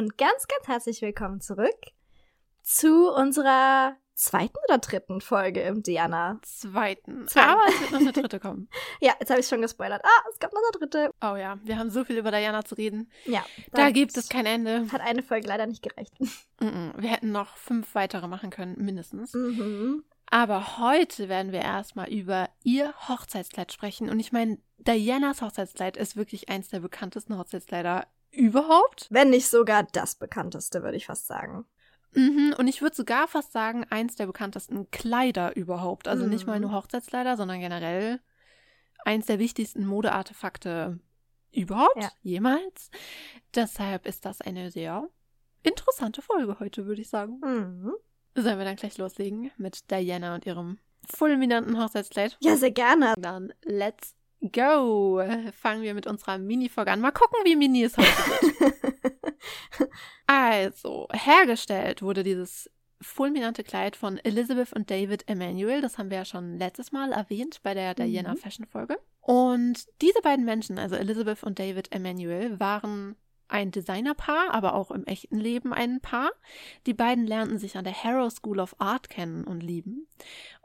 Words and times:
und 0.00 0.16
ganz, 0.16 0.48
ganz 0.48 0.66
herzlich 0.66 1.02
willkommen 1.02 1.42
zurück 1.42 1.76
zu 2.62 3.12
unserer 3.12 3.96
zweiten 4.14 4.56
oder 4.66 4.78
dritten 4.78 5.20
Folge 5.20 5.60
im 5.60 5.82
Diana. 5.82 6.38
Zweiten. 6.40 7.28
Zweiten. 7.28 7.50
Aber 7.50 7.60
es 7.68 7.80
wird 7.82 7.92
noch 7.92 8.00
eine 8.00 8.12
dritte 8.12 8.40
kommen. 8.40 8.70
Ja, 9.02 9.12
jetzt 9.20 9.28
habe 9.28 9.40
ich 9.40 9.46
schon 9.46 9.60
gespoilert. 9.60 10.00
Ah, 10.02 10.24
es 10.32 10.38
gab 10.38 10.54
noch 10.54 10.62
eine 10.62 10.78
dritte. 10.78 11.10
Oh 11.20 11.36
ja, 11.36 11.58
wir 11.64 11.78
haben 11.78 11.90
so 11.90 12.06
viel 12.06 12.16
über 12.16 12.30
Diana 12.30 12.64
zu 12.64 12.76
reden. 12.76 13.10
Ja, 13.26 13.44
Da 13.72 13.90
gibt 13.90 14.16
es 14.16 14.30
kein 14.30 14.46
Ende. 14.46 14.90
Hat 14.90 15.02
eine 15.02 15.22
Folge 15.22 15.46
leider 15.46 15.66
nicht 15.66 15.82
gereicht. 15.82 16.14
Mhm. 16.60 16.94
Wir 16.96 17.10
hätten 17.10 17.30
noch 17.30 17.58
fünf 17.58 17.94
weitere 17.94 18.26
machen 18.26 18.48
können, 18.48 18.82
mindestens. 18.82 19.34
Mhm. 19.34 20.02
Aber 20.30 20.78
heute 20.78 21.28
werden 21.28 21.52
wir 21.52 21.60
erstmal 21.60 22.08
über 22.08 22.48
ihr 22.64 22.94
Hochzeitskleid 23.06 23.70
sprechen. 23.70 24.08
Und 24.08 24.18
ich 24.18 24.32
meine, 24.32 24.60
Dianas 24.78 25.42
Hochzeitskleid 25.42 25.98
ist 25.98 26.16
wirklich 26.16 26.48
eins 26.48 26.68
der 26.68 26.80
bekanntesten 26.80 27.36
Hochzeitskleider 27.36 28.06
überhaupt. 28.32 29.06
Wenn 29.10 29.30
nicht 29.30 29.48
sogar 29.48 29.82
das 29.84 30.14
bekannteste, 30.14 30.82
würde 30.82 30.96
ich 30.96 31.06
fast 31.06 31.26
sagen. 31.26 31.66
Mhm. 32.12 32.54
Und 32.58 32.66
ich 32.66 32.82
würde 32.82 32.96
sogar 32.96 33.28
fast 33.28 33.52
sagen, 33.52 33.84
eins 33.90 34.16
der 34.16 34.26
bekanntesten 34.26 34.90
Kleider 34.90 35.56
überhaupt. 35.56 36.08
Also 36.08 36.26
nicht 36.26 36.46
mal 36.46 36.56
Mhm. 36.58 36.62
nur 36.62 36.72
Hochzeitskleider, 36.72 37.36
sondern 37.36 37.60
generell 37.60 38.20
eins 39.04 39.26
der 39.26 39.38
wichtigsten 39.38 39.86
Modeartefakte 39.86 40.98
überhaupt, 41.52 42.02
Ja. 42.02 42.10
jemals. 42.22 42.90
Deshalb 43.54 44.06
ist 44.06 44.24
das 44.24 44.40
eine 44.40 44.70
sehr 44.70 45.08
interessante 45.62 46.22
Folge 46.22 46.58
heute, 46.60 46.86
würde 46.86 47.00
ich 47.00 47.08
sagen. 47.08 47.40
Mhm. 47.44 47.92
Sollen 48.34 48.58
wir 48.58 48.64
dann 48.64 48.76
gleich 48.76 48.96
loslegen 48.98 49.50
mit 49.56 49.90
Diana 49.90 50.34
und 50.34 50.46
ihrem 50.46 50.78
fulminanten 51.08 51.80
Hochzeitskleid? 51.82 52.36
Ja, 52.40 52.56
sehr 52.56 52.70
gerne. 52.70 53.14
Dann 53.18 53.52
let's 53.64 54.14
go. 54.52 55.22
Fangen 55.60 55.82
wir 55.82 55.94
mit 55.94 56.06
unserer 56.06 56.38
Mini-Folge 56.38 56.90
an. 56.90 57.00
Mal 57.00 57.12
gucken, 57.12 57.38
wie 57.44 57.56
mini 57.56 57.84
es 57.84 57.96
heute 57.96 58.08
wird. 58.08 58.74
Also, 60.26 61.08
hergestellt 61.12 62.02
wurde 62.02 62.22
dieses 62.22 62.70
fulminante 63.00 63.64
Kleid 63.64 63.96
von 63.96 64.18
Elizabeth 64.18 64.72
und 64.72 64.90
David 64.90 65.28
Emanuel. 65.28 65.80
Das 65.80 65.98
haben 65.98 66.10
wir 66.10 66.18
ja 66.18 66.24
schon 66.24 66.56
letztes 66.58 66.92
Mal 66.92 67.12
erwähnt 67.12 67.60
bei 67.62 67.74
der 67.74 67.94
Diana 67.94 68.34
Mhm. 68.34 68.36
Fashion 68.36 68.66
Folge. 68.66 68.98
Und 69.20 69.86
diese 70.02 70.20
beiden 70.22 70.44
Menschen, 70.44 70.78
also 70.78 70.94
Elizabeth 70.96 71.42
und 71.42 71.58
David 71.58 71.92
Emanuel, 71.92 72.60
waren 72.60 73.16
ein 73.48 73.70
Designerpaar, 73.72 74.52
aber 74.52 74.74
auch 74.74 74.90
im 74.90 75.04
echten 75.04 75.38
Leben 75.38 75.72
ein 75.72 76.00
Paar. 76.00 76.30
Die 76.86 76.94
beiden 76.94 77.26
lernten 77.26 77.58
sich 77.58 77.76
an 77.76 77.84
der 77.84 78.04
Harrow 78.04 78.30
School 78.30 78.60
of 78.60 78.76
Art 78.78 79.10
kennen 79.10 79.44
und 79.44 79.62
lieben. 79.62 80.06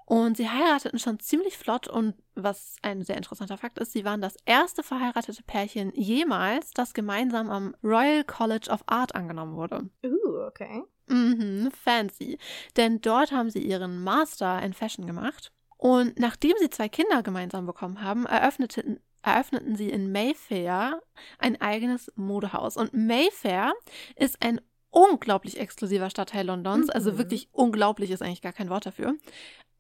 Und 0.05 0.37
sie 0.37 0.49
heirateten 0.49 0.99
schon 0.99 1.19
ziemlich 1.19 1.57
flott 1.57 1.87
und 1.87 2.13
was 2.35 2.75
ein 2.83 3.03
sehr 3.03 3.17
interessanter 3.17 3.57
Fakt 3.57 3.79
ist, 3.79 3.91
sie 3.91 4.05
waren 4.05 4.21
das 4.21 4.35
erste 4.45 4.83
verheiratete 4.83 5.41
Pärchen 5.43 5.91
jemals, 5.95 6.71
das 6.71 6.93
gemeinsam 6.93 7.49
am 7.49 7.75
Royal 7.83 8.23
College 8.23 8.69
of 8.69 8.83
Art 8.85 9.15
angenommen 9.15 9.55
wurde. 9.55 9.89
Uh, 10.03 10.45
okay. 10.47 10.83
Mhm, 11.07 11.71
fancy. 11.71 12.37
Denn 12.77 13.01
dort 13.01 13.31
haben 13.31 13.49
sie 13.49 13.63
ihren 13.63 14.03
Master 14.03 14.61
in 14.61 14.73
Fashion 14.73 15.07
gemacht. 15.07 15.51
Und 15.77 16.19
nachdem 16.19 16.53
sie 16.59 16.69
zwei 16.69 16.89
Kinder 16.89 17.21
gemeinsam 17.23 17.65
bekommen 17.65 18.01
haben, 18.01 18.25
eröffneten, 18.25 18.99
eröffneten 19.23 19.75
sie 19.75 19.89
in 19.89 20.11
Mayfair 20.11 21.01
ein 21.39 21.59
eigenes 21.61 22.11
Modehaus. 22.15 22.77
Und 22.77 22.93
Mayfair 22.93 23.73
ist 24.15 24.41
ein 24.41 24.61
unglaublich 24.89 25.59
exklusiver 25.59 26.09
Stadtteil 26.09 26.45
Londons. 26.45 26.87
Mhm. 26.87 26.91
Also 26.93 27.17
wirklich 27.17 27.49
unglaublich 27.51 28.11
ist 28.11 28.21
eigentlich 28.21 28.41
gar 28.41 28.53
kein 28.53 28.69
Wort 28.69 28.85
dafür. 28.85 29.15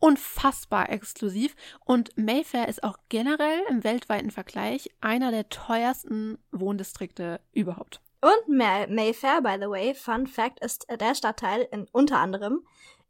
Unfassbar 0.05 0.91
exklusiv. 0.91 1.55
Und 1.83 2.15
Mayfair 2.15 2.67
ist 2.67 2.83
auch 2.83 2.99
generell 3.09 3.59
im 3.71 3.83
weltweiten 3.83 4.29
Vergleich 4.29 4.91
einer 5.01 5.31
der 5.31 5.49
teuersten 5.49 6.37
Wohndistrikte 6.51 7.39
überhaupt. 7.53 8.01
Und 8.21 8.47
May 8.55 8.85
Mayfair, 8.85 9.41
by 9.41 9.57
the 9.59 9.67
way, 9.67 9.95
Fun 9.95 10.27
Fact, 10.27 10.63
ist 10.63 10.85
der 10.89 11.15
Stadtteil 11.15 11.67
in, 11.71 11.87
unter 11.91 12.19
anderem, 12.19 12.67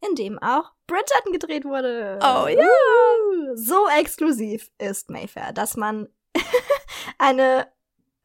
in 0.07 0.15
dem 0.15 0.39
auch 0.39 0.71
Bridgerton 0.87 1.33
gedreht 1.33 1.65
wurde. 1.65 2.17
Oh 2.21 2.47
ja. 2.47 2.63
Uh, 2.63 3.55
so 3.55 3.89
exklusiv 3.99 4.71
ist 4.77 5.09
Mayfair, 5.09 5.51
dass 5.51 5.75
man 5.75 6.07
eine 7.17 7.67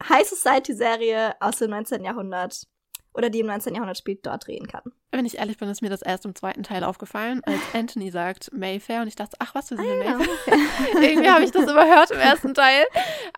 High 0.09 0.29
Society 0.29 0.75
Serie 0.75 1.35
aus 1.41 1.57
dem 1.57 1.71
19. 1.71 2.05
Jahrhundert 2.05 2.69
oder 3.15 3.31
die 3.31 3.41
im 3.41 3.49
19. 3.49 3.75
Jahrhundert 3.75 3.99
spielt, 3.99 4.25
dort 4.25 4.47
drehen 4.47 4.69
kann. 4.69 4.93
Wenn 5.13 5.27
ich 5.27 5.39
ehrlich 5.39 5.59
bin, 5.59 5.69
ist 5.69 5.83
mir 5.83 5.91
das 5.91 6.03
erst 6.03 6.25
im 6.25 6.35
zweiten 6.37 6.63
Teil 6.63 6.85
aufgefallen, 6.85 7.43
als 7.45 7.59
Anthony 7.73 8.11
sagt 8.13 8.53
Mayfair 8.53 9.03
und 9.03 9.09
ich 9.09 9.17
dachte, 9.17 9.37
ach 9.41 9.55
was, 9.57 9.71
wir 9.71 9.77
sind 9.77 9.87
in 9.89 10.03
ja. 10.03 10.15
Mayfair. 10.17 10.57
Irgendwie 11.03 11.31
habe 11.31 11.45
ich 11.45 11.51
das 11.51 11.65
überhört 11.71 12.11
im 12.13 12.19
ersten 12.21 12.55
Teil. 12.55 12.85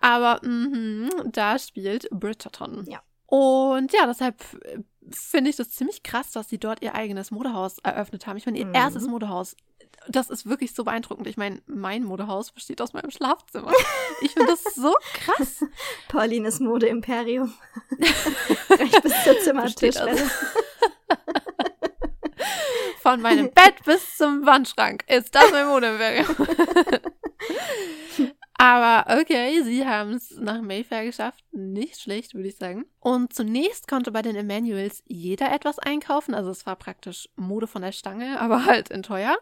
Aber 0.00 0.40
mhm, 0.46 1.08
da 1.26 1.58
spielt 1.58 2.08
Bridgerton. 2.10 2.84
Ja. 2.88 3.00
Und 3.26 3.92
ja, 3.94 4.06
deshalb 4.06 4.42
finde 5.10 5.48
ich 5.48 5.56
das 5.56 5.70
ziemlich 5.70 6.02
krass, 6.02 6.30
dass 6.32 6.50
sie 6.50 6.58
dort 6.58 6.82
ihr 6.82 6.94
eigenes 6.94 7.30
Modehaus 7.30 7.78
eröffnet 7.78 8.26
haben. 8.26 8.36
Ich 8.36 8.44
meine, 8.44 8.58
ihr 8.58 8.66
Mhm. 8.66 8.74
erstes 8.74 9.06
Modehaus. 9.06 9.56
Das 10.08 10.28
ist 10.30 10.46
wirklich 10.46 10.74
so 10.74 10.84
beeindruckend. 10.84 11.26
Ich 11.26 11.36
meine, 11.38 11.62
mein 11.66 12.02
Modehaus 12.04 12.50
besteht 12.52 12.82
aus 12.82 12.92
meinem 12.92 13.10
Schlafzimmer. 13.10 13.72
Ich 14.20 14.32
finde 14.32 14.50
das 14.52 14.62
so 14.74 14.94
krass. 15.14 15.64
Paulines 16.08 16.60
Mode-Imperium. 16.60 17.52
Recht 18.70 19.02
bis 19.02 19.24
zur 19.24 19.38
Zimmertischwelle. 19.40 20.30
Von 23.02 23.20
meinem 23.20 23.50
Bett 23.50 23.82
bis 23.84 24.16
zum 24.16 24.46
Wandschrank 24.46 25.04
ist 25.08 25.34
das 25.34 25.50
mein 25.50 25.66
Modeimperium. 25.66 26.36
Aber 28.62 29.20
okay, 29.20 29.60
sie 29.64 29.84
haben 29.84 30.12
es 30.12 30.38
nach 30.38 30.62
Mayfair 30.62 31.04
geschafft. 31.04 31.42
Nicht 31.50 32.00
schlecht, 32.00 32.34
würde 32.34 32.46
ich 32.46 32.54
sagen. 32.54 32.84
Und 33.00 33.34
zunächst 33.34 33.88
konnte 33.88 34.12
bei 34.12 34.22
den 34.22 34.36
Emanuels 34.36 35.02
jeder 35.08 35.52
etwas 35.52 35.80
einkaufen. 35.80 36.32
Also 36.32 36.50
es 36.50 36.64
war 36.64 36.76
praktisch 36.76 37.28
Mode 37.34 37.66
von 37.66 37.82
der 37.82 37.90
Stange, 37.90 38.38
aber 38.40 38.64
halt 38.64 38.90
in 38.90 39.02
teuer. 39.02 39.36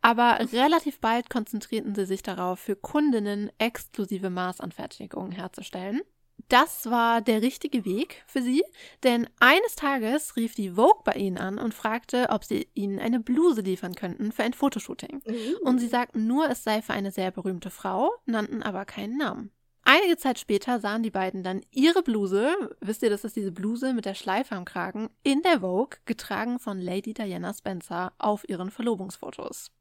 Aber 0.00 0.38
relativ 0.54 1.00
bald 1.00 1.28
konzentrierten 1.28 1.94
sie 1.94 2.06
sich 2.06 2.22
darauf, 2.22 2.60
für 2.60 2.74
Kundinnen 2.74 3.50
exklusive 3.58 4.30
Maßanfertigungen 4.30 5.32
herzustellen. 5.32 6.00
Das 6.48 6.90
war 6.90 7.22
der 7.22 7.40
richtige 7.40 7.84
Weg 7.86 8.22
für 8.26 8.42
sie, 8.42 8.62
denn 9.04 9.26
eines 9.40 9.74
Tages 9.74 10.36
rief 10.36 10.54
die 10.54 10.72
Vogue 10.72 11.00
bei 11.02 11.12
ihnen 11.12 11.38
an 11.38 11.58
und 11.58 11.72
fragte, 11.72 12.28
ob 12.28 12.44
sie 12.44 12.68
ihnen 12.74 12.98
eine 12.98 13.20
Bluse 13.20 13.62
liefern 13.62 13.94
könnten 13.94 14.32
für 14.32 14.42
ein 14.42 14.52
Fotoshooting. 14.52 15.22
Uh. 15.26 15.66
Und 15.66 15.78
sie 15.78 15.88
sagten 15.88 16.26
nur, 16.26 16.50
es 16.50 16.62
sei 16.62 16.82
für 16.82 16.92
eine 16.92 17.10
sehr 17.10 17.30
berühmte 17.30 17.70
Frau, 17.70 18.10
nannten 18.26 18.62
aber 18.62 18.84
keinen 18.84 19.16
Namen. 19.16 19.50
Einige 19.84 20.16
Zeit 20.16 20.38
später 20.38 20.78
sahen 20.78 21.02
die 21.02 21.10
beiden 21.10 21.42
dann 21.42 21.62
ihre 21.70 22.02
Bluse, 22.02 22.54
wisst 22.80 23.02
ihr, 23.02 23.10
das 23.10 23.24
ist 23.24 23.34
diese 23.34 23.50
Bluse 23.50 23.94
mit 23.94 24.04
der 24.04 24.14
Schleife 24.14 24.54
am 24.54 24.64
Kragen, 24.64 25.08
in 25.22 25.42
der 25.42 25.60
Vogue, 25.60 25.98
getragen 26.04 26.58
von 26.58 26.78
Lady 26.78 27.14
Diana 27.14 27.52
Spencer 27.52 28.12
auf 28.18 28.48
ihren 28.48 28.70
Verlobungsfotos. 28.70 29.72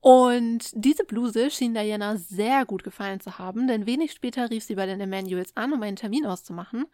Und 0.00 0.70
diese 0.72 1.04
Bluse 1.04 1.50
schien 1.50 1.74
Diana 1.74 2.16
sehr 2.16 2.64
gut 2.64 2.84
gefallen 2.84 3.20
zu 3.20 3.38
haben, 3.38 3.66
denn 3.66 3.86
wenig 3.86 4.12
später 4.12 4.50
rief 4.50 4.62
sie 4.62 4.76
bei 4.76 4.86
den 4.86 5.00
Emanuels 5.00 5.56
an, 5.56 5.72
um 5.72 5.82
einen 5.82 5.96
Termin 5.96 6.26
auszumachen. 6.26 6.86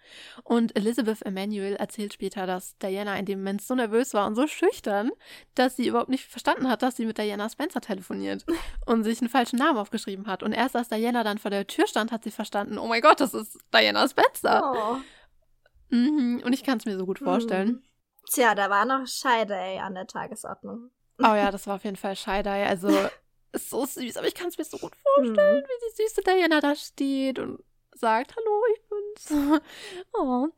Und 0.44 0.74
Elizabeth 0.76 1.22
Emanuel 1.22 1.76
erzählt 1.76 2.14
später, 2.14 2.46
dass 2.46 2.78
Diana 2.78 3.18
in 3.18 3.26
dem 3.26 3.40
Moment 3.40 3.60
so 3.60 3.74
nervös 3.74 4.14
war 4.14 4.26
und 4.26 4.34
so 4.34 4.46
schüchtern, 4.46 5.10
dass 5.54 5.76
sie 5.76 5.88
überhaupt 5.88 6.08
nicht 6.08 6.24
verstanden 6.24 6.68
hat, 6.68 6.82
dass 6.82 6.96
sie 6.96 7.04
mit 7.04 7.18
Diana 7.18 7.48
Spencer 7.50 7.80
telefoniert 7.80 8.46
und 8.86 9.04
sich 9.04 9.20
einen 9.20 9.28
falschen 9.28 9.58
Namen 9.58 9.78
aufgeschrieben 9.78 10.26
hat. 10.26 10.42
Und 10.42 10.52
erst 10.52 10.76
als 10.76 10.88
Diana 10.88 11.22
dann 11.22 11.38
vor 11.38 11.50
der 11.50 11.66
Tür 11.66 11.86
stand, 11.86 12.12
hat 12.12 12.24
sie 12.24 12.30
verstanden, 12.30 12.78
oh 12.78 12.86
mein 12.86 13.02
Gott, 13.02 13.20
das 13.20 13.34
ist 13.34 13.58
Diana 13.74 14.08
Spencer. 14.08 14.72
Oh. 14.74 15.94
Mhm. 15.94 16.42
Und 16.44 16.52
ich 16.52 16.64
kann 16.64 16.78
es 16.78 16.86
mir 16.86 16.96
so 16.96 17.04
gut 17.04 17.19
vorstellen. 17.19 17.69
Mhm. 17.69 17.82
Tja, 18.30 18.54
da 18.54 18.70
war 18.70 18.86
noch 18.86 19.06
Scheide 19.06 19.54
ey, 19.54 19.78
an 19.80 19.94
der 19.94 20.06
Tagesordnung. 20.06 20.90
Oh 21.18 21.34
ja, 21.34 21.50
das 21.50 21.66
war 21.66 21.76
auf 21.76 21.84
jeden 21.84 21.96
Fall 21.96 22.16
Scheidei. 22.16 22.66
Also, 22.66 22.88
ist 23.52 23.70
so 23.70 23.84
süß, 23.84 24.16
aber 24.16 24.26
ich 24.26 24.34
kann 24.34 24.48
es 24.48 24.58
mir 24.58 24.64
so 24.64 24.78
gut 24.78 24.92
vorstellen, 25.14 25.58
Mhm. 25.62 25.64
wie 25.66 25.90
die 25.96 26.02
süße 26.02 26.22
Diana 26.22 26.60
da 26.60 26.75
steht 26.75 27.38
und 27.38 27.62
sagt, 27.94 28.34
hallo, 28.34 28.62
ich 28.75 28.82
bin's. 28.88 29.60
Oh. 30.14 30.48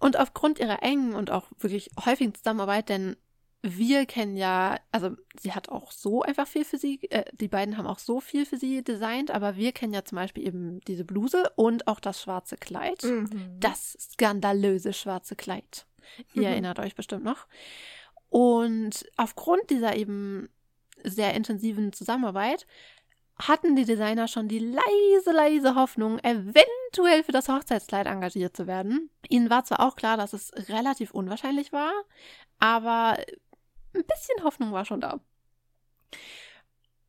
Und 0.00 0.18
aufgrund 0.18 0.58
ihrer 0.58 0.82
engen 0.82 1.14
und 1.14 1.30
auch 1.30 1.46
wirklich 1.58 1.90
häufigen 2.04 2.34
Zusammenarbeit, 2.34 2.88
denn 2.88 3.16
wir 3.62 4.06
kennen 4.06 4.36
ja, 4.38 4.78
also 4.90 5.10
sie 5.38 5.52
hat 5.52 5.68
auch 5.68 5.92
so 5.92 6.22
einfach 6.22 6.48
viel 6.48 6.64
für 6.64 6.78
sie, 6.78 6.98
äh, 7.10 7.24
die 7.32 7.46
beiden 7.48 7.76
haben 7.76 7.86
auch 7.86 7.98
so 7.98 8.18
viel 8.20 8.46
für 8.46 8.56
sie 8.56 8.82
designt, 8.82 9.30
aber 9.30 9.54
wir 9.56 9.72
kennen 9.72 9.92
ja 9.92 10.02
zum 10.02 10.16
Beispiel 10.16 10.46
eben 10.46 10.80
diese 10.86 11.04
Bluse 11.04 11.50
und 11.56 11.86
auch 11.86 12.00
das 12.00 12.22
schwarze 12.22 12.56
Kleid. 12.56 13.02
Mhm. 13.04 13.28
Das 13.60 13.92
skandalöse 14.00 14.94
schwarze 14.94 15.36
Kleid. 15.36 15.86
Ihr 16.32 16.40
Mhm. 16.42 16.46
erinnert 16.48 16.78
euch 16.78 16.94
bestimmt 16.94 17.22
noch. 17.22 17.46
Und 18.30 19.04
aufgrund 19.16 19.68
dieser 19.70 19.96
eben 19.96 20.48
sehr 21.04 21.34
intensiven 21.34 21.92
Zusammenarbeit 21.92 22.66
hatten 23.36 23.74
die 23.74 23.84
Designer 23.84 24.28
schon 24.28 24.48
die 24.48 24.58
leise, 24.58 25.32
leise 25.32 25.74
Hoffnung, 25.74 26.18
eventuell 26.20 27.24
für 27.24 27.32
das 27.32 27.48
Hochzeitskleid 27.48 28.06
engagiert 28.06 28.56
zu 28.56 28.66
werden. 28.66 29.10
Ihnen 29.28 29.50
war 29.50 29.64
zwar 29.64 29.80
auch 29.80 29.96
klar, 29.96 30.16
dass 30.16 30.32
es 30.32 30.52
relativ 30.68 31.10
unwahrscheinlich 31.12 31.72
war, 31.72 31.92
aber 32.58 33.18
ein 33.94 34.04
bisschen 34.04 34.44
Hoffnung 34.44 34.72
war 34.72 34.84
schon 34.84 35.00
da. 35.00 35.20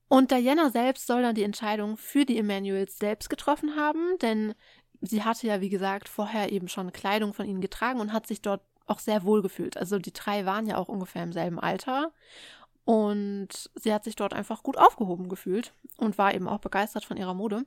Und 0.07 0.31
Diana 0.31 0.69
selbst 0.69 1.07
soll 1.07 1.21
dann 1.21 1.35
die 1.35 1.43
Entscheidung 1.43 1.97
für 1.97 2.25
die 2.25 2.37
Emanuels 2.37 2.97
selbst 2.97 3.29
getroffen 3.29 3.75
haben, 3.75 4.17
denn 4.21 4.53
sie 5.01 5.23
hatte 5.23 5.47
ja, 5.47 5.61
wie 5.61 5.69
gesagt, 5.69 6.09
vorher 6.09 6.51
eben 6.51 6.67
schon 6.67 6.91
Kleidung 6.91 7.33
von 7.33 7.45
ihnen 7.45 7.61
getragen 7.61 7.99
und 7.99 8.13
hat 8.13 8.27
sich 8.27 8.41
dort 8.41 8.61
auch 8.85 8.99
sehr 8.99 9.23
wohl 9.23 9.41
gefühlt. 9.41 9.77
Also 9.77 9.99
die 9.99 10.13
drei 10.13 10.45
waren 10.45 10.67
ja 10.67 10.77
auch 10.77 10.87
ungefähr 10.87 11.23
im 11.23 11.33
selben 11.33 11.59
Alter. 11.59 12.11
Und 12.83 13.69
sie 13.75 13.93
hat 13.93 14.03
sich 14.03 14.15
dort 14.15 14.33
einfach 14.33 14.63
gut 14.63 14.77
aufgehoben 14.77 15.29
gefühlt 15.29 15.73
und 15.97 16.17
war 16.17 16.33
eben 16.33 16.47
auch 16.47 16.59
begeistert 16.59 17.05
von 17.05 17.15
ihrer 17.15 17.35
Mode. 17.35 17.63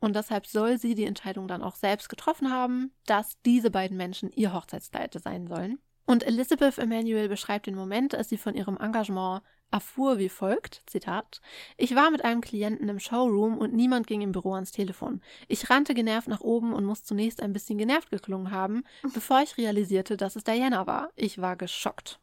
Und 0.00 0.16
deshalb 0.16 0.46
soll 0.46 0.78
sie 0.78 0.94
die 0.94 1.04
Entscheidung 1.04 1.46
dann 1.46 1.62
auch 1.62 1.76
selbst 1.76 2.08
getroffen 2.08 2.50
haben, 2.50 2.92
dass 3.06 3.40
diese 3.42 3.70
beiden 3.70 3.96
Menschen 3.96 4.30
ihr 4.32 4.52
Hochzeitskleid 4.52 5.16
sein 5.22 5.46
sollen. 5.46 5.78
Und 6.04 6.24
Elizabeth 6.24 6.78
Emanuel 6.78 7.28
beschreibt 7.28 7.66
den 7.66 7.74
Moment, 7.74 8.14
als 8.14 8.28
sie 8.28 8.36
von 8.36 8.54
ihrem 8.54 8.76
Engagement 8.76 9.42
erfuhr 9.70 10.18
wie 10.18 10.28
folgt, 10.28 10.82
Zitat, 10.86 11.40
Ich 11.76 11.94
war 11.94 12.10
mit 12.10 12.24
einem 12.24 12.40
Klienten 12.40 12.88
im 12.88 12.98
Showroom 12.98 13.58
und 13.58 13.74
niemand 13.74 14.06
ging 14.06 14.22
im 14.22 14.32
Büro 14.32 14.54
ans 14.54 14.72
Telefon. 14.72 15.20
Ich 15.48 15.68
rannte 15.70 15.94
genervt 15.94 16.28
nach 16.28 16.40
oben 16.40 16.72
und 16.72 16.84
muss 16.84 17.04
zunächst 17.04 17.42
ein 17.42 17.52
bisschen 17.52 17.78
genervt 17.78 18.10
geklungen 18.10 18.50
haben, 18.50 18.84
bevor 19.14 19.42
ich 19.42 19.58
realisierte, 19.58 20.16
dass 20.16 20.36
es 20.36 20.44
Diana 20.44 20.86
war. 20.86 21.10
Ich 21.16 21.40
war 21.40 21.56
geschockt. 21.56 22.20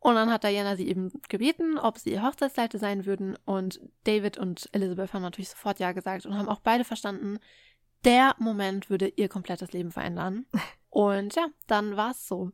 Und 0.00 0.16
dann 0.16 0.30
hat 0.30 0.44
Diana 0.44 0.76
sie 0.76 0.86
eben 0.86 1.10
gebeten, 1.30 1.78
ob 1.78 1.98
sie 1.98 2.12
ihr 2.12 2.22
Hochzeitsleiter 2.22 2.78
sein 2.78 3.06
würden. 3.06 3.38
Und 3.46 3.80
David 4.04 4.36
und 4.36 4.68
Elizabeth 4.72 5.14
haben 5.14 5.22
natürlich 5.22 5.48
sofort 5.48 5.78
Ja 5.78 5.92
gesagt 5.92 6.26
und 6.26 6.36
haben 6.36 6.50
auch 6.50 6.60
beide 6.60 6.84
verstanden, 6.84 7.38
der 8.04 8.34
Moment 8.38 8.90
würde 8.90 9.08
ihr 9.08 9.28
komplettes 9.28 9.72
Leben 9.72 9.90
verändern. 9.90 10.44
Und 10.90 11.34
ja, 11.34 11.48
dann 11.66 11.96
war 11.96 12.12
es 12.12 12.28
so. 12.28 12.52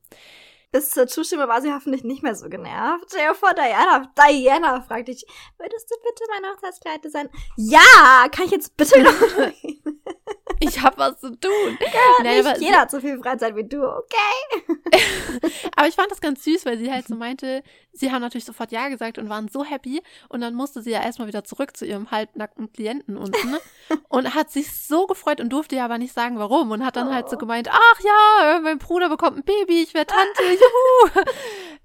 Bis 0.72 0.90
zur 0.90 1.08
Zustimmung 1.08 1.48
war 1.48 1.60
sie 1.60 1.72
hoffentlich 1.72 2.04
nicht 2.04 2.22
mehr 2.22 2.34
so 2.34 2.48
genervt. 2.48 3.06
Stell 3.08 3.28
dir 3.28 3.34
vor, 3.34 3.52
Diana, 3.54 4.12
Diana 4.16 4.80
fragt 4.82 5.08
dich, 5.08 5.24
würdest 5.58 5.90
du 5.90 5.96
bitte 5.96 6.24
mein 6.30 6.52
Hochzeitskleid 6.52 7.10
sein? 7.10 7.28
Ja, 7.56 8.28
kann 8.30 8.44
ich 8.44 8.52
jetzt 8.52 8.76
bitte 8.76 9.02
noch 9.02 9.12
Ich 10.62 10.82
hab 10.82 10.98
was 10.98 11.18
zu 11.18 11.30
tun. 11.38 11.50
Ja, 11.80 12.22
nee, 12.22 12.42
nicht 12.42 12.60
jeder 12.60 12.80
hat 12.80 12.90
so 12.90 13.00
viel 13.00 13.18
Freizeit 13.18 13.56
wie 13.56 13.64
du, 13.64 13.82
okay? 13.82 14.80
aber 15.76 15.88
ich 15.88 15.94
fand 15.94 16.10
das 16.10 16.20
ganz 16.20 16.44
süß, 16.44 16.66
weil 16.66 16.78
sie 16.78 16.92
halt 16.92 17.08
so 17.08 17.14
meinte, 17.14 17.62
sie 17.92 18.12
haben 18.12 18.20
natürlich 18.20 18.44
sofort 18.44 18.70
Ja 18.70 18.88
gesagt 18.88 19.18
und 19.18 19.28
waren 19.28 19.48
so 19.48 19.64
happy. 19.64 20.02
Und 20.28 20.40
dann 20.40 20.54
musste 20.54 20.82
sie 20.82 20.90
ja 20.90 21.02
erstmal 21.02 21.28
wieder 21.28 21.44
zurück 21.44 21.76
zu 21.76 21.86
ihrem 21.86 22.10
halbnackten 22.10 22.72
Klienten 22.72 23.16
unten. 23.16 23.56
und 24.08 24.34
hat 24.34 24.50
sich 24.50 24.72
so 24.72 25.06
gefreut 25.06 25.40
und 25.40 25.50
durfte 25.50 25.76
ja 25.76 25.86
aber 25.86 25.98
nicht 25.98 26.12
sagen, 26.12 26.38
warum. 26.38 26.70
Und 26.70 26.84
hat 26.84 26.96
dann 26.96 27.08
oh. 27.08 27.12
halt 27.12 27.28
so 27.28 27.36
oh. 27.36 27.38
gemeint, 27.38 27.68
ach 27.70 28.00
ja, 28.00 28.60
mein 28.62 28.78
Bruder 28.78 29.08
bekommt 29.08 29.38
ein 29.38 29.44
Baby, 29.44 29.82
ich 29.82 29.94
werde 29.94 30.12
Tante, 30.12 30.42
juhu. 30.60 31.24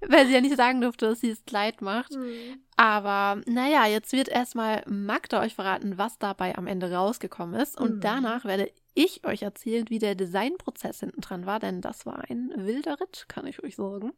weil 0.08 0.26
sie 0.26 0.34
ja 0.34 0.40
nicht 0.40 0.56
sagen 0.56 0.80
durfte, 0.80 1.06
dass 1.06 1.20
sie 1.20 1.30
das 1.30 1.44
Kleid 1.44 1.80
macht. 1.80 2.12
Mhm. 2.12 2.60
Aber 2.76 3.40
naja, 3.46 3.86
jetzt 3.86 4.12
wird 4.12 4.28
erstmal 4.28 4.82
Magda 4.86 5.40
euch 5.40 5.54
verraten, 5.54 5.98
was 5.98 6.18
dabei 6.18 6.56
am 6.56 6.66
Ende 6.66 6.92
rausgekommen 6.92 7.58
ist. 7.58 7.80
Und 7.80 7.96
mhm. 7.96 8.00
danach 8.00 8.44
werde 8.44 8.70
ich 8.94 9.24
euch 9.24 9.42
erzählen, 9.42 9.86
wie 9.88 9.98
der 9.98 10.14
Designprozess 10.14 11.00
hinten 11.00 11.20
dran 11.20 11.46
war, 11.46 11.60
denn 11.60 11.80
das 11.80 12.06
war 12.06 12.24
ein 12.28 12.52
wilder 12.56 13.00
Ritt, 13.00 13.26
kann 13.28 13.46
ich 13.46 13.62
euch 13.62 13.76
sagen. 13.76 14.12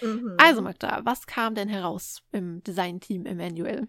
Mhm. 0.00 0.36
Also 0.38 0.62
Magda, 0.62 1.00
was 1.04 1.26
kam 1.26 1.54
denn 1.54 1.68
heraus 1.68 2.22
im 2.32 2.62
Designteam 2.64 3.26
Emanuel? 3.26 3.88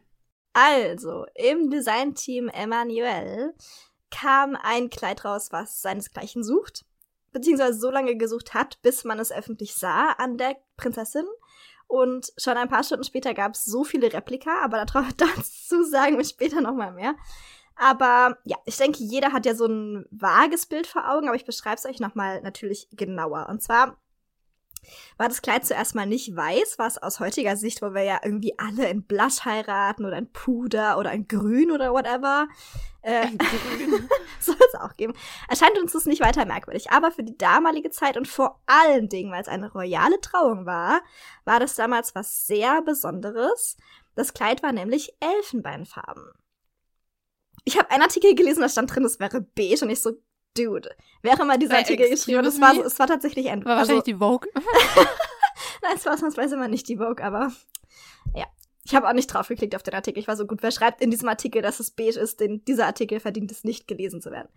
Also, 0.54 1.26
im 1.36 1.70
Designteam 1.70 2.48
Emanuel 2.48 3.54
kam 4.10 4.56
ein 4.56 4.90
Kleid 4.90 5.26
raus, 5.26 5.50
was 5.52 5.82
seinesgleichen 5.82 6.44
sucht, 6.44 6.86
beziehungsweise 7.36 7.78
so 7.78 7.92
lange 7.92 8.16
gesucht 8.16 8.54
hat, 8.54 8.82
bis 8.82 9.04
man 9.04 9.20
es 9.20 9.30
öffentlich 9.30 9.76
sah 9.76 10.12
an 10.14 10.38
der 10.38 10.56
Prinzessin. 10.78 11.26
Und 11.86 12.32
schon 12.38 12.56
ein 12.56 12.70
paar 12.70 12.86
Stunden 12.86 13.04
später 13.04 13.34
gab 13.34 13.56
es 13.56 13.66
so 13.66 13.84
viele 13.84 14.12
Replika, 14.14 14.64
aber 14.64 14.86
dazu 15.18 15.84
sagen 15.84 16.18
wir 16.18 16.24
später 16.24 16.62
nochmal 16.62 16.94
mehr. 16.94 17.14
Aber 17.76 18.38
ja, 18.46 18.56
ich 18.64 18.78
denke, 18.78 19.04
jeder 19.04 19.34
hat 19.34 19.46
ja 19.46 19.54
so 19.54 19.66
ein 19.66 20.06
vages 20.12 20.66
Bild 20.66 20.88
vor 20.88 21.12
Augen, 21.12 21.28
aber 21.28 21.36
ich 21.36 21.44
beschreibe 21.44 21.76
es 21.76 21.86
euch 21.86 22.00
nochmal 22.00 22.42
natürlich 22.42 22.88
genauer. 22.94 23.48
Und 23.50 23.62
zwar 23.62 23.98
war 25.18 25.28
das 25.28 25.42
Kleid 25.42 25.66
zuerst 25.66 25.96
mal 25.96 26.06
nicht 26.06 26.36
weiß, 26.36 26.76
was 26.78 26.98
aus 26.98 27.20
heutiger 27.20 27.56
Sicht, 27.58 27.82
wo 27.82 27.94
wir 27.94 28.04
ja 28.04 28.20
irgendwie 28.24 28.58
alle 28.58 28.90
in 28.90 29.04
Blush 29.04 29.46
heiraten 29.46 30.06
oder 30.06 30.18
in 30.18 30.32
Puder 30.32 30.98
oder 30.98 31.12
in 31.12 31.28
Grün 31.28 31.72
oder 31.72 31.94
whatever. 31.94 32.48
Äh, 33.02 33.28
soll 34.40 34.56
es 34.68 34.80
auch 34.80 34.96
geben. 34.96 35.14
Erscheint 35.48 35.78
uns 35.78 35.94
das 35.94 36.06
nicht 36.06 36.22
weiter 36.22 36.46
merkwürdig. 36.46 36.92
Aber 36.92 37.12
für 37.12 37.24
die 37.24 37.38
damalige 37.38 37.92
Zeit 37.92 38.18
und 38.18 38.28
vor 38.28 38.62
allen 38.66 39.10
Dingen, 39.10 39.32
weil 39.32 39.42
es 39.42 39.48
eine 39.48 39.72
royale 39.72 40.20
Trauung 40.22 40.66
war, 40.66 41.02
war 41.44 41.60
das 41.60 41.76
damals 41.76 42.16
was 42.16 42.48
sehr 42.48 42.82
Besonderes. 42.82 43.78
Das 44.16 44.34
Kleid 44.34 44.64
war 44.64 44.72
nämlich 44.72 45.16
Elfenbeinfarben. 45.20 46.32
Ich 47.64 47.78
habe 47.78 47.90
einen 47.92 48.04
Artikel 48.04 48.36
gelesen, 48.36 48.62
da 48.62 48.70
stand 48.70 48.94
drin, 48.94 49.06
es 49.06 49.20
wäre 49.20 49.42
beige 49.42 49.84
und 49.84 49.90
ich 49.90 50.00
so, 50.00 50.14
Dude, 50.58 50.96
wer 51.22 51.40
immer 51.40 51.58
dieser 51.58 51.78
Artikel 51.78 52.10
geschrieben 52.10 52.46
es 52.46 52.62
war, 52.62 52.78
es 52.78 52.98
war 53.00 53.08
tatsächlich 53.08 53.50
ein. 53.50 53.64
War 53.66 53.78
also, 53.78 53.94
wahrscheinlich 53.94 54.04
die 54.04 54.20
Vogue. 54.20 54.50
Nein, 55.82 55.94
es 55.96 56.06
war 56.06 56.14
ausnahmsweise 56.14 56.58
mal 56.58 56.70
nicht 56.70 56.88
die 56.88 56.98
Vogue, 56.98 57.24
aber 57.24 57.52
ja. 58.34 58.46
Ich 58.88 58.94
habe 58.94 59.10
auch 59.10 59.14
nicht 59.14 59.28
drauf 59.28 59.48
geklickt 59.48 59.76
auf 59.76 59.82
den 59.82 59.96
Artikel. 59.96 60.20
Ich 60.20 60.28
war 60.28 60.38
so 60.38 60.46
gut, 60.46 60.62
wer 60.62 60.70
schreibt 60.70 61.02
in 61.02 61.10
diesem 61.10 61.28
Artikel, 61.28 61.64
dass 61.64 61.80
es 61.80 61.90
beige 61.90 62.20
ist, 62.20 62.40
denn 62.40 62.64
dieser 62.66 62.86
Artikel 62.86 63.20
verdient 63.20 63.52
es 63.52 63.64
nicht 63.64 63.88
gelesen 63.88 64.22
zu 64.22 64.30
werden. 64.30 64.48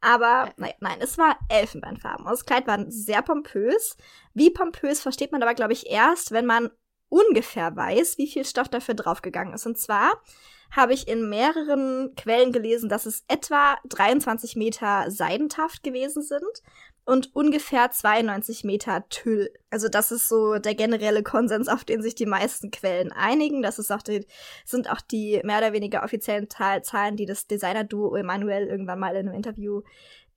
Aber 0.00 0.52
naja, 0.56 0.74
nein, 0.80 0.98
es 1.00 1.16
war 1.16 1.38
Elfenbeinfarben. 1.48 2.26
Das 2.26 2.44
Kleid 2.44 2.66
war 2.66 2.84
sehr 2.88 3.22
pompös. 3.22 3.96
Wie 4.34 4.50
pompös 4.50 5.00
versteht 5.00 5.30
man 5.30 5.44
aber, 5.44 5.54
glaube 5.54 5.74
ich, 5.74 5.88
erst, 5.88 6.32
wenn 6.32 6.44
man 6.44 6.70
ungefähr 7.08 7.74
weiß, 7.74 8.18
wie 8.18 8.26
viel 8.26 8.44
Stoff 8.44 8.68
dafür 8.68 8.94
draufgegangen 8.94 9.54
ist. 9.54 9.66
Und 9.66 9.78
zwar 9.78 10.22
habe 10.70 10.92
ich 10.92 11.08
in 11.08 11.28
mehreren 11.28 12.14
Quellen 12.16 12.52
gelesen, 12.52 12.88
dass 12.88 13.06
es 13.06 13.24
etwa 13.28 13.76
23 13.88 14.56
Meter 14.56 15.10
Seidentaft 15.10 15.82
gewesen 15.82 16.22
sind 16.22 16.62
und 17.08 17.34
ungefähr 17.34 17.90
92 17.90 18.64
Meter 18.64 19.08
Tüll. 19.08 19.50
Also 19.70 19.88
das 19.88 20.12
ist 20.12 20.28
so 20.28 20.58
der 20.58 20.74
generelle 20.74 21.22
Konsens, 21.22 21.68
auf 21.68 21.84
den 21.84 22.02
sich 22.02 22.14
die 22.14 22.26
meisten 22.26 22.70
Quellen 22.70 23.12
einigen. 23.12 23.62
Das 23.62 23.78
ist 23.78 23.90
auch 23.90 24.02
die, 24.02 24.26
sind 24.66 24.90
auch 24.90 25.00
die 25.00 25.40
mehr 25.42 25.56
oder 25.56 25.72
weniger 25.72 26.04
offiziellen 26.04 26.50
Zahlen, 26.50 27.16
die 27.16 27.24
das 27.24 27.46
Designer-Duo 27.46 28.14
Emanuel 28.14 28.66
irgendwann 28.66 28.98
mal 28.98 29.16
in 29.16 29.26
einem 29.26 29.36
Interview 29.36 29.80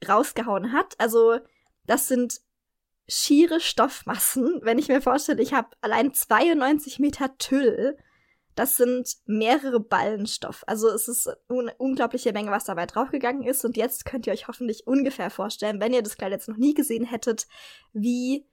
rausgehauen 0.07 0.71
hat. 0.71 0.95
Also 0.97 1.39
das 1.87 2.07
sind 2.07 2.39
schiere 3.09 3.59
Stoffmassen. 3.59 4.61
Wenn 4.63 4.79
ich 4.79 4.87
mir 4.87 5.01
vorstelle, 5.01 5.41
ich 5.41 5.53
habe 5.53 5.75
allein 5.81 6.13
92 6.13 6.99
Meter 6.99 7.37
Tüll 7.37 7.97
das 8.61 8.77
sind 8.77 9.17
mehrere 9.25 9.79
Ballen 9.79 10.27
Stoff. 10.27 10.63
Also 10.67 10.87
es 10.89 11.07
ist 11.07 11.27
eine 11.49 11.73
unglaubliche 11.79 12.31
Menge, 12.31 12.51
was 12.51 12.63
dabei 12.63 12.85
draufgegangen 12.85 13.41
ist. 13.41 13.65
Und 13.65 13.75
jetzt 13.75 14.05
könnt 14.05 14.27
ihr 14.27 14.33
euch 14.33 14.47
hoffentlich 14.47 14.85
ungefähr 14.85 15.31
vorstellen, 15.31 15.81
wenn 15.81 15.93
ihr 15.93 16.03
das 16.03 16.15
Kleid 16.15 16.31
jetzt 16.31 16.47
noch 16.47 16.57
nie 16.57 16.75
gesehen 16.75 17.03
hättet, 17.03 17.47
wie 17.91 18.45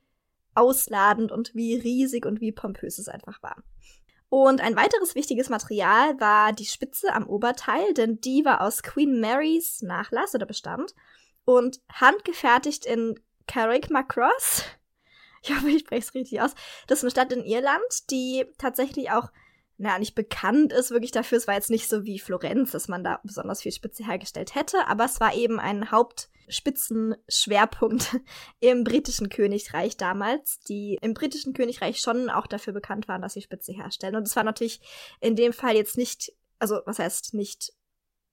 ausladend 0.54 1.30
und 1.30 1.54
wie 1.54 1.76
riesig 1.76 2.24
und 2.24 2.40
wie 2.40 2.52
pompös 2.52 2.96
es 2.96 3.08
einfach 3.08 3.42
war. 3.42 3.62
Und 4.30 4.62
ein 4.62 4.76
weiteres 4.76 5.14
wichtiges 5.14 5.50
Material 5.50 6.18
war 6.18 6.54
die 6.54 6.64
Spitze 6.64 7.12
am 7.12 7.26
Oberteil, 7.28 7.92
denn 7.92 8.18
die 8.18 8.46
war 8.46 8.62
aus 8.62 8.82
Queen 8.82 9.20
Marys 9.20 9.82
Nachlass 9.82 10.34
oder 10.34 10.46
Bestand 10.46 10.94
und 11.44 11.82
handgefertigt 11.92 12.86
in 12.86 13.20
Carrick-Macross. 13.46 14.62
Ich 15.40 15.54
hoffe, 15.54 15.68
ich 15.70 15.82
spreche 15.82 16.00
es 16.00 16.14
richtig 16.14 16.40
aus. 16.40 16.50
Das 16.88 16.98
ist 16.98 17.04
eine 17.04 17.10
Stadt 17.12 17.32
in 17.32 17.44
Irland, 17.44 18.10
die 18.10 18.44
tatsächlich 18.58 19.12
auch 19.12 19.30
naja, 19.78 19.98
nicht 20.00 20.16
bekannt 20.16 20.72
ist 20.72 20.90
wirklich 20.90 21.12
dafür. 21.12 21.38
Es 21.38 21.46
war 21.46 21.54
jetzt 21.54 21.70
nicht 21.70 21.88
so 21.88 22.04
wie 22.04 22.18
Florenz, 22.18 22.72
dass 22.72 22.88
man 22.88 23.04
da 23.04 23.20
besonders 23.22 23.62
viel 23.62 23.70
Spitze 23.70 24.04
hergestellt 24.04 24.56
hätte, 24.56 24.88
aber 24.88 25.04
es 25.04 25.20
war 25.20 25.34
eben 25.34 25.60
ein 25.60 25.92
Hauptspitzenschwerpunkt 25.92 28.18
im 28.60 28.82
britischen 28.82 29.28
Königreich 29.28 29.96
damals, 29.96 30.58
die 30.68 30.98
im 31.00 31.14
britischen 31.14 31.54
Königreich 31.54 32.00
schon 32.00 32.28
auch 32.28 32.48
dafür 32.48 32.72
bekannt 32.72 33.06
waren, 33.06 33.22
dass 33.22 33.34
sie 33.34 33.42
Spitze 33.42 33.72
herstellen. 33.72 34.16
Und 34.16 34.26
es 34.26 34.34
war 34.34 34.42
natürlich 34.42 34.80
in 35.20 35.36
dem 35.36 35.52
Fall 35.52 35.76
jetzt 35.76 35.96
nicht, 35.96 36.32
also 36.58 36.80
was 36.84 36.98
heißt 36.98 37.34
nicht 37.34 37.72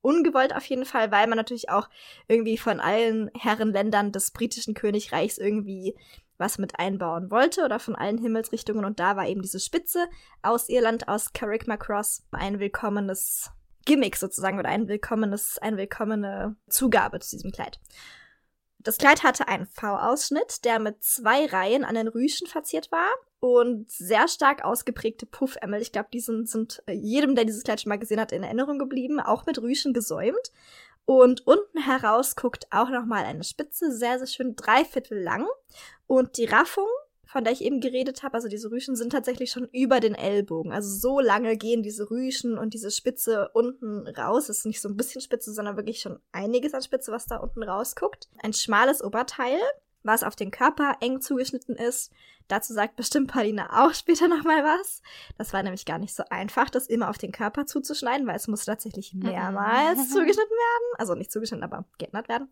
ungewollt 0.02 0.56
auf 0.56 0.66
jeden 0.66 0.86
Fall, 0.86 1.12
weil 1.12 1.28
man 1.28 1.38
natürlich 1.38 1.70
auch 1.70 1.90
irgendwie 2.28 2.58
von 2.58 2.80
allen 2.80 3.30
Herrenländern 3.38 4.12
des 4.12 4.32
britischen 4.32 4.74
Königreichs 4.74 5.38
irgendwie 5.38 5.96
was 6.38 6.58
mit 6.58 6.80
einbauen 6.80 7.32
wollte 7.32 7.64
oder 7.64 7.80
von 7.80 7.96
allen 7.96 8.18
Himmelsrichtungen. 8.18 8.86
Und 8.86 9.00
da 9.00 9.16
war 9.16 9.28
eben 9.28 9.42
diese 9.42 9.60
Spitze 9.60 10.06
aus 10.42 10.70
Irland, 10.70 11.08
aus 11.08 11.34
Carrickmacross, 11.34 12.24
ein 12.32 12.60
willkommenes 12.60 13.52
Gimmick 13.86 14.16
sozusagen 14.18 14.60
oder 14.60 14.70
ein 14.70 14.88
willkommenes, 14.88 15.58
eine 15.60 15.78
willkommene 15.78 16.56
Zugabe 16.70 17.20
zu 17.20 17.36
diesem 17.36 17.52
Kleid. 17.52 17.80
Das 18.80 18.98
Kleid 18.98 19.24
hatte 19.24 19.48
einen 19.48 19.66
V-Ausschnitt, 19.66 20.64
der 20.64 20.80
mit 20.80 21.04
zwei 21.04 21.48
Reihen 21.48 21.84
an 21.84 21.96
den 21.96 22.08
Rüschen 22.08 22.46
verziert 22.46 22.92
war 22.92 23.10
und 23.40 23.90
sehr 23.90 24.28
stark 24.28 24.64
ausgeprägte 24.64 25.26
Puffämmel. 25.26 25.82
Ich 25.82 25.92
glaube, 25.92 26.10
die 26.14 26.20
sind, 26.20 26.48
sind 26.48 26.84
jedem, 26.88 27.34
der 27.34 27.46
dieses 27.46 27.64
Kleid 27.64 27.82
schon 27.82 27.90
mal 27.90 27.98
gesehen 27.98 28.20
hat, 28.20 28.32
in 28.32 28.44
Erinnerung 28.44 28.78
geblieben, 28.78 29.20
auch 29.20 29.48
mit 29.48 29.60
Rüschen 29.60 29.94
gesäumt. 29.94 30.52
Und 31.06 31.46
unten 31.46 31.80
heraus 31.80 32.36
guckt 32.36 32.68
auch 32.72 32.90
nochmal 32.90 33.26
eine 33.26 33.44
Spitze, 33.44 33.92
sehr, 33.92 34.18
sehr 34.18 34.28
schön, 34.28 34.56
dreiviertel 34.56 35.22
lang. 35.22 35.46
Und 36.08 36.38
die 36.38 36.46
Raffung, 36.46 36.88
von 37.26 37.44
der 37.44 37.54
ich 37.54 37.62
eben 37.62 37.80
geredet 37.80 38.24
habe, 38.24 38.36
also 38.36 38.48
diese 38.48 38.72
Rüschen, 38.72 38.96
sind 38.96 39.12
tatsächlich 39.12 39.52
schon 39.52 39.70
über 39.72 40.00
den 40.00 40.16
Ellbogen. 40.16 40.72
Also 40.72 40.90
so 40.90 41.20
lange 41.20 41.58
gehen 41.58 41.84
diese 41.84 42.10
Rüschen 42.10 42.58
und 42.58 42.74
diese 42.74 42.90
Spitze 42.90 43.50
unten 43.54 44.08
raus. 44.08 44.50
Es 44.50 44.60
ist 44.60 44.66
nicht 44.66 44.82
so 44.82 44.90
ein 44.90 44.98
bisschen 44.98 45.22
Spitze, 45.22 45.54
sondern 45.54 45.78
wirklich 45.78 46.00
schon 46.00 46.20
einiges 46.32 46.74
an 46.74 46.82
Spitze, 46.82 47.12
was 47.12 47.28
da 47.28 47.38
unten 47.38 47.62
rausguckt. 47.62 48.28
Ein 48.42 48.54
schmales 48.54 49.04
Oberteil 49.04 49.60
was 50.06 50.24
auf 50.24 50.36
den 50.36 50.52
Körper 50.52 50.98
eng 51.02 51.22
zugeschnitten 51.22 51.76
ist. 51.76 52.12
Dazu 52.48 52.74
sagt 52.74 52.96
bestimmt 52.96 53.32
Paulina 53.32 53.86
auch 53.86 53.94
später 53.94 54.28
nochmal 54.28 54.64
was. 54.64 55.02
Das 55.38 55.52
war 55.52 55.64
nämlich 55.64 55.86
gar 55.86 55.98
nicht 55.98 56.14
so 56.14 56.24
einfach, 56.30 56.70
das 56.70 56.88
immer 56.88 57.10
auf 57.10 57.18
den 57.18 57.32
Körper 57.32 57.66
zuzuschneiden, 57.66 58.28
weil 58.28 58.36
es 58.36 58.48
muss 58.48 58.66
tatsächlich 58.66 59.14
mehrmals 59.14 59.98
mhm. 59.98 60.04
zugeschnitten 60.10 60.52
werden. 60.52 60.98
Also 60.98 61.16
nicht 61.16 61.32
zugeschnitten, 61.32 61.64
aber 61.64 61.86
geändert 61.98 62.30
werden. 62.30 62.50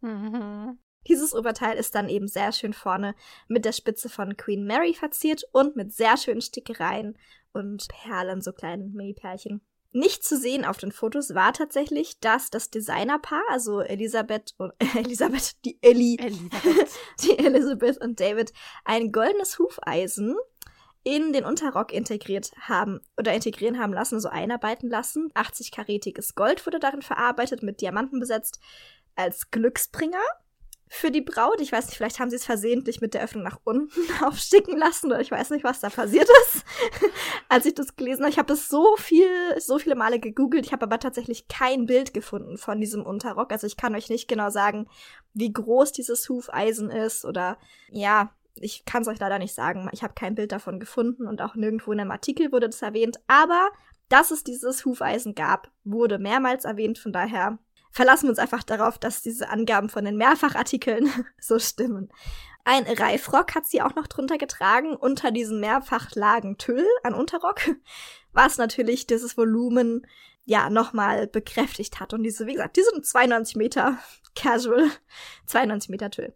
Mhm. 0.00 0.78
Dieses 1.08 1.34
Oberteil 1.34 1.76
ist 1.76 1.96
dann 1.96 2.08
eben 2.08 2.28
sehr 2.28 2.52
schön 2.52 2.72
vorne 2.72 3.16
mit 3.48 3.64
der 3.64 3.72
Spitze 3.72 4.08
von 4.08 4.36
Queen 4.36 4.64
Mary 4.64 4.94
verziert 4.94 5.42
und 5.52 5.74
mit 5.74 5.92
sehr 5.92 6.16
schönen 6.16 6.40
Stickereien 6.40 7.18
und 7.52 7.88
Perlen, 7.88 8.40
so 8.40 8.52
kleinen 8.52 8.92
Mini-Perlchen. 8.92 9.60
Nicht 9.92 10.24
zu 10.24 10.38
sehen 10.38 10.64
auf 10.64 10.78
den 10.78 10.90
Fotos 10.90 11.34
war 11.34 11.52
tatsächlich, 11.52 12.18
dass 12.20 12.48
das 12.48 12.70
Designerpaar, 12.70 13.42
also 13.50 13.80
Elisabeth 13.80 14.54
und 14.56 14.72
äh, 14.78 14.86
Elisabeth, 14.98 15.64
die 15.64 15.78
Ellie, 15.82 16.18
Elisabeth. 16.18 16.90
die 17.22 17.38
Elizabeth 17.38 18.00
und 18.00 18.18
David, 18.18 18.52
ein 18.84 19.12
goldenes 19.12 19.58
Hufeisen 19.58 20.36
in 21.04 21.32
den 21.32 21.44
Unterrock 21.44 21.92
integriert 21.92 22.52
haben 22.60 23.00
oder 23.18 23.34
integrieren 23.34 23.78
haben 23.78 23.92
lassen, 23.92 24.20
so 24.20 24.28
einarbeiten 24.28 24.88
lassen. 24.88 25.30
80-karätiges 25.34 26.34
Gold 26.36 26.64
wurde 26.64 26.78
darin 26.78 27.02
verarbeitet, 27.02 27.62
mit 27.62 27.80
Diamanten 27.80 28.20
besetzt, 28.20 28.60
als 29.14 29.50
Glücksbringer 29.50 30.22
für 30.94 31.10
die 31.10 31.22
Braut. 31.22 31.58
Ich 31.62 31.72
weiß 31.72 31.86
nicht, 31.86 31.96
vielleicht 31.96 32.20
haben 32.20 32.28
sie 32.28 32.36
es 32.36 32.44
versehentlich 32.44 33.00
mit 33.00 33.14
der 33.14 33.22
Öffnung 33.22 33.42
nach 33.42 33.58
unten 33.64 34.02
aufsticken 34.24 34.76
lassen 34.76 35.06
oder 35.06 35.22
ich 35.22 35.30
weiß 35.30 35.48
nicht, 35.48 35.64
was 35.64 35.80
da 35.80 35.88
passiert 35.88 36.28
ist, 36.42 36.64
als 37.48 37.64
ich 37.64 37.74
das 37.74 37.96
gelesen 37.96 38.22
habe. 38.22 38.30
Ich 38.30 38.38
habe 38.38 38.52
es 38.52 38.68
so 38.68 38.96
viel, 38.98 39.26
so 39.58 39.78
viele 39.78 39.94
Male 39.94 40.20
gegoogelt. 40.20 40.66
Ich 40.66 40.72
habe 40.72 40.84
aber 40.84 40.98
tatsächlich 40.98 41.48
kein 41.48 41.86
Bild 41.86 42.12
gefunden 42.12 42.58
von 42.58 42.78
diesem 42.78 43.06
Unterrock. 43.06 43.52
Also 43.52 43.66
ich 43.66 43.78
kann 43.78 43.94
euch 43.94 44.10
nicht 44.10 44.28
genau 44.28 44.50
sagen, 44.50 44.86
wie 45.32 45.50
groß 45.50 45.92
dieses 45.92 46.28
Hufeisen 46.28 46.90
ist 46.90 47.24
oder 47.24 47.56
ja, 47.88 48.30
ich 48.56 48.84
kann 48.84 49.00
es 49.00 49.08
euch 49.08 49.18
leider 49.18 49.38
nicht 49.38 49.54
sagen. 49.54 49.88
Ich 49.92 50.02
habe 50.02 50.12
kein 50.12 50.34
Bild 50.34 50.52
davon 50.52 50.78
gefunden 50.78 51.26
und 51.26 51.40
auch 51.40 51.54
nirgendwo 51.54 51.92
in 51.92 52.00
einem 52.00 52.10
Artikel 52.10 52.52
wurde 52.52 52.68
das 52.68 52.82
erwähnt. 52.82 53.18
Aber 53.28 53.70
dass 54.10 54.30
es 54.30 54.44
dieses 54.44 54.84
Hufeisen 54.84 55.34
gab, 55.34 55.70
wurde 55.84 56.18
mehrmals 56.18 56.66
erwähnt. 56.66 56.98
Von 56.98 57.14
daher 57.14 57.58
verlassen 57.92 58.24
wir 58.24 58.30
uns 58.30 58.38
einfach 58.38 58.62
darauf, 58.62 58.98
dass 58.98 59.22
diese 59.22 59.50
Angaben 59.50 59.88
von 59.88 60.04
den 60.04 60.16
Mehrfachartikeln 60.16 61.10
so 61.40 61.58
stimmen. 61.58 62.10
Ein 62.64 62.84
Reifrock 62.84 63.54
hat 63.54 63.66
sie 63.66 63.82
auch 63.82 63.94
noch 63.94 64.06
drunter 64.06 64.38
getragen, 64.38 64.96
unter 64.96 65.30
diesem 65.30 65.60
Mehrfachlagen 65.60 66.58
Tüll 66.58 66.86
an 67.02 67.14
Unterrock, 67.14 67.60
was 68.32 68.56
natürlich 68.56 69.06
dieses 69.06 69.36
Volumen 69.36 70.06
ja 70.44 70.70
nochmal 70.70 71.26
bekräftigt 71.26 72.00
hat. 72.00 72.14
Und 72.14 72.22
diese, 72.22 72.46
wie 72.46 72.54
gesagt, 72.54 72.76
die 72.76 72.82
sind 72.82 73.06
92 73.06 73.56
Meter 73.56 73.98
Casual, 74.34 74.90
92 75.46 75.90
Meter 75.90 76.10
Tüll. 76.10 76.34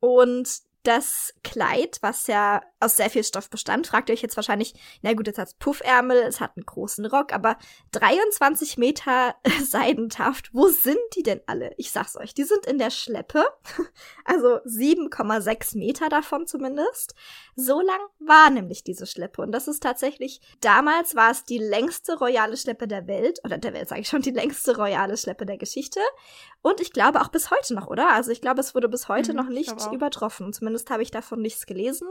Und 0.00 0.67
das 0.88 1.34
Kleid, 1.44 1.98
was 2.00 2.28
ja 2.28 2.62
aus 2.80 2.96
sehr 2.96 3.10
viel 3.10 3.22
Stoff 3.22 3.50
bestand, 3.50 3.86
fragt 3.86 4.08
ihr 4.08 4.14
euch 4.14 4.22
jetzt 4.22 4.36
wahrscheinlich, 4.36 4.72
na 5.02 5.12
gut, 5.12 5.28
es 5.28 5.36
hat 5.36 5.58
Puffärmel, 5.58 6.16
es 6.22 6.40
hat 6.40 6.56
einen 6.56 6.64
großen 6.64 7.04
Rock, 7.04 7.34
aber 7.34 7.58
23 7.92 8.78
Meter 8.78 9.34
Seidentaft, 9.62 10.48
wo 10.54 10.68
sind 10.68 10.96
die 11.14 11.22
denn 11.22 11.42
alle? 11.46 11.72
Ich 11.76 11.90
sag's 11.90 12.16
euch, 12.16 12.32
die 12.32 12.44
sind 12.44 12.64
in 12.64 12.78
der 12.78 12.90
Schleppe, 12.90 13.44
also 14.24 14.60
7,6 14.60 15.76
Meter 15.76 16.08
davon 16.08 16.46
zumindest. 16.46 17.14
So 17.54 17.82
lang 17.82 18.00
war 18.18 18.48
nämlich 18.48 18.82
diese 18.82 19.06
Schleppe 19.06 19.42
und 19.42 19.52
das 19.52 19.68
ist 19.68 19.82
tatsächlich, 19.82 20.40
damals 20.60 21.16
war 21.16 21.32
es 21.32 21.44
die 21.44 21.58
längste 21.58 22.16
royale 22.18 22.56
Schleppe 22.56 22.88
der 22.88 23.06
Welt, 23.06 23.40
oder 23.44 23.58
der 23.58 23.74
Welt 23.74 23.90
sage 23.90 24.00
ich 24.00 24.08
schon, 24.08 24.22
die 24.22 24.30
längste 24.30 24.76
royale 24.76 25.18
Schleppe 25.18 25.44
der 25.44 25.58
Geschichte 25.58 26.00
und 26.62 26.80
ich 26.80 26.92
glaube 26.92 27.20
auch 27.20 27.28
bis 27.28 27.50
heute 27.50 27.74
noch, 27.74 27.88
oder? 27.88 28.10
Also 28.10 28.30
ich 28.30 28.40
glaube, 28.40 28.60
es 28.60 28.74
wurde 28.74 28.88
bis 28.88 29.08
heute 29.08 29.32
mhm, 29.32 29.36
noch 29.36 29.48
nicht 29.48 29.74
übertroffen, 29.92 30.52
zumindest 30.52 30.77
habe 30.90 31.02
ich 31.02 31.10
davon 31.10 31.40
nichts 31.40 31.66
gelesen. 31.66 32.08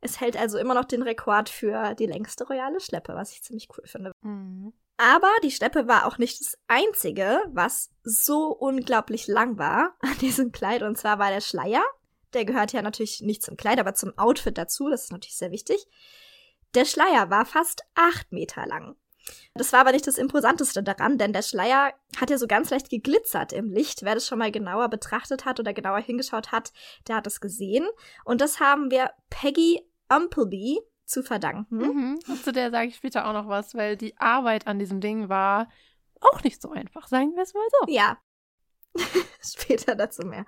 Es 0.00 0.20
hält 0.20 0.36
also 0.36 0.58
immer 0.58 0.74
noch 0.74 0.84
den 0.84 1.02
Rekord 1.02 1.48
für 1.48 1.94
die 1.94 2.06
längste 2.06 2.46
royale 2.46 2.80
Schleppe, 2.80 3.14
was 3.14 3.32
ich 3.32 3.42
ziemlich 3.42 3.68
cool 3.76 3.84
finde. 3.86 4.12
Mhm. 4.22 4.72
Aber 4.96 5.30
die 5.42 5.50
Schleppe 5.50 5.88
war 5.88 6.06
auch 6.06 6.18
nicht 6.18 6.40
das 6.40 6.58
einzige, 6.68 7.40
was 7.48 7.90
so 8.02 8.48
unglaublich 8.48 9.26
lang 9.28 9.58
war 9.58 9.96
an 10.00 10.18
diesem 10.18 10.52
Kleid. 10.52 10.82
Und 10.82 10.98
zwar 10.98 11.18
war 11.18 11.30
der 11.30 11.40
Schleier. 11.40 11.82
Der 12.34 12.44
gehört 12.44 12.72
ja 12.72 12.82
natürlich 12.82 13.22
nicht 13.22 13.42
zum 13.42 13.56
Kleid, 13.56 13.80
aber 13.80 13.94
zum 13.94 14.16
Outfit 14.18 14.58
dazu. 14.58 14.90
Das 14.90 15.04
ist 15.04 15.12
natürlich 15.12 15.38
sehr 15.38 15.52
wichtig. 15.52 15.86
Der 16.74 16.84
Schleier 16.84 17.30
war 17.30 17.46
fast 17.46 17.82
acht 17.94 18.30
Meter 18.30 18.66
lang. 18.66 18.94
Das 19.54 19.72
war 19.72 19.80
aber 19.80 19.92
nicht 19.92 20.06
das 20.06 20.18
Imposanteste 20.18 20.82
daran, 20.82 21.18
denn 21.18 21.32
der 21.32 21.42
Schleier 21.42 21.92
hat 22.20 22.30
ja 22.30 22.38
so 22.38 22.46
ganz 22.46 22.70
leicht 22.70 22.90
geglitzert 22.90 23.52
im 23.52 23.70
Licht. 23.70 24.02
Wer 24.02 24.14
das 24.14 24.26
schon 24.26 24.38
mal 24.38 24.50
genauer 24.50 24.88
betrachtet 24.88 25.44
hat 25.44 25.60
oder 25.60 25.72
genauer 25.72 26.00
hingeschaut 26.00 26.52
hat, 26.52 26.72
der 27.08 27.16
hat 27.16 27.26
es 27.26 27.40
gesehen. 27.40 27.86
Und 28.24 28.40
das 28.40 28.60
haben 28.60 28.90
wir 28.90 29.10
Peggy 29.28 29.80
Umpleby 30.08 30.80
zu 31.04 31.22
verdanken. 31.22 31.76
Mhm. 31.76 32.20
Zu 32.42 32.52
der 32.52 32.70
sage 32.70 32.88
ich 32.88 32.96
später 32.96 33.26
auch 33.26 33.32
noch 33.32 33.48
was, 33.48 33.74
weil 33.74 33.96
die 33.96 34.16
Arbeit 34.18 34.66
an 34.66 34.78
diesem 34.78 35.00
Ding 35.00 35.28
war 35.28 35.68
auch 36.20 36.42
nicht 36.42 36.60
so 36.60 36.70
einfach, 36.70 37.08
sagen 37.08 37.34
wir 37.34 37.42
es 37.42 37.54
mal 37.54 37.66
so. 37.80 37.92
Ja. 37.92 38.18
später 39.42 39.94
dazu 39.94 40.22
mehr. 40.22 40.44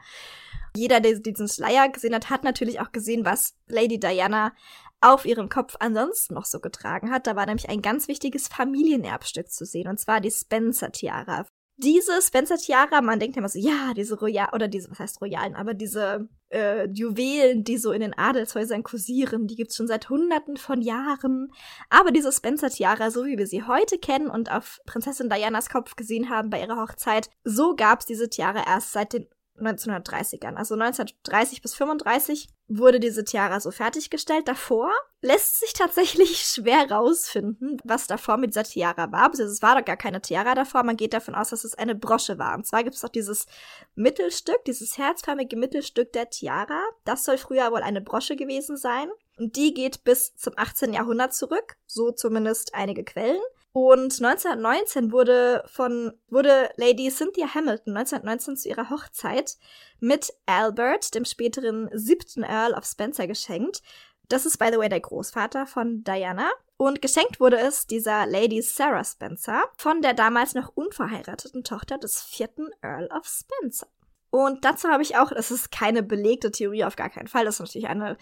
Jeder, 0.75 1.01
der 1.01 1.19
diesen 1.19 1.49
Schleier 1.49 1.89
gesehen 1.91 2.15
hat, 2.15 2.31
hat 2.31 2.45
natürlich 2.45 2.81
auch 2.81 2.93
gesehen, 2.93 3.27
was 3.27 3.55
Lady 3.67 4.01
Diana 4.01 4.55
auf 5.02 5.25
ihrem 5.25 5.49
Kopf 5.49 5.76
ansonsten 5.80 6.35
noch 6.35 6.47
so 6.47 6.61
getragen 6.61 7.11
hat. 7.11 7.26
Da 7.26 7.37
war 7.37 7.47
nämlich 7.47 7.68
ein 7.68 7.82
ganz 7.82 8.09
wichtiges 8.09 8.49
Familienerbstück 8.49 9.50
zu 9.50 9.64
sehen, 9.64 9.88
und 9.88 9.99
zwar 9.99 10.21
die 10.21 10.30
Spencer-Tiara. 10.30 11.47
Diese 11.78 12.21
Spencer-Tiara, 12.21 13.00
man 13.00 13.18
denkt 13.18 13.37
immer 13.37 13.49
so, 13.49 13.59
ja, 13.59 13.92
diese 13.97 14.18
Royal, 14.18 14.50
oder 14.52 14.68
diese, 14.68 14.90
was 14.90 15.00
heißt 15.00 15.21
Royalen, 15.21 15.56
aber 15.56 15.75
diese 15.75 16.28
äh, 16.50 16.87
Juwelen, 16.92 17.64
die 17.64 17.78
so 17.78 17.92
in 17.92 18.02
den 18.02 18.16
Adelshäusern 18.16 18.82
kursieren, 18.82 19.47
die 19.47 19.56
gibt's 19.56 19.76
schon 19.76 19.88
seit 19.88 20.09
hunderten 20.09 20.56
von 20.56 20.82
Jahren. 20.82 21.50
Aber 21.88 22.12
diese 22.12 22.30
Spencer-Tiara, 22.30 23.11
so 23.11 23.25
wie 23.25 23.38
wir 23.38 23.47
sie 23.47 23.64
heute 23.64 23.99
kennen 23.99 24.28
und 24.28 24.52
auf 24.52 24.80
Prinzessin 24.87 25.30
Dianas 25.30 25.71
Kopf 25.71 25.97
gesehen 25.97 26.30
haben 26.30 26.50
bei 26.50 26.61
ihrer 26.61 26.80
Hochzeit, 26.80 27.30
so 27.42 27.75
gab's 27.75 28.06
diese 28.06 28.28
Tiara 28.28 28.64
erst 28.66 28.92
seit 28.92 29.14
den 29.14 29.26
1930ern. 29.62 30.54
Also 30.54 30.75
1930 30.75 31.62
bis 31.62 31.75
35 31.75 32.49
wurde 32.69 33.00
diese 33.00 33.25
Tiara 33.25 33.61
so 33.61 33.71
fertiggestellt. 33.71 34.49
Davor 34.49 34.90
lässt 35.21 35.61
sich 35.61 35.73
tatsächlich 35.73 36.38
schwer 36.45 36.90
rausfinden, 36.90 37.81
was 37.85 38.07
davor 38.07 38.37
mit 38.37 38.50
dieser 38.50 38.64
Tiara 38.64 39.12
war. 39.12 39.31
Also 39.31 39.45
es 39.45 39.62
war 39.62 39.78
doch 39.78 39.85
gar 39.85 39.97
keine 39.97 40.21
Tiara 40.21 40.54
davor. 40.54 40.83
Man 40.83 40.97
geht 40.97 41.14
davon 41.14 41.35
aus, 41.35 41.50
dass 41.50 41.64
es 41.64 41.75
eine 41.75 41.95
Brosche 41.95 42.38
war. 42.38 42.54
Und 42.54 42.66
zwar 42.66 42.83
gibt 42.83 42.97
es 42.97 43.02
doch 43.02 43.09
dieses 43.09 43.47
Mittelstück, 43.95 44.64
dieses 44.66 44.99
herzförmige 44.99 45.57
Mittelstück 45.57 46.12
der 46.12 46.31
Tiara. 46.31 46.81
Das 47.04 47.25
soll 47.25 47.38
früher 47.38 47.71
wohl 47.73 47.83
eine 47.83 48.00
Brosche 48.00 48.37
gewesen 48.37 48.76
sein. 48.76 49.11
Und 49.38 49.57
die 49.57 49.75
geht 49.75 50.04
bis 50.04 50.35
zum 50.37 50.54
18. 50.57 50.92
Jahrhundert 50.92 51.35
zurück. 51.35 51.76
So 51.87 52.11
zumindest 52.12 52.75
einige 52.75 53.04
Quellen. 53.04 53.40
Und 53.73 54.23
1919 54.23 55.12
wurde 55.12 55.64
von, 55.67 56.12
wurde 56.29 56.71
Lady 56.76 57.11
Cynthia 57.11 57.55
Hamilton 57.55 57.97
1919 57.97 58.57
zu 58.57 58.69
ihrer 58.69 58.91
Hochzeit 58.91 59.57
mit 59.99 60.33
Albert, 60.45 61.14
dem 61.14 61.25
späteren 61.25 61.88
siebten 61.93 62.43
Earl 62.43 62.75
of 62.75 62.85
Spencer, 62.85 63.26
geschenkt. 63.26 63.83
Das 64.29 64.45
ist, 64.45 64.59
by 64.59 64.69
the 64.71 64.79
way, 64.79 64.91
der 64.91 65.00
Großvater 65.00 65.67
von 65.67 66.05
Diana. 66.05 66.50
Und 66.76 67.00
geschenkt 67.00 67.41
wurde 67.41 67.59
es 67.59 67.87
dieser 67.87 68.26
Lady 68.26 68.61
Sarah 68.61 69.05
Spencer 69.05 69.64
von 69.76 70.02
der 70.02 70.14
damals 70.14 70.55
noch 70.55 70.73
unverheirateten 70.75 71.64
Tochter 71.64 71.97
des 71.97 72.23
vierten 72.23 72.69
Earl 72.83 73.07
of 73.07 73.26
Spencer. 73.26 73.87
Und 74.33 74.65
dazu 74.65 74.89
habe 74.89 75.03
ich 75.03 75.19
auch, 75.19 75.31
das 75.31 75.51
ist 75.51 75.71
keine 75.71 76.03
belegte 76.03 76.51
Theorie 76.51 76.85
auf 76.85 76.97
gar 76.97 77.11
keinen 77.11 77.29
Fall, 77.29 77.45
das 77.45 77.57
ist 77.57 77.61
natürlich 77.61 77.89
eine, 77.89 78.17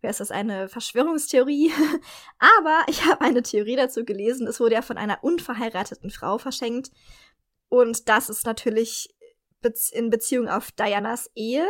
wer 0.00 0.10
ist 0.10 0.20
das, 0.20 0.30
eine 0.30 0.68
Verschwörungstheorie. 0.68 1.72
Aber 2.38 2.82
ich 2.86 3.04
habe 3.04 3.20
eine 3.20 3.42
Theorie 3.42 3.74
dazu 3.74 4.04
gelesen, 4.04 4.46
es 4.46 4.60
wurde 4.60 4.76
ja 4.76 4.82
von 4.82 4.96
einer 4.96 5.24
unverheirateten 5.24 6.10
Frau 6.10 6.38
verschenkt. 6.38 6.92
Und 7.68 8.08
das 8.08 8.30
ist 8.30 8.46
natürlich 8.46 9.12
in 9.90 10.08
Beziehung 10.10 10.48
auf 10.48 10.70
Dianas 10.70 11.28
Ehe 11.34 11.66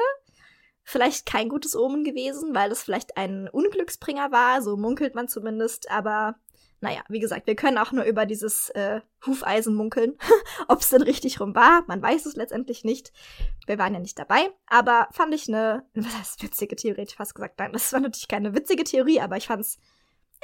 vielleicht 0.83 1.25
kein 1.25 1.49
gutes 1.49 1.75
Omen 1.75 2.05
gewesen, 2.05 2.55
weil 2.55 2.71
es 2.71 2.83
vielleicht 2.83 3.17
ein 3.17 3.49
Unglücksbringer 3.49 4.31
war, 4.31 4.61
so 4.61 4.76
munkelt 4.76 5.15
man 5.15 5.26
zumindest, 5.26 5.91
aber 5.91 6.37
naja, 6.80 7.02
wie 7.09 7.21
gesagt, 7.21 7.47
wir 7.47 7.56
können 7.56 7.78
auch 7.78 7.92
nur 7.92 8.04
über 8.04 8.26
dieses 8.26 8.71
äh, 8.71 9.00
Hufeisen 9.25 9.75
munkeln. 9.75 10.18
Ob 10.68 10.80
es 10.80 10.90
denn 10.90 11.02
richtig 11.02 11.40
rum 11.40 11.54
war, 11.54 11.85
man 11.87 12.02
weiß 12.02 12.26
es 12.26 12.37
letztendlich 12.37 12.85
nicht. 12.85 13.12
Wir 13.66 13.78
waren 13.78 13.95
ja 13.95 14.00
nicht 14.00 14.18
dabei, 14.18 14.50
aber 14.66 15.09
fand 15.12 15.35
ich 15.35 15.49
eine, 15.49 15.85
was 15.95 16.18
heißt 16.18 16.42
witzige 16.42 16.76
Theorie, 16.76 17.00
hätte 17.00 17.12
ich 17.12 17.16
fast 17.16 17.35
gesagt. 17.35 17.59
Nein, 17.59 17.73
das 17.73 17.92
war 17.92 18.00
natürlich 18.00 18.28
keine 18.28 18.54
witzige 18.54 18.85
Theorie, 18.85 19.21
aber 19.21 19.37
ich 19.37 19.47
fand 19.47 19.62
es 19.62 19.78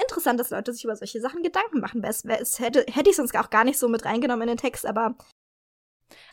interessant, 0.00 0.40
dass 0.40 0.50
Leute 0.50 0.72
sich 0.72 0.84
über 0.84 0.96
solche 0.96 1.20
Sachen 1.20 1.42
Gedanken 1.42 1.80
machen. 1.80 2.02
Es, 2.02 2.24
es 2.24 2.58
hätte, 2.58 2.84
hätte 2.90 3.10
ich 3.10 3.16
sonst 3.16 3.36
auch 3.36 3.50
gar 3.50 3.64
nicht 3.64 3.78
so 3.78 3.88
mit 3.88 4.04
reingenommen 4.04 4.48
in 4.48 4.56
den 4.56 4.60
Text, 4.60 4.86
aber 4.86 5.16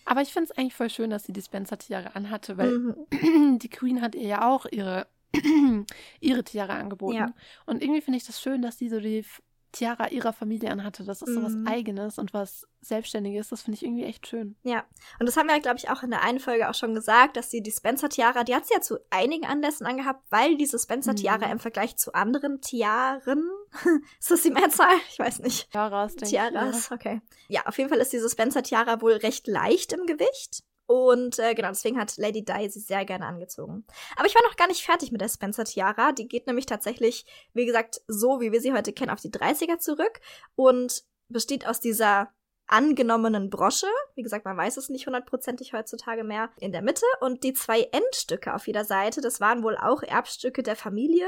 aber 0.06 0.22
ich 0.22 0.34
finde 0.34 0.50
es 0.50 0.58
eigentlich 0.58 0.75
voll 0.75 0.89
schön, 0.89 1.10
dass 1.10 1.25
sie 1.25 1.34
die 1.34 1.41
Spencer-Tiare 1.41 2.15
anhatte, 2.15 2.58
weil 2.58 2.96
mhm. 3.12 3.60
die 3.60 3.70
Queen 3.70 4.01
hat 4.01 4.15
ihr 4.15 4.27
ja 4.27 4.50
auch 4.50 4.65
ihre, 4.65 5.08
ihre 6.20 6.44
Tiare 6.44 6.74
angeboten. 6.74 7.18
Ja. 7.18 7.34
Und 7.65 7.84
irgendwie 7.84 8.01
finde 8.01 8.18
ich 8.18 8.25
das 8.25 8.41
schön, 8.41 8.62
dass 8.62 8.77
sie 8.77 8.89
so 8.89 9.00
die 9.00 9.24
Tiara 9.72 10.10
ihrer 10.10 10.34
Familie 10.34 10.72
anhatte. 10.72 11.04
Das 11.04 11.22
ist 11.22 11.34
so 11.34 11.44
was 11.44 11.54
Mhm. 11.54 11.68
Eigenes 11.68 12.18
und 12.18 12.34
was 12.34 12.68
Selbstständiges. 12.82 13.50
Das 13.50 13.62
finde 13.62 13.76
ich 13.78 13.84
irgendwie 13.84 14.04
echt 14.06 14.28
schön. 14.28 14.56
Ja, 14.64 14.84
und 15.20 15.26
das 15.28 15.38
haben 15.38 15.48
wir, 15.48 15.60
glaube 15.60 15.78
ich, 15.78 15.90
auch 15.90 16.02
in 16.04 16.10
der 16.12 16.22
einen 16.24 16.40
Folge 16.40 16.70
auch 16.70 16.74
schon 16.74 16.94
gesagt, 16.96 17.38
dass 17.38 17.52
sie 17.52 17.62
die 17.62 17.72
Spencer-Tiara, 17.72 18.44
die 18.44 18.56
hat 18.56 18.66
sie 18.66 18.74
ja 18.74 18.82
zu 18.82 18.98
einigen 19.10 19.46
Anlässen 19.46 19.86
angehabt, 19.86 20.24
weil 20.30 20.58
diese 20.58 20.80
Spencer-Tiara 20.80 21.46
Mhm. 21.48 21.52
im 21.54 21.60
Vergleich 21.60 21.98
zu 21.98 22.14
anderen 22.14 22.62
Tiaren, 22.62 23.44
ist 24.20 24.32
das 24.32 24.42
die 24.42 24.52
Mehrzahl? 24.52 24.96
Ich 25.12 25.20
weiß 25.20 25.40
nicht. 25.40 25.70
Tiaras, 25.72 26.16
denke 26.16 26.30
Tiaras, 26.30 26.92
okay. 26.92 27.22
Ja, 27.48 27.66
auf 27.66 27.78
jeden 27.78 27.90
Fall 27.90 28.00
ist 28.00 28.14
diese 28.14 28.30
Spencer-Tiara 28.30 29.02
wohl 29.02 29.14
recht 29.14 29.48
leicht 29.48 29.94
im 29.94 30.06
Gewicht. 30.06 30.64
Und 30.89 31.38
äh, 31.38 31.53
genau, 31.53 31.67
deswegen 31.67 32.00
hat 32.00 32.17
Lady 32.17 32.43
Di 32.43 32.67
sie 32.67 32.79
sehr 32.79 33.05
gerne 33.05 33.27
angezogen. 33.27 33.86
Aber 34.15 34.25
ich 34.25 34.34
war 34.34 34.41
noch 34.41 34.55
gar 34.55 34.67
nicht 34.67 34.84
fertig 34.84 35.12
mit 35.12 35.22
der 35.22 35.29
Spencer-Tiara. 35.29 36.13
Die 36.13 36.27
geht 36.27 36.48
nämlich 36.48 36.65
tatsächlich, 36.65 37.27
wie 37.53 37.67
gesagt, 37.67 38.01
so 38.08 38.41
wie 38.41 38.51
wir 38.51 38.60
sie 38.60 38.74
heute 38.74 38.91
kennen, 38.91 39.12
auf 39.12 39.22
die 39.22 39.29
30er 39.29 39.77
zurück 39.77 40.19
und 40.55 41.03
besteht 41.27 41.67
aus 41.67 41.79
dieser 41.79 42.34
angenommenen 42.65 43.51
Brosche. 43.51 43.86
Wie 44.15 44.24
gesagt, 44.24 44.46
man 44.46 44.58
weiß 44.58 44.77
es 44.77 44.89
nicht 44.89 45.05
hundertprozentig 45.05 45.74
heutzutage 45.74 46.24
mehr. 46.24 46.50
In 46.60 46.72
der 46.72 46.81
Mitte 46.81 47.05
und 47.22 47.43
die 47.43 47.53
zwei 47.53 47.88
Endstücke 47.91 48.55
auf 48.55 48.65
jeder 48.65 48.84
Seite, 48.84 49.22
das 49.22 49.39
waren 49.39 49.62
wohl 49.62 49.77
auch 49.77 50.01
Erbstücke 50.01 50.63
der 50.63 50.75
Familie. 50.75 51.27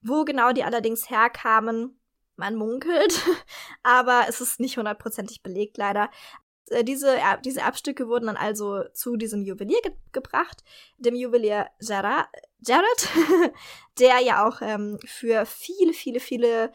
Wo 0.00 0.24
genau 0.24 0.52
die 0.52 0.64
allerdings 0.64 1.10
herkamen, 1.10 2.00
man 2.36 2.54
munkelt, 2.54 3.20
aber 3.82 4.24
es 4.26 4.40
ist 4.40 4.58
nicht 4.58 4.78
hundertprozentig 4.78 5.42
belegt 5.42 5.76
leider. 5.76 6.08
Äh, 6.70 6.84
Diese, 6.84 7.16
diese 7.44 7.60
Erbstücke 7.60 8.08
wurden 8.08 8.26
dann 8.26 8.36
also 8.36 8.84
zu 8.92 9.16
diesem 9.16 9.42
Juwelier 9.42 9.80
ge 9.82 9.92
gebracht, 10.12 10.62
dem 10.98 11.14
Juwelier 11.14 11.66
Jared, 11.80 12.28
der 13.98 14.20
ja 14.20 14.46
auch 14.46 14.62
ähm, 14.62 14.98
für 15.04 15.44
viele, 15.46 15.92
viele, 15.92 16.20
viele 16.20 16.72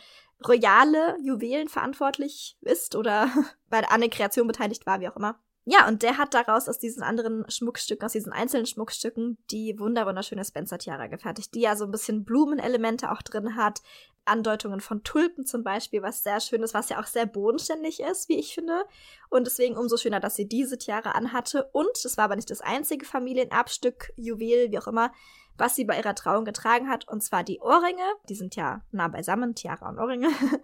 royale 0.48 1.18
Juwelen 1.24 1.70
verantwortlich 1.70 2.58
ist 2.62 2.96
oder 2.96 3.30
bei 3.70 3.82
der 3.82 3.92
an 3.92 4.02
der 4.02 4.10
Kreation 4.10 4.48
beteiligt 4.48 4.86
war, 4.86 5.00
wie 5.00 5.10
auch 5.10 5.16
immer. 5.16 5.40
Ja, 5.66 5.88
und 5.88 6.02
der 6.02 6.18
hat 6.18 6.34
daraus 6.34 6.68
aus 6.68 6.80
diesen 6.80 7.04
anderen 7.04 7.46
Schmuckstücken, 7.48 8.04
aus 8.04 8.14
diesen 8.14 8.34
einzelnen 8.34 8.66
Schmuckstücken, 8.66 9.38
die 9.52 9.78
wunder 9.78 10.08
wunderschöne 10.08 10.44
Spencer-Tiara 10.44 11.06
gefertigt, 11.06 11.54
die 11.54 11.62
ja 11.62 11.76
so 11.76 11.86
ein 11.86 11.92
bisschen 11.92 12.26
Blumenelemente 12.26 13.12
auch 13.12 13.22
drin 13.22 13.56
hat, 13.56 13.82
Andeutungen 14.26 14.82
von 14.82 15.04
Tulpen 15.04 15.46
zum 15.46 15.64
Beispiel, 15.64 16.02
was 16.02 16.24
sehr 16.24 16.40
schön 16.40 16.64
ist, 16.64 16.74
was 16.74 16.90
ja 16.90 17.00
auch 17.00 17.06
sehr 17.06 17.26
bodenständig 17.26 18.00
ist, 18.00 18.30
wie 18.30 18.40
ich 18.40 18.54
finde. 18.54 18.86
Und 19.30 19.48
deswegen 19.48 19.78
umso 19.78 19.98
schöner, 19.98 20.20
dass 20.20 20.36
sie 20.36 20.48
diese 20.48 20.78
Tiara 20.78 21.12
anhatte. 21.12 21.70
Und 21.72 22.04
es 22.04 22.18
war 22.18 22.26
aber 22.26 22.36
nicht 22.36 22.50
das 22.50 22.62
einzige 22.62 23.06
Familienerbstück, 23.06 24.14
Juwel, 24.16 24.72
wie 24.72 24.80
auch 24.80 24.88
immer, 24.88 25.12
was 25.58 25.76
sie 25.76 25.86
bei 25.86 25.98
ihrer 25.98 26.16
Trauung 26.16 26.46
getragen 26.46 26.90
hat. 26.90 27.08
Und 27.08 27.24
zwar 27.24 27.44
die 27.44 27.60
Ohrringe. 27.60 28.04
Die 28.30 28.36
sind 28.36 28.56
ja 28.56 28.84
nah 28.92 29.08
beisammen, 29.08 29.56
Tiara 29.56 29.90
und 29.90 30.00
Ohrringe. 30.00 30.30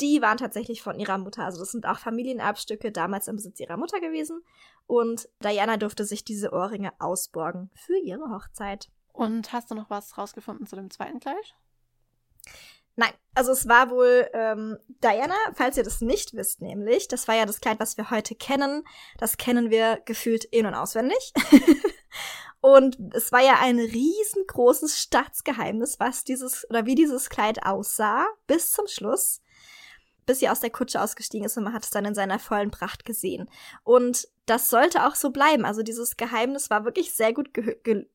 Die 0.00 0.22
waren 0.22 0.38
tatsächlich 0.38 0.82
von 0.82 0.98
ihrer 0.98 1.18
Mutter. 1.18 1.44
Also 1.44 1.60
das 1.60 1.70
sind 1.70 1.86
auch 1.86 1.98
Familienerbstücke 1.98 2.90
damals 2.90 3.28
im 3.28 3.36
Besitz 3.36 3.60
ihrer 3.60 3.76
Mutter 3.76 4.00
gewesen. 4.00 4.42
Und 4.86 5.28
Diana 5.44 5.76
durfte 5.76 6.04
sich 6.04 6.24
diese 6.24 6.52
Ohrringe 6.52 6.92
ausborgen 6.98 7.70
für 7.74 7.96
ihre 7.98 8.30
Hochzeit. 8.30 8.90
Und 9.12 9.52
hast 9.52 9.70
du 9.70 9.74
noch 9.74 9.90
was 9.90 10.16
rausgefunden 10.18 10.66
zu 10.66 10.76
dem 10.76 10.90
zweiten 10.90 11.20
Kleid? 11.20 11.54
Nein, 12.96 13.12
also 13.34 13.52
es 13.52 13.66
war 13.68 13.90
wohl 13.90 14.28
ähm, 14.34 14.78
Diana, 15.02 15.34
falls 15.54 15.76
ihr 15.76 15.82
das 15.82 16.02
nicht 16.02 16.34
wisst, 16.34 16.60
nämlich, 16.60 17.08
das 17.08 17.26
war 17.26 17.34
ja 17.34 17.46
das 17.46 17.60
Kleid, 17.60 17.80
was 17.80 17.96
wir 17.96 18.10
heute 18.10 18.34
kennen. 18.34 18.84
Das 19.18 19.38
kennen 19.38 19.70
wir 19.70 20.00
gefühlt 20.04 20.44
in- 20.44 20.66
und 20.66 20.74
auswendig. 20.74 21.32
und 22.60 22.98
es 23.14 23.32
war 23.32 23.40
ja 23.40 23.58
ein 23.60 23.78
riesengroßes 23.78 25.00
Staatsgeheimnis, 25.00 25.98
was 26.00 26.24
dieses 26.24 26.68
oder 26.68 26.84
wie 26.84 26.94
dieses 26.94 27.30
Kleid 27.30 27.64
aussah, 27.64 28.26
bis 28.46 28.70
zum 28.70 28.86
Schluss, 28.86 29.40
bis 30.26 30.40
sie 30.40 30.50
aus 30.50 30.60
der 30.60 30.70
Kutsche 30.70 31.00
ausgestiegen 31.00 31.46
ist 31.46 31.56
und 31.56 31.64
man 31.64 31.72
hat 31.72 31.84
es 31.84 31.90
dann 31.90 32.04
in 32.04 32.14
seiner 32.14 32.38
vollen 32.38 32.70
Pracht 32.70 33.06
gesehen. 33.06 33.48
Und 33.84 34.28
das 34.44 34.68
sollte 34.68 35.06
auch 35.06 35.14
so 35.14 35.30
bleiben. 35.30 35.64
Also 35.64 35.82
dieses 35.82 36.18
Geheimnis 36.18 36.68
war 36.68 36.84
wirklich 36.84 37.14
sehr 37.14 37.32
gut 37.32 37.54
ge 37.54 37.78
ge 37.82 38.06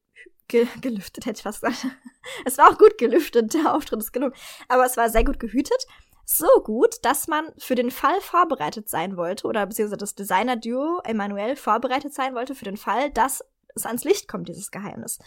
ge 0.47 0.67
gelüftet, 0.81 1.25
hätte 1.25 1.37
ich 1.37 1.43
fast 1.43 1.61
gesagt. 1.61 1.87
Es 2.45 2.57
war 2.57 2.69
auch 2.69 2.77
gut 2.77 2.97
gelüftet, 2.97 3.53
der 3.53 3.73
Auftritt 3.73 3.99
ist 3.99 4.11
genug. 4.11 4.33
Aber 4.67 4.85
es 4.85 4.97
war 4.97 5.09
sehr 5.09 5.23
gut 5.23 5.39
gehütet. 5.39 5.87
So 6.25 6.47
gut, 6.61 6.97
dass 7.03 7.27
man 7.27 7.53
für 7.57 7.75
den 7.75 7.89
Fall 7.89 8.19
vorbereitet 8.19 8.89
sein 8.89 9.15
wollte, 9.15 9.47
oder 9.47 9.65
beziehungsweise 9.65 9.97
das 9.97 10.15
Designer-Duo 10.15 10.99
Emmanuel 11.05 11.55
vorbereitet 11.55 12.13
sein 12.13 12.35
wollte 12.35 12.53
für 12.53 12.65
den 12.65 12.75
Fall, 12.75 13.11
dass 13.11 13.45
es 13.75 13.85
ans 13.85 14.03
Licht 14.03 14.27
kommt, 14.27 14.49
dieses 14.49 14.71
Geheimnis. 14.71 15.19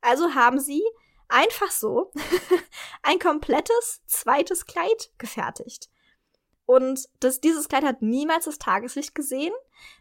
Also 0.00 0.34
haben 0.34 0.58
sie 0.58 0.82
einfach 1.28 1.70
so 1.70 2.10
ein 3.02 3.20
komplettes 3.20 4.02
zweites 4.06 4.66
Kleid 4.66 5.12
gefertigt. 5.18 5.88
Und 6.66 7.08
das, 7.20 7.40
dieses 7.40 7.68
Kleid 7.68 7.84
hat 7.84 8.02
niemals 8.02 8.44
das 8.44 8.58
Tageslicht 8.58 9.14
gesehen. 9.14 9.52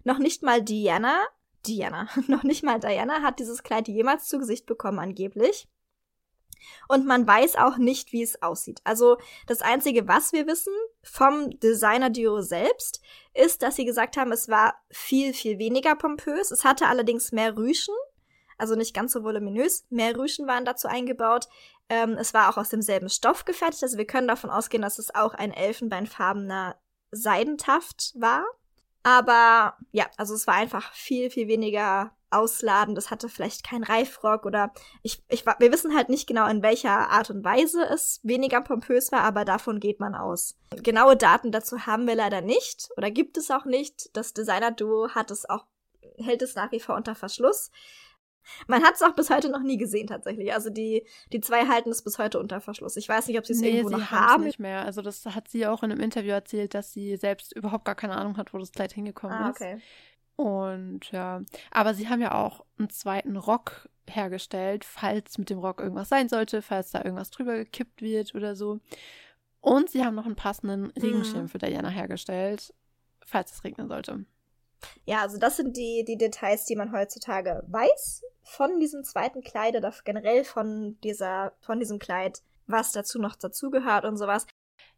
Noch 0.03 0.17
nicht 0.17 0.43
mal 0.43 0.62
Diana, 0.62 1.19
Diana, 1.65 2.08
noch 2.28 2.43
nicht 2.43 2.63
mal 2.63 2.80
Diana 2.80 3.22
hat 3.22 3.39
dieses 3.39 3.63
Kleid 3.63 3.88
jemals 3.88 4.28
zu 4.28 4.39
Gesicht 4.39 4.65
bekommen, 4.65 5.00
angeblich. 5.00 5.67
Und 6.88 7.06
man 7.06 7.26
weiß 7.26 7.56
auch 7.56 7.78
nicht, 7.78 8.12
wie 8.12 8.24
es 8.24 8.41
aussieht. 8.41 8.82
Also 8.84 9.17
das 9.48 9.62
Einzige, 9.62 10.08
was 10.08 10.34
wir 10.34 10.48
wissen 10.48 10.74
vom 11.04 11.58
Designer-Duo 11.60 12.41
selbst, 12.41 13.02
ist, 13.34 13.62
dass 13.62 13.76
sie 13.76 13.86
gesagt 13.86 14.17
haben, 14.17 14.32
es 14.32 14.50
war 14.50 14.76
viel, 14.89 15.34
viel 15.34 15.58
weniger 15.60 15.95
pompös. 15.95 16.52
Es 16.52 16.65
hatte 16.65 16.88
allerdings 16.88 17.32
mehr 17.32 17.56
Rüschen, 17.56 17.95
also 18.58 18.76
nicht 18.76 18.93
ganz 18.93 19.13
so 19.13 19.24
voluminös. 19.24 19.86
Mehr 19.89 20.17
Rüschen 20.17 20.48
waren 20.48 20.65
dazu 20.65 20.88
eingebaut. 20.88 21.48
Ähm, 21.88 22.17
es 22.19 22.34
war 22.34 22.50
auch 22.50 22.58
aus 22.58 22.69
demselben 22.69 23.10
Stoff 23.10 23.45
gefertigt. 23.45 23.84
Also 23.84 23.98
wir 23.98 24.06
können 24.06 24.28
davon 24.28 24.50
ausgehen, 24.50 24.84
dass 24.84 25.00
es 25.00 25.13
auch 25.15 25.34
ein 25.34 25.54
elfenbeinfarbener 25.54 26.76
Seidentaft 27.12 28.13
war. 28.15 28.45
Aber 29.03 29.77
ja, 29.91 30.07
also 30.17 30.33
es 30.33 30.47
war 30.47 30.55
einfach 30.55 30.93
viel, 30.93 31.29
viel 31.29 31.47
weniger 31.47 32.12
ausladend. 32.31 32.97
Es 32.97 33.12
hatte 33.12 33.29
vielleicht 33.29 33.63
keinen 33.63 33.83
Reifrock 33.83 34.45
oder 34.45 34.71
ich, 35.01 35.23
ich, 35.29 35.45
wir 35.45 35.71
wissen 35.71 35.95
halt 35.95 36.09
nicht 36.09 36.27
genau, 36.27 36.47
in 36.47 36.62
welcher 36.62 37.09
Art 37.09 37.29
und 37.29 37.43
Weise 37.43 37.83
es 37.83 38.19
weniger 38.23 38.62
pompös 38.62 39.12
war, 39.12 39.21
aber 39.21 39.45
davon 39.45 39.79
geht 39.79 39.99
man 39.99 40.15
aus. 40.15 40.57
Genaue 40.83 41.17
Daten 41.17 41.51
dazu 41.51 41.85
haben 41.85 42.07
wir 42.07 42.15
leider 42.15 42.41
nicht 42.41 42.89
oder 42.97 43.09
gibt 43.09 43.38
es 43.38 43.49
auch 43.49 43.65
nicht. 43.65 44.15
Das 44.15 44.33
Designer-Duo 44.33 45.09
hat 45.15 45.31
es 45.31 45.49
auch, 45.49 45.65
hält 46.17 46.41
es 46.41 46.55
nach 46.55 46.71
wie 46.71 46.79
vor 46.79 46.95
unter 46.95 47.15
Verschluss. 47.15 47.71
Man 48.67 48.83
hat 48.83 48.95
es 48.95 49.01
auch 49.01 49.13
bis 49.15 49.29
heute 49.29 49.49
noch 49.49 49.62
nie 49.62 49.77
gesehen, 49.77 50.07
tatsächlich. 50.07 50.53
Also 50.53 50.69
die, 50.69 51.05
die 51.33 51.41
zwei 51.41 51.67
halten 51.67 51.89
es 51.89 52.01
bis 52.03 52.17
heute 52.19 52.39
unter 52.39 52.62
Verschluss. 52.62 52.97
Ich 52.97 53.07
weiß 53.09 53.27
nicht, 53.27 53.38
ob 53.38 53.45
sie 53.45 53.53
es 53.53 53.62
irgendwo 53.62 53.89
sie 53.89 53.95
noch 53.95 54.12
haben. 54.12 54.43
nicht 54.43 54.59
mehr. 54.59 54.85
Also 54.85 55.01
das 55.01 55.25
hat 55.25 55.47
sie 55.47 55.65
auch 55.67 55.83
in 55.83 55.91
einem 55.91 56.01
Interview 56.01 56.31
erzählt, 56.31 56.73
dass 56.73 56.93
sie 56.93 57.15
selbst 57.17 57.53
überhaupt 57.55 57.85
gar 57.85 57.95
keine 57.95 58.15
Ahnung 58.17 58.38
hat, 58.38 58.53
wo 58.53 58.57
das 58.57 58.71
Kleid 58.71 58.93
hingekommen 58.93 59.35
Ah, 59.38 59.49
ist. 59.49 59.55
okay. 59.62 59.79
Und 60.35 61.12
ja, 61.12 61.41
aber 61.71 61.93
sie 61.93 62.07
haben 62.07 62.21
ja 62.21 62.33
auch 62.33 62.63
einen 62.77 62.89
zweiten 62.89 63.35
Rock 63.35 63.89
hergestellt, 64.09 64.85
falls 64.85 65.38
mit 65.38 65.49
dem 65.49 65.59
Rock 65.59 65.81
irgendwas 65.81 66.09
sein 66.09 66.29
sollte, 66.29 66.62
falls 66.62 66.91
da 66.91 67.03
irgendwas 67.03 67.29
drüber 67.29 67.55
gekippt 67.57 68.01
wird 68.01 68.33
oder 68.35 68.55
so. 68.55 68.79
Und 69.62 69.89
sie 69.89 70.05
haben 70.05 70.15
noch 70.15 70.25
einen 70.25 70.38
passenden 70.38 70.91
Regenschirm 70.91 71.43
Mhm. 71.43 71.47
für 71.49 71.57
Diana 71.57 71.89
hergestellt, 71.89 72.73
falls 73.25 73.51
es 73.51 73.63
regnen 73.65 73.89
sollte. 73.89 74.25
Ja, 75.05 75.21
also 75.21 75.37
das 75.37 75.57
sind 75.57 75.75
die, 75.77 76.03
die 76.07 76.17
Details, 76.17 76.65
die 76.65 76.75
man 76.75 76.91
heutzutage 76.91 77.63
weiß 77.67 78.23
von 78.43 78.79
diesem 78.79 79.03
zweiten 79.03 79.41
Kleid 79.41 79.75
oder 79.75 79.93
generell 80.03 80.43
von 80.43 80.97
dieser, 81.03 81.53
von 81.61 81.79
diesem 81.79 81.99
Kleid, 81.99 82.41
was 82.67 82.91
dazu 82.91 83.19
noch 83.19 83.35
dazugehört 83.35 84.05
und 84.05 84.17
sowas. 84.17 84.45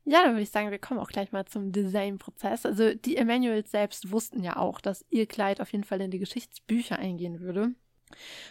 Ja, 0.03 0.23
dann 0.23 0.31
würde 0.31 0.41
ich 0.41 0.51
sagen, 0.51 0.71
wir 0.71 0.79
kommen 0.79 0.99
auch 0.99 1.09
gleich 1.09 1.31
mal 1.31 1.45
zum 1.45 1.71
Designprozess. 1.71 2.65
Also 2.65 2.93
die 2.95 3.17
Emmanuels 3.17 3.69
selbst 3.71 4.11
wussten 4.11 4.43
ja 4.43 4.57
auch, 4.57 4.81
dass 4.81 5.05
ihr 5.09 5.27
Kleid 5.27 5.61
auf 5.61 5.71
jeden 5.71 5.83
Fall 5.83 6.01
in 6.01 6.11
die 6.11 6.19
Geschichtsbücher 6.19 6.97
eingehen 6.97 7.39
würde. 7.39 7.73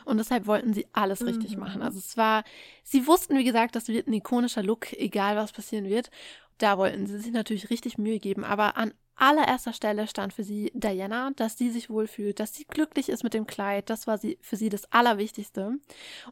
Und 0.04 0.18
deshalb 0.18 0.46
wollten 0.46 0.72
sie 0.72 0.86
alles 0.92 1.26
richtig 1.26 1.56
Mhm. 1.56 1.60
machen. 1.60 1.82
Also 1.82 1.98
es 1.98 2.16
war, 2.16 2.44
sie 2.84 3.06
wussten, 3.06 3.36
wie 3.36 3.44
gesagt, 3.44 3.74
das 3.76 3.88
wird 3.88 4.06
ein 4.06 4.12
ikonischer 4.12 4.62
Look, 4.62 4.92
egal 4.94 5.36
was 5.36 5.52
passieren 5.52 5.86
wird. 5.86 6.10
Da 6.58 6.78
wollten 6.78 7.06
sie 7.06 7.18
sich 7.18 7.32
natürlich 7.32 7.70
richtig 7.70 7.98
Mühe 7.98 8.18
geben. 8.20 8.44
Aber 8.44 8.76
an 8.76 8.94
allererster 9.20 9.72
Stelle 9.72 10.06
stand 10.06 10.32
für 10.32 10.44
sie 10.44 10.70
Diana, 10.74 11.30
dass 11.36 11.58
sie 11.58 11.70
sich 11.70 11.90
wohlfühlt, 11.90 12.40
dass 12.40 12.54
sie 12.54 12.64
glücklich 12.64 13.08
ist 13.08 13.22
mit 13.24 13.34
dem 13.34 13.46
Kleid. 13.46 13.90
Das 13.90 14.06
war 14.06 14.18
sie, 14.18 14.38
für 14.40 14.56
sie 14.56 14.68
das 14.68 14.90
Allerwichtigste. 14.92 15.78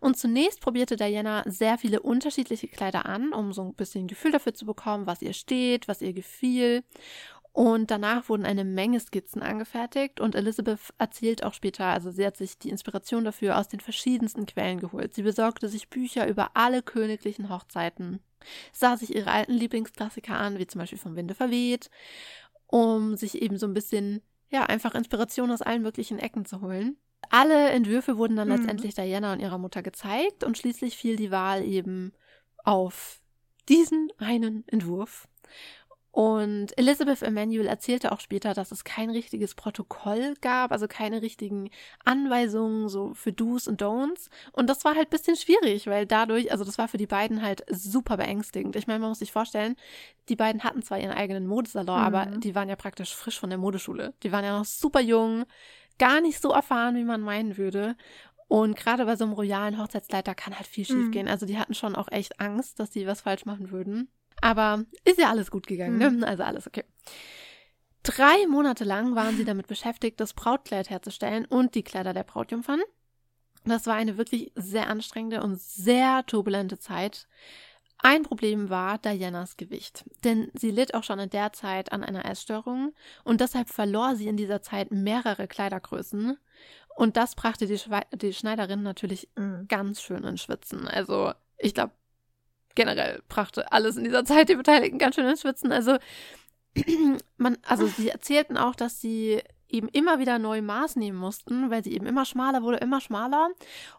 Und 0.01 0.17
zunächst 0.17 0.61
probierte 0.61 0.97
Diana 0.97 1.43
sehr 1.47 1.79
viele 1.79 2.01
unterschiedliche 2.01 2.69
Kleider 2.69 3.07
an, 3.07 3.33
um 3.33 3.53
so 3.53 3.63
ein 3.63 3.75
bisschen 3.75 4.07
Gefühl 4.07 4.33
dafür 4.33 4.55
zu 4.55 4.67
bekommen, 4.67 5.07
was 5.07 5.23
ihr 5.23 5.33
steht, 5.33 5.89
was 5.89 6.03
ihr 6.03 6.13
gefiel. 6.13 6.83
Und 7.59 7.91
danach 7.91 8.29
wurden 8.29 8.47
eine 8.47 8.65
Menge 8.65 9.01
Skizzen 9.01 9.43
angefertigt 9.43 10.21
und 10.21 10.37
Elizabeth 10.37 10.79
erzählt 10.99 11.43
auch 11.43 11.55
später, 11.55 11.87
also 11.87 12.13
sie 12.13 12.25
hat 12.25 12.37
sich 12.37 12.57
die 12.57 12.69
Inspiration 12.69 13.25
dafür 13.25 13.59
aus 13.59 13.67
den 13.67 13.81
verschiedensten 13.81 14.47
Quellen 14.47 14.79
geholt. 14.79 15.13
Sie 15.13 15.23
besorgte 15.23 15.69
sich 15.69 15.89
Bücher 15.89 16.29
über 16.29 16.53
alle 16.55 16.83
königlichen 16.83 17.49
Hochzeiten, 17.49 18.21
sah 18.73 18.97
sich 18.97 19.13
ihre 19.13 19.33
alten 19.33 19.55
Lieblingsklassiker 19.55 20.37
an, 20.37 20.59
wie 20.59 20.69
zum 20.69 20.79
Beispiel 20.79 20.99
vom 20.99 21.17
Winde 21.17 21.35
verweht, 21.35 21.91
um 22.69 23.17
sich 23.17 23.43
eben 23.43 23.59
so 23.59 23.67
ein 23.67 23.75
bisschen, 23.75 24.23
ja, 24.51 24.65
einfach 24.65 24.95
Inspiration 24.95 25.51
aus 25.51 25.63
allen 25.63 25.83
möglichen 25.83 26.19
Ecken 26.19 26.45
zu 26.45 26.61
holen. 26.61 26.97
Alle 27.31 27.71
Entwürfe 27.71 28.17
wurden 28.17 28.37
dann 28.37 28.49
Mhm. 28.49 28.55
letztendlich 28.55 28.95
Diana 28.95 29.33
und 29.33 29.41
ihrer 29.41 29.59
Mutter 29.59 29.83
gezeigt 29.83 30.45
und 30.45 30.57
schließlich 30.57 30.97
fiel 30.97 31.17
die 31.17 31.31
Wahl 31.31 31.65
eben 31.65 32.13
auf 32.65 33.21
diesen 33.69 34.11
einen 34.19 34.67
Entwurf. 34.69 35.27
Und 36.19 36.77
Elizabeth 36.77 37.23
Emanuel 37.23 37.69
erzählte 37.69 38.11
auch 38.11 38.19
später, 38.19 38.53
dass 38.53 38.73
es 38.73 38.83
kein 38.83 39.09
richtiges 39.09 39.55
Protokoll 39.55 40.35
gab, 40.41 40.73
also 40.73 40.89
keine 40.89 41.23
richtigen 41.23 41.71
Anweisungen 42.05 42.89
so 42.89 43.15
für 43.15 43.33
Do's 43.33 43.69
und 43.69 43.81
Don'ts. 43.81 44.29
Und 44.51 44.69
das 44.69 44.85
war 44.85 44.97
halt 44.97 45.07
ein 45.07 45.11
bisschen 45.11 45.37
schwierig, 45.37 45.87
weil 45.87 46.07
dadurch, 46.07 46.51
also 46.51 46.65
das 46.65 46.77
war 46.77 46.89
für 46.89 46.97
die 46.97 47.07
beiden 47.07 47.41
halt 47.41 47.65
super 47.71 48.17
beängstigend. 48.17 48.75
Ich 48.75 48.89
meine, 48.89 48.99
man 48.99 49.11
muss 49.11 49.21
sich 49.21 49.31
vorstellen, 49.31 49.77
die 50.29 50.35
beiden 50.35 50.65
hatten 50.65 50.83
zwar 50.83 50.99
ihren 50.99 51.13
eigenen 51.13 51.47
Modesalon, 51.47 52.01
mhm. 52.01 52.07
aber 52.07 52.27
die 52.39 52.57
waren 52.57 52.69
ja 52.69 52.75
praktisch 52.75 53.15
frisch 53.15 53.39
von 53.39 53.51
der 53.51 53.61
Modeschule. 53.61 54.13
Die 54.25 54.33
waren 54.33 54.45
ja 54.45 54.59
noch 54.59 54.65
super 54.65 55.01
jung, 55.01 55.45
gar 56.01 56.21
nicht 56.21 56.43
so 56.43 56.51
erfahren, 56.51 56.97
wie 56.97 57.05
man 57.05 57.21
meinen 57.21 57.57
würde. 57.57 57.95
Und 58.49 58.75
gerade 58.75 59.05
bei 59.05 59.15
so 59.15 59.23
einem 59.23 59.35
royalen 59.35 59.81
Hochzeitsleiter 59.81 60.35
kann 60.35 60.57
halt 60.57 60.67
viel 60.67 60.85
schief 60.85 61.13
gehen. 61.13 61.27
Mhm. 61.27 61.31
Also 61.31 61.47
die 61.47 61.59
hatten 61.59 61.75
schon 61.75 61.95
auch 61.95 62.11
echt 62.11 62.41
Angst, 62.41 62.81
dass 62.81 62.93
sie 62.93 63.07
was 63.07 63.21
falsch 63.21 63.45
machen 63.45 63.71
würden. 63.71 64.09
Aber 64.41 64.85
ist 65.05 65.19
ja 65.19 65.31
alles 65.31 65.51
gut 65.51 65.67
gegangen, 65.67 65.99
ne? 65.99 66.11
mhm. 66.11 66.21
ne? 66.21 66.29
Also 66.29 66.43
alles 66.43 66.67
okay. 66.67 66.85
Drei 68.03 68.47
Monate 68.47 68.85
lang 68.85 69.15
waren 69.15 69.37
sie 69.37 69.45
damit 69.45 69.67
beschäftigt, 69.67 70.21
das 70.21 70.33
Brautkleid 70.33 70.89
herzustellen 70.89 71.45
und 71.45 71.75
die 71.75 71.83
Kleider 71.83 72.15
der 72.15 72.23
Brautjungfern. 72.23 72.81
Das 73.65 73.87
war 73.87 73.95
eine 73.95 74.17
wirklich 74.17 74.53
sehr 74.55 74.89
anstrengende 74.89 75.43
und 75.43 75.61
sehr 75.61 76.25
turbulente 76.27 76.79
Zeit. 76.79 77.27
Ein 78.01 78.23
Problem 78.23 78.71
war 78.71 78.99
Dianas 78.99 79.57
Gewicht, 79.57 80.05
denn 80.23 80.51
sie 80.55 80.71
litt 80.71 80.95
auch 80.95 81.03
schon 81.03 81.19
in 81.19 81.31
der 81.31 81.53
Zeit 81.53 81.91
an 81.91 82.05
einer 82.05 82.25
Essstörung 82.25 82.95
und 83.25 83.41
deshalb 83.41 83.69
verlor 83.69 84.15
sie 84.15 84.29
in 84.29 84.37
dieser 84.37 84.63
Zeit 84.63 84.93
mehrere 84.93 85.49
Kleidergrößen. 85.49 86.39
Und 86.95 87.17
das 87.17 87.35
brachte 87.35 87.67
die, 87.67 87.79
Schwe 87.79 88.03
die 88.15 88.33
Schneiderin 88.33 88.83
natürlich 88.83 89.29
mhm. 89.37 89.67
ganz 89.69 90.01
schön 90.01 90.23
in 90.25 90.39
Schwitzen. 90.39 90.87
Also, 90.87 91.33
ich 91.57 91.75
glaube, 91.75 91.93
generell 92.79 93.21
brachte 93.29 93.73
alles 93.73 93.97
in 93.97 94.05
dieser 94.05 94.25
Zeit 94.25 94.49
die 94.49 94.55
Beteiligten 94.55 94.99
ganz 94.99 95.17
schön 95.17 95.27
ins 95.27 95.41
Schwitzen. 95.41 95.73
Also, 95.73 95.99
man, 97.37 97.59
also 97.67 97.89
sie 97.89 98.09
erzählten 98.09 98.57
auch, 98.57 98.77
dass 98.77 99.01
sie 99.01 99.43
eben 99.69 99.89
immer 99.89 100.21
wieder 100.21 100.39
neu 100.39 100.63
Maß 100.63 100.95
nehmen 100.95 101.19
mussten, 101.19 101.71
weil 101.71 101.83
sie 101.83 101.93
eben 101.93 102.07
immer 102.07 102.25
schmaler 102.25 102.63
wurde, 102.63 102.79
immer 102.79 103.01
schmaler. 103.01 103.49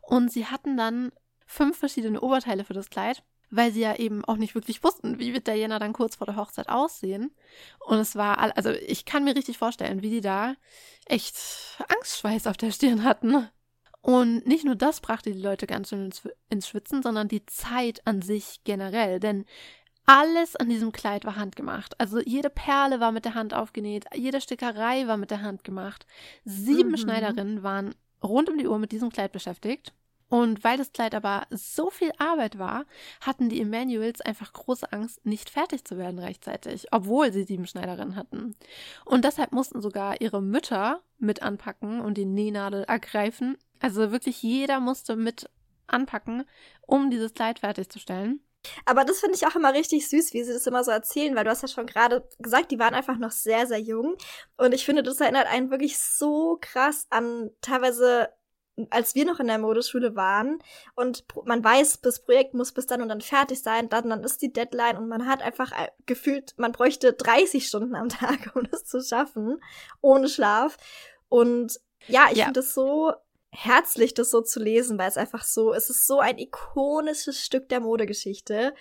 Und 0.02 0.32
sie 0.32 0.46
hatten 0.46 0.78
dann 0.78 1.12
fünf 1.46 1.78
verschiedene 1.78 2.22
Oberteile 2.22 2.64
für 2.64 2.74
das 2.74 2.90
Kleid, 2.90 3.22
weil 3.52 3.74
sie 3.74 3.82
ja 3.82 3.98
eben 3.98 4.24
auch 4.24 4.38
nicht 4.38 4.56
wirklich 4.56 4.82
wussten, 4.82 5.20
wie 5.20 5.34
wird 5.34 5.48
Diana 5.48 5.78
dann 5.78 5.92
kurz 5.92 6.16
vor 6.16 6.26
der 6.26 6.38
Hochzeit 6.38 6.70
aussehen. 6.70 7.32
Und 7.86 7.98
es 7.98 8.16
war, 8.16 8.56
also 8.56 8.70
ich 8.72 9.04
kann 9.04 9.26
mir 9.26 9.36
richtig 9.36 9.58
vorstellen, 9.58 10.02
wie 10.02 10.10
die 10.10 10.22
da 10.22 10.56
echt 11.06 11.36
Angstschweiß 11.90 12.48
auf 12.48 12.56
der 12.56 12.72
Stirn 12.72 13.04
hatten. 13.04 13.50
Und 14.02 14.48
nicht 14.48 14.66
nur 14.66 14.76
das 14.76 15.02
brachte 15.02 15.32
die 15.32 15.42
Leute 15.42 15.68
ganz 15.68 15.90
schön 15.90 16.06
ins, 16.06 16.28
ins 16.50 16.68
Schwitzen, 16.68 17.04
sondern 17.04 17.28
die 17.28 17.46
Zeit 17.46 18.06
an 18.06 18.22
sich 18.22 18.62
generell. 18.64 19.20
Denn 19.20 19.46
alles 20.06 20.56
an 20.56 20.70
diesem 20.70 20.92
Kleid 20.92 21.26
war 21.26 21.36
handgemacht. 21.36 22.00
Also 22.00 22.20
jede 22.20 22.50
Perle 22.50 23.00
war 23.00 23.12
mit 23.12 23.26
der 23.26 23.36
Hand 23.36 23.54
aufgenäht, 23.54 24.06
jede 24.16 24.42
Stickerei 24.42 25.06
war 25.08 25.18
mit 25.18 25.30
der 25.30 25.42
Hand 25.42 25.64
gemacht. 25.64 26.08
Sieben 26.46 26.92
mhm. 26.92 26.98
Schneiderinnen 26.98 27.62
waren 27.62 27.94
rund 28.24 28.50
um 28.50 28.58
die 28.58 28.68
Uhr 28.68 28.80
mit 28.80 28.92
diesem 28.92 29.10
Kleid 29.10 29.32
beschäftigt. 29.32 29.94
Und 30.30 30.64
weil 30.64 30.78
das 30.78 30.94
Kleid 30.94 31.16
aber 31.16 31.48
so 31.50 31.90
viel 31.90 32.12
Arbeit 32.18 32.60
war, 32.60 32.86
hatten 33.22 33.50
die 33.50 33.62
Emanuels 33.62 34.22
einfach 34.22 34.54
große 34.54 34.92
Angst, 34.92 35.26
nicht 35.26 35.50
fertig 35.50 35.84
zu 35.86 35.98
werden 35.98 36.20
rechtzeitig, 36.20 36.88
obwohl 36.92 37.34
sie 37.34 37.44
sieben 37.44 37.68
Schneiderinnen 37.68 38.16
hatten. 38.16 38.56
Und 39.06 39.26
deshalb 39.26 39.52
mussten 39.52 39.82
sogar 39.82 40.22
ihre 40.22 40.42
Mütter 40.42 41.02
mit 41.18 41.42
anpacken 41.42 42.00
und 42.00 42.18
die 42.18 42.26
Nähnadel 42.26 42.84
ergreifen. 42.84 43.58
Also 43.80 44.12
wirklich 44.12 44.42
jeder 44.44 44.80
musste 44.80 45.16
mit 45.16 45.50
anpacken, 45.88 46.46
um 46.86 47.10
dieses 47.10 47.34
Kleid 47.34 47.60
fertigzustellen. 47.60 48.42
Aber 48.86 49.06
das 49.06 49.20
finde 49.20 49.36
ich 49.36 49.48
auch 49.48 49.56
immer 49.56 49.74
richtig 49.74 50.10
süß, 50.10 50.34
wie 50.34 50.44
sie 50.44 50.54
das 50.54 50.68
immer 50.68 50.84
so 50.84 50.92
erzählen, 50.92 51.36
weil 51.36 51.46
du 51.46 51.50
hast 51.50 51.62
ja 51.62 51.68
schon 51.68 51.86
gerade 51.86 52.28
gesagt, 52.40 52.72
die 52.72 52.80
waren 52.80 52.94
einfach 52.94 53.18
noch 53.18 53.32
sehr, 53.32 53.68
sehr 53.68 53.80
jung. 53.80 54.16
Und 54.58 54.74
ich 54.74 54.86
finde, 54.86 55.02
das 55.02 55.22
erinnert 55.22 55.48
einen 55.48 55.72
wirklich 55.72 55.98
so 55.98 56.58
krass 56.60 57.08
an 57.10 57.52
teilweise 57.62 58.30
als 58.90 59.16
wir 59.16 59.26
noch 59.26 59.40
in 59.40 59.48
der 59.48 59.58
Modeschule 59.58 60.16
waren 60.16 60.60
und 60.96 61.26
man 61.46 61.64
weiß, 61.64 62.02
das 62.02 62.24
Projekt 62.24 62.54
muss 62.54 62.72
bis 62.72 62.88
dann 62.88 63.02
und 63.02 63.10
dann 63.10 63.22
fertig 63.22 63.62
sein, 63.62 63.90
dann, 63.90 64.10
dann 64.10 64.24
ist 64.24 64.42
die 64.42 64.54
Deadline 64.54 64.98
und 64.98 65.08
man 65.08 65.28
hat 65.28 65.42
einfach 65.42 65.72
äh, 65.72 65.90
gefühlt, 66.06 66.54
man 66.58 66.72
bräuchte 66.72 67.14
30 67.14 67.68
Stunden 67.68 67.96
am 67.96 68.10
Tag, 68.10 68.52
um 68.56 68.70
das 68.70 68.86
zu 68.86 69.02
schaffen, 69.02 69.62
ohne 70.02 70.30
Schlaf. 70.30 70.78
Und 71.28 71.80
ja, 72.08 72.28
ich 72.32 72.38
ja. 72.38 72.46
finde 72.46 72.62
es 72.62 72.74
so 72.74 73.14
herzlich, 73.52 74.14
das 74.14 74.30
so 74.30 74.42
zu 74.42 74.60
lesen, 74.62 74.98
weil 75.00 75.10
es 75.10 75.18
einfach 75.18 75.44
so, 75.44 75.74
es 75.74 75.90
ist 75.90 76.06
so 76.06 76.20
ein 76.20 76.38
ikonisches 76.38 77.40
Stück 77.44 77.68
der 77.70 77.80
Modegeschichte 77.80 78.74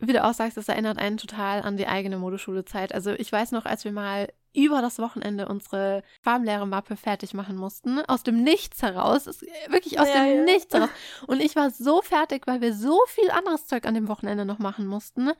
wie 0.00 0.14
du 0.14 0.24
auch 0.24 0.32
sagst, 0.32 0.56
das 0.56 0.68
erinnert 0.68 0.98
einen 0.98 1.18
total 1.18 1.60
an 1.62 1.76
die 1.76 1.86
eigene 1.86 2.16
Modeschulezeit. 2.16 2.94
Also 2.94 3.12
ich 3.12 3.30
weiß 3.30 3.52
noch, 3.52 3.66
als 3.66 3.84
wir 3.84 3.92
mal 3.92 4.32
über 4.54 4.82
das 4.82 4.98
Wochenende 4.98 5.48
unsere 5.48 6.02
Farbenlehre-Mappe 6.22 6.96
fertig 6.96 7.34
machen 7.34 7.56
mussten, 7.56 8.00
aus 8.06 8.22
dem 8.22 8.42
Nichts 8.42 8.82
heraus, 8.82 9.26
wirklich 9.68 10.00
aus 10.00 10.08
ja, 10.08 10.24
dem 10.24 10.38
ja. 10.38 10.42
Nichts 10.44 10.74
heraus. 10.74 10.90
Und 11.26 11.40
ich 11.40 11.56
war 11.56 11.70
so 11.70 12.02
fertig, 12.02 12.46
weil 12.46 12.60
wir 12.60 12.74
so 12.74 12.98
viel 13.06 13.30
anderes 13.30 13.66
Zeug 13.66 13.86
an 13.86 13.94
dem 13.94 14.08
Wochenende 14.08 14.44
noch 14.44 14.58
machen 14.58 14.86
mussten. 14.86 15.30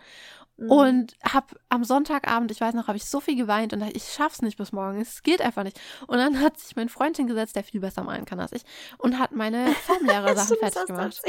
Mhm. 0.57 0.71
Und 0.71 1.17
hab 1.25 1.55
am 1.71 1.85
Sonntagabend, 1.85 2.51
ich 2.51 2.61
weiß 2.61 2.75
noch, 2.75 2.87
habe 2.87 2.99
ich 2.99 3.07
so 3.07 3.21
viel 3.21 3.37
geweint 3.37 3.73
und 3.73 3.81
dachte, 3.81 3.97
ich 3.97 4.13
schaff's 4.13 4.43
nicht 4.43 4.59
bis 4.59 4.73
morgen. 4.73 5.01
Es 5.01 5.23
geht 5.23 5.41
einfach 5.41 5.65
nicht. 5.65 5.81
Und 6.07 6.19
dann 6.19 6.41
hat 6.41 6.59
sich 6.59 6.77
mein 6.77 6.89
Freund 6.89 7.17
hingesetzt, 7.17 7.57
der 7.57 7.65
viel 7.65 7.81
besser 7.81 8.05
malen 8.05 8.27
kann 8.27 8.41
als 8.41 8.53
ich, 8.53 8.63
und 8.99 9.19
hat 9.19 9.33
meine 9.33 9.73
Farbenlehrer-Sachen 9.87 10.57
fertig 10.59 10.87
gemacht. 10.87 11.21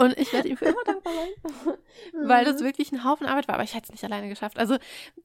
Und 0.00 0.18
ich 0.18 0.32
werde 0.32 0.48
ihm 0.48 0.56
für 0.56 0.64
immer 0.64 0.82
dankbar 0.86 1.12
sein, 1.12 1.74
weil 2.26 2.46
das 2.46 2.62
mhm. 2.62 2.64
wirklich 2.64 2.90
ein 2.90 3.04
Haufen 3.04 3.26
Arbeit 3.26 3.48
war. 3.48 3.56
Aber 3.56 3.64
ich 3.64 3.74
hätte 3.74 3.84
es 3.84 3.90
nicht 3.90 4.02
alleine 4.02 4.30
geschafft. 4.30 4.58
Also 4.58 4.78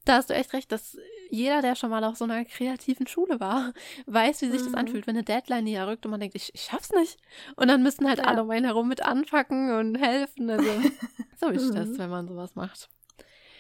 da 0.04 0.16
hast 0.18 0.30
du 0.30 0.34
echt 0.34 0.52
recht, 0.52 0.70
dass 0.70 0.98
jeder, 1.30 1.62
der 1.62 1.76
schon 1.76 1.90
mal 1.92 2.04
auf 2.04 2.18
so 2.18 2.26
einer 2.26 2.44
kreativen 2.44 3.08
Schule 3.08 3.40
war, 3.40 3.72
weiß, 4.06 4.42
wie 4.42 4.50
sich 4.50 4.60
mhm. 4.60 4.66
das 4.66 4.74
anfühlt, 4.74 5.08
wenn 5.08 5.16
eine 5.16 5.24
Deadline 5.24 5.64
näher 5.64 5.88
rückt 5.88 6.06
und 6.06 6.12
man 6.12 6.20
denkt, 6.20 6.36
ich, 6.36 6.54
ich 6.54 6.64
schaff's 6.64 6.92
nicht. 6.92 7.18
Und 7.56 7.70
dann 7.70 7.84
müssen 7.84 8.06
halt 8.06 8.20
ja. 8.20 8.26
alle 8.26 8.44
um 8.44 8.52
einen 8.52 8.66
herum 8.66 8.90
mit 8.90 9.02
anpacken 9.02 9.74
und 9.80 9.96
helfen. 9.96 10.50
Also 10.50 10.70
so 11.40 11.48
ist 11.48 11.70
mhm. 11.70 11.76
das, 11.76 11.98
wenn 11.98 12.10
man 12.10 12.28
sowas 12.28 12.56
macht. 12.56 12.90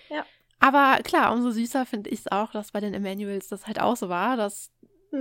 Ja. 0.09 0.25
Aber 0.59 1.01
klar, 1.01 1.31
umso 1.31 1.51
süßer 1.51 1.85
finde 1.85 2.09
ich 2.09 2.19
es 2.19 2.31
auch, 2.31 2.51
dass 2.51 2.73
bei 2.73 2.81
den 2.81 2.93
Emanuels 2.93 3.47
das 3.47 3.67
halt 3.67 3.79
auch 3.79 3.95
so 3.95 4.09
war, 4.09 4.35
dass 4.35 4.69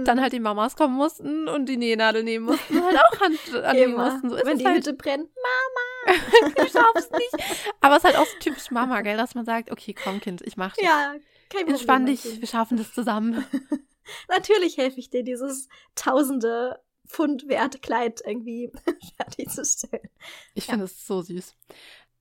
dann 0.03 0.21
halt 0.21 0.33
die 0.33 0.41
Mamas 0.41 0.77
kommen 0.77 0.97
mussten 0.97 1.49
und 1.49 1.67
die 1.67 1.77
Nähnadel 1.77 2.25
nehmen 2.25 2.47
mussten, 2.47 2.83
halt 2.83 2.99
auch 2.99 3.21
Hand 3.21 3.55
annehmen 3.65 3.95
mussten. 3.95 4.31
So 4.31 4.37
ist 4.37 4.47
Wenn 4.47 4.59
die 4.59 4.67
halt. 4.67 4.79
Hütte 4.79 4.95
brennt, 4.95 5.31
Mama, 5.37 6.19
du 6.57 6.63
schaffst 6.63 7.13
nicht. 7.13 7.63
Aber 7.81 7.97
es 7.97 7.99
ist 7.99 8.05
halt 8.05 8.17
auch 8.17 8.27
so 8.27 8.39
typisch 8.41 8.71
Mama, 8.71 9.03
gell, 9.03 9.17
dass 9.17 9.35
man 9.35 9.45
sagt, 9.45 9.71
okay, 9.71 9.95
komm 9.95 10.21
Kind, 10.21 10.43
ich 10.43 10.57
mach 10.57 10.75
dich. 10.75 10.85
Ja, 10.85 11.15
kein 11.51 11.61
Problem. 11.61 11.69
Entspann 11.69 12.07
dich, 12.07 12.41
wir 12.41 12.49
schaffen 12.49 12.77
das 12.77 12.93
zusammen. 12.93 13.45
Natürlich 14.29 14.77
helfe 14.77 14.99
ich 14.99 15.11
dir, 15.11 15.23
dieses 15.23 15.69
tausende 15.95 16.81
Pfund 17.07 17.49
wert 17.49 17.83
Kleid 17.83 18.23
irgendwie 18.25 18.73
fertigzustellen. 19.17 20.09
Ich 20.55 20.67
ja. 20.67 20.73
finde 20.73 20.87
es 20.87 21.07
so 21.07 21.23
süß. 21.23 21.55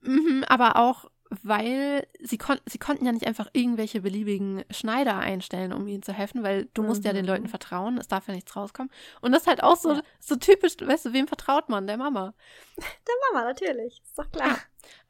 Mhm, 0.01 0.43
aber 0.47 0.75
auch 0.75 1.09
weil 1.41 2.07
sie, 2.21 2.37
kon 2.37 2.57
sie 2.65 2.77
konnten 2.77 3.05
ja 3.05 3.11
nicht 3.11 3.25
einfach 3.25 3.47
irgendwelche 3.53 4.01
beliebigen 4.01 4.63
Schneider 4.69 5.17
einstellen, 5.17 5.73
um 5.73 5.87
ihnen 5.87 6.03
zu 6.03 6.13
helfen, 6.13 6.43
weil 6.43 6.67
du 6.73 6.83
musst 6.83 7.03
ja 7.05 7.13
den 7.13 7.25
Leuten 7.25 7.43
mhm. 7.43 7.49
vertrauen, 7.49 7.97
es 7.97 8.07
darf 8.07 8.27
ja 8.27 8.33
nichts 8.33 8.55
rauskommen. 8.55 8.91
Und 9.21 9.31
das 9.31 9.43
ist 9.43 9.47
halt 9.47 9.63
auch 9.63 9.77
so, 9.77 9.93
ja. 9.93 10.01
so 10.19 10.35
typisch, 10.35 10.73
weißt 10.79 11.05
du, 11.05 11.13
wem 11.13 11.27
vertraut 11.27 11.69
man? 11.69 11.87
Der 11.87 11.97
Mama. 11.97 12.33
Der 12.77 13.15
Mama, 13.31 13.45
natürlich, 13.45 14.01
ist 14.03 14.17
doch 14.17 14.31
klar. 14.31 14.49
Ja. 14.49 14.57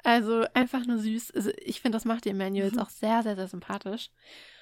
Also 0.04 0.44
einfach 0.54 0.86
nur 0.86 1.00
süß. 1.00 1.32
Also 1.32 1.50
ich 1.58 1.82
finde, 1.82 1.96
das 1.96 2.06
macht 2.06 2.26
die 2.26 2.34
Manuals 2.34 2.74
mhm. 2.74 2.80
auch 2.80 2.90
sehr, 2.90 3.24
sehr, 3.24 3.36
sehr 3.36 3.48
sympathisch. 3.48 4.12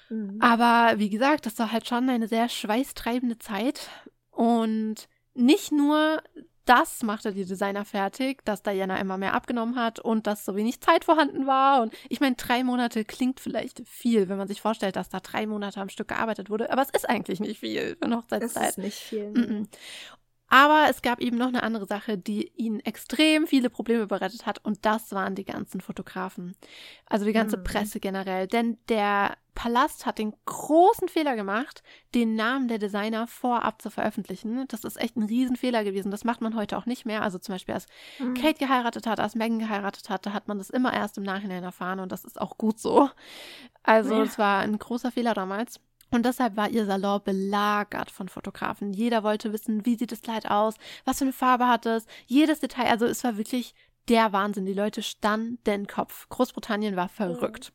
Mhm. 0.08 0.38
Aber 0.40 0.98
wie 0.98 1.10
gesagt, 1.10 1.44
das 1.44 1.58
war 1.58 1.70
halt 1.70 1.86
schon 1.86 2.08
eine 2.08 2.28
sehr 2.28 2.48
schweißtreibende 2.48 3.38
Zeit. 3.38 3.90
Und 4.30 5.08
nicht 5.34 5.72
nur 5.72 6.22
das 6.64 7.02
machte 7.02 7.32
die 7.32 7.44
Designer 7.44 7.84
fertig, 7.84 8.44
dass 8.44 8.62
Diana 8.62 8.98
immer 9.00 9.18
mehr 9.18 9.34
abgenommen 9.34 9.76
hat 9.76 9.98
und 9.98 10.26
dass 10.26 10.44
so 10.44 10.54
wenig 10.54 10.80
Zeit 10.80 11.04
vorhanden 11.04 11.46
war. 11.46 11.82
Und 11.82 11.92
ich 12.08 12.20
meine, 12.20 12.36
drei 12.36 12.62
Monate 12.62 13.04
klingt 13.04 13.40
vielleicht 13.40 13.82
viel, 13.86 14.28
wenn 14.28 14.38
man 14.38 14.48
sich 14.48 14.60
vorstellt, 14.60 14.96
dass 14.96 15.08
da 15.08 15.20
drei 15.20 15.46
Monate 15.46 15.80
am 15.80 15.88
Stück 15.88 16.08
gearbeitet 16.08 16.50
wurde. 16.50 16.70
Aber 16.70 16.82
es 16.82 16.90
ist 16.90 17.08
eigentlich 17.08 17.40
nicht 17.40 17.58
viel 17.60 17.96
für 17.96 18.04
eine 18.04 18.16
Hochzeitszeit. 18.18 18.62
Es 18.62 18.70
ist 18.70 18.78
nicht 18.78 18.98
viel. 18.98 19.30
Ne? 19.30 19.40
Mm 19.40 19.50
-mm. 19.50 19.66
Aber 20.52 20.88
es 20.90 21.00
gab 21.00 21.22
eben 21.22 21.38
noch 21.38 21.48
eine 21.48 21.62
andere 21.62 21.86
Sache, 21.86 22.18
die 22.18 22.52
ihnen 22.56 22.80
extrem 22.80 23.46
viele 23.46 23.70
Probleme 23.70 24.06
bereitet 24.06 24.44
hat 24.44 24.62
und 24.62 24.84
das 24.84 25.10
waren 25.12 25.34
die 25.34 25.46
ganzen 25.46 25.80
Fotografen. 25.80 26.54
Also 27.06 27.24
die 27.24 27.32
ganze 27.32 27.56
mhm. 27.56 27.64
Presse 27.64 28.00
generell. 28.00 28.48
Denn 28.48 28.76
der 28.90 29.38
Palast 29.54 30.04
hat 30.04 30.18
den 30.18 30.34
großen 30.44 31.08
Fehler 31.08 31.36
gemacht, 31.36 31.82
den 32.14 32.34
Namen 32.34 32.68
der 32.68 32.76
Designer 32.76 33.26
vorab 33.28 33.80
zu 33.80 33.88
veröffentlichen. 33.88 34.66
Das 34.68 34.84
ist 34.84 35.00
echt 35.00 35.16
ein 35.16 35.22
Riesenfehler 35.22 35.84
gewesen. 35.84 36.10
Das 36.10 36.24
macht 36.24 36.42
man 36.42 36.54
heute 36.54 36.76
auch 36.76 36.84
nicht 36.84 37.06
mehr. 37.06 37.22
Also 37.22 37.38
zum 37.38 37.54
Beispiel, 37.54 37.72
als 37.74 37.86
mhm. 38.18 38.34
Kate 38.34 38.58
geheiratet 38.58 39.06
hat, 39.06 39.20
als 39.20 39.34
Megan 39.34 39.58
geheiratet 39.58 40.10
hat, 40.10 40.26
da 40.26 40.34
hat 40.34 40.48
man 40.48 40.58
das 40.58 40.68
immer 40.68 40.92
erst 40.92 41.16
im 41.16 41.24
Nachhinein 41.24 41.64
erfahren 41.64 41.98
und 41.98 42.12
das 42.12 42.26
ist 42.26 42.38
auch 42.38 42.58
gut 42.58 42.78
so. 42.78 43.08
Also 43.84 44.20
es 44.20 44.36
ja. 44.36 44.44
war 44.44 44.58
ein 44.60 44.78
großer 44.78 45.10
Fehler 45.12 45.32
damals. 45.32 45.80
Und 46.12 46.26
deshalb 46.26 46.56
war 46.56 46.68
ihr 46.68 46.84
Salon 46.84 47.22
belagert 47.24 48.10
von 48.10 48.28
Fotografen. 48.28 48.92
Jeder 48.92 49.22
wollte 49.22 49.52
wissen, 49.52 49.84
wie 49.86 49.96
sieht 49.96 50.12
das 50.12 50.20
Kleid 50.20 50.48
aus, 50.48 50.74
was 51.04 51.18
für 51.18 51.24
eine 51.24 51.32
Farbe 51.32 51.66
hat 51.66 51.86
es, 51.86 52.06
jedes 52.26 52.60
Detail. 52.60 52.90
Also 52.90 53.06
es 53.06 53.24
war 53.24 53.38
wirklich 53.38 53.74
der 54.08 54.32
Wahnsinn. 54.32 54.66
Die 54.66 54.74
Leute 54.74 55.02
standen 55.02 55.86
Kopf. 55.86 56.28
Großbritannien 56.28 56.96
war 56.96 57.08
verrückt. 57.08 57.72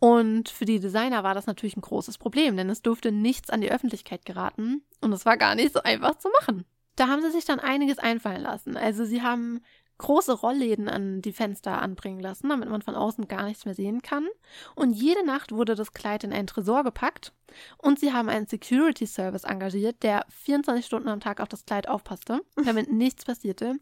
Und 0.00 0.48
für 0.48 0.64
die 0.64 0.78
Designer 0.78 1.24
war 1.24 1.34
das 1.34 1.46
natürlich 1.46 1.76
ein 1.76 1.82
großes 1.82 2.18
Problem, 2.18 2.56
denn 2.56 2.70
es 2.70 2.82
durfte 2.82 3.10
nichts 3.10 3.50
an 3.50 3.60
die 3.60 3.72
Öffentlichkeit 3.72 4.24
geraten 4.24 4.82
und 5.00 5.12
es 5.12 5.26
war 5.26 5.36
gar 5.36 5.56
nicht 5.56 5.72
so 5.72 5.82
einfach 5.82 6.16
zu 6.18 6.28
machen. 6.40 6.64
Da 6.94 7.08
haben 7.08 7.22
sie 7.22 7.32
sich 7.32 7.44
dann 7.44 7.58
einiges 7.58 7.98
einfallen 7.98 8.42
lassen. 8.42 8.76
Also 8.76 9.04
sie 9.04 9.22
haben 9.22 9.60
große 9.98 10.32
Rollläden 10.32 10.88
an 10.88 11.22
die 11.22 11.32
Fenster 11.32 11.82
anbringen 11.82 12.20
lassen, 12.20 12.48
damit 12.48 12.68
man 12.68 12.82
von 12.82 12.94
außen 12.94 13.28
gar 13.28 13.44
nichts 13.44 13.64
mehr 13.64 13.74
sehen 13.74 14.00
kann. 14.00 14.26
Und 14.74 14.92
jede 14.92 15.24
Nacht 15.26 15.52
wurde 15.52 15.74
das 15.74 15.92
Kleid 15.92 16.24
in 16.24 16.32
einen 16.32 16.46
Tresor 16.46 16.84
gepackt 16.84 17.32
und 17.78 17.98
sie 17.98 18.12
haben 18.12 18.28
einen 18.28 18.46
Security 18.46 19.06
Service 19.06 19.44
engagiert, 19.44 20.02
der 20.02 20.24
24 20.28 20.84
Stunden 20.84 21.08
am 21.08 21.20
Tag 21.20 21.40
auf 21.40 21.48
das 21.48 21.64
Kleid 21.64 21.88
aufpasste, 21.88 22.42
damit 22.64 22.92
nichts 22.92 23.24
passierte. 23.24 23.74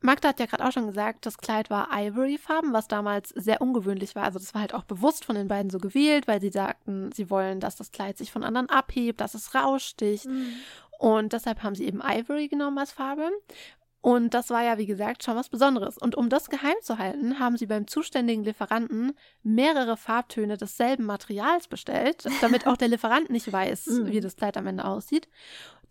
Magda 0.00 0.30
hat 0.30 0.40
ja 0.40 0.46
gerade 0.46 0.66
auch 0.66 0.72
schon 0.72 0.86
gesagt, 0.86 1.26
das 1.26 1.38
Kleid 1.38 1.70
war 1.70 1.88
Ivory-Farben, 1.92 2.72
was 2.72 2.88
damals 2.88 3.30
sehr 3.30 3.60
ungewöhnlich 3.60 4.14
war. 4.14 4.24
Also 4.24 4.38
das 4.38 4.54
war 4.54 4.62
halt 4.62 4.74
auch 4.74 4.84
bewusst 4.84 5.24
von 5.24 5.36
den 5.36 5.48
beiden 5.48 5.70
so 5.70 5.78
gewählt, 5.78 6.26
weil 6.26 6.40
sie 6.40 6.50
sagten, 6.50 7.12
sie 7.12 7.30
wollen, 7.30 7.60
dass 7.60 7.76
das 7.76 7.92
Kleid 7.92 8.16
sich 8.16 8.32
von 8.32 8.44
anderen 8.44 8.70
abhebt, 8.70 9.20
dass 9.20 9.34
es 9.34 9.54
raussticht. 9.54 10.26
Mhm. 10.26 10.54
Und 10.98 11.32
deshalb 11.32 11.62
haben 11.62 11.74
sie 11.74 11.86
eben 11.86 12.02
Ivory 12.02 12.48
genommen 12.48 12.78
als 12.78 12.92
Farbe. 12.92 13.30
Und 14.02 14.32
das 14.32 14.48
war 14.48 14.64
ja, 14.64 14.78
wie 14.78 14.86
gesagt, 14.86 15.22
schon 15.22 15.36
was 15.36 15.50
Besonderes. 15.50 15.98
Und 15.98 16.14
um 16.14 16.30
das 16.30 16.48
geheim 16.48 16.76
zu 16.80 16.98
halten, 16.98 17.38
haben 17.38 17.58
sie 17.58 17.66
beim 17.66 17.86
zuständigen 17.86 18.44
Lieferanten 18.44 19.12
mehrere 19.42 19.96
Farbtöne 19.98 20.56
desselben 20.56 21.04
Materials 21.04 21.68
bestellt, 21.68 22.24
damit 22.40 22.66
auch 22.66 22.78
der 22.78 22.88
Lieferant 22.88 23.28
nicht 23.28 23.52
weiß, 23.52 23.86
mhm. 23.86 24.06
wie 24.06 24.20
das 24.20 24.36
Kleid 24.36 24.56
am 24.56 24.66
Ende 24.66 24.86
aussieht. 24.86 25.28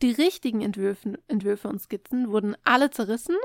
Die 0.02 0.12
richtigen 0.12 0.62
Entwürfe, 0.62 1.20
Entwürfe 1.28 1.68
und 1.68 1.80
Skizzen 1.80 2.32
wurden 2.32 2.56
alle 2.64 2.90
zerrissen 2.90 3.36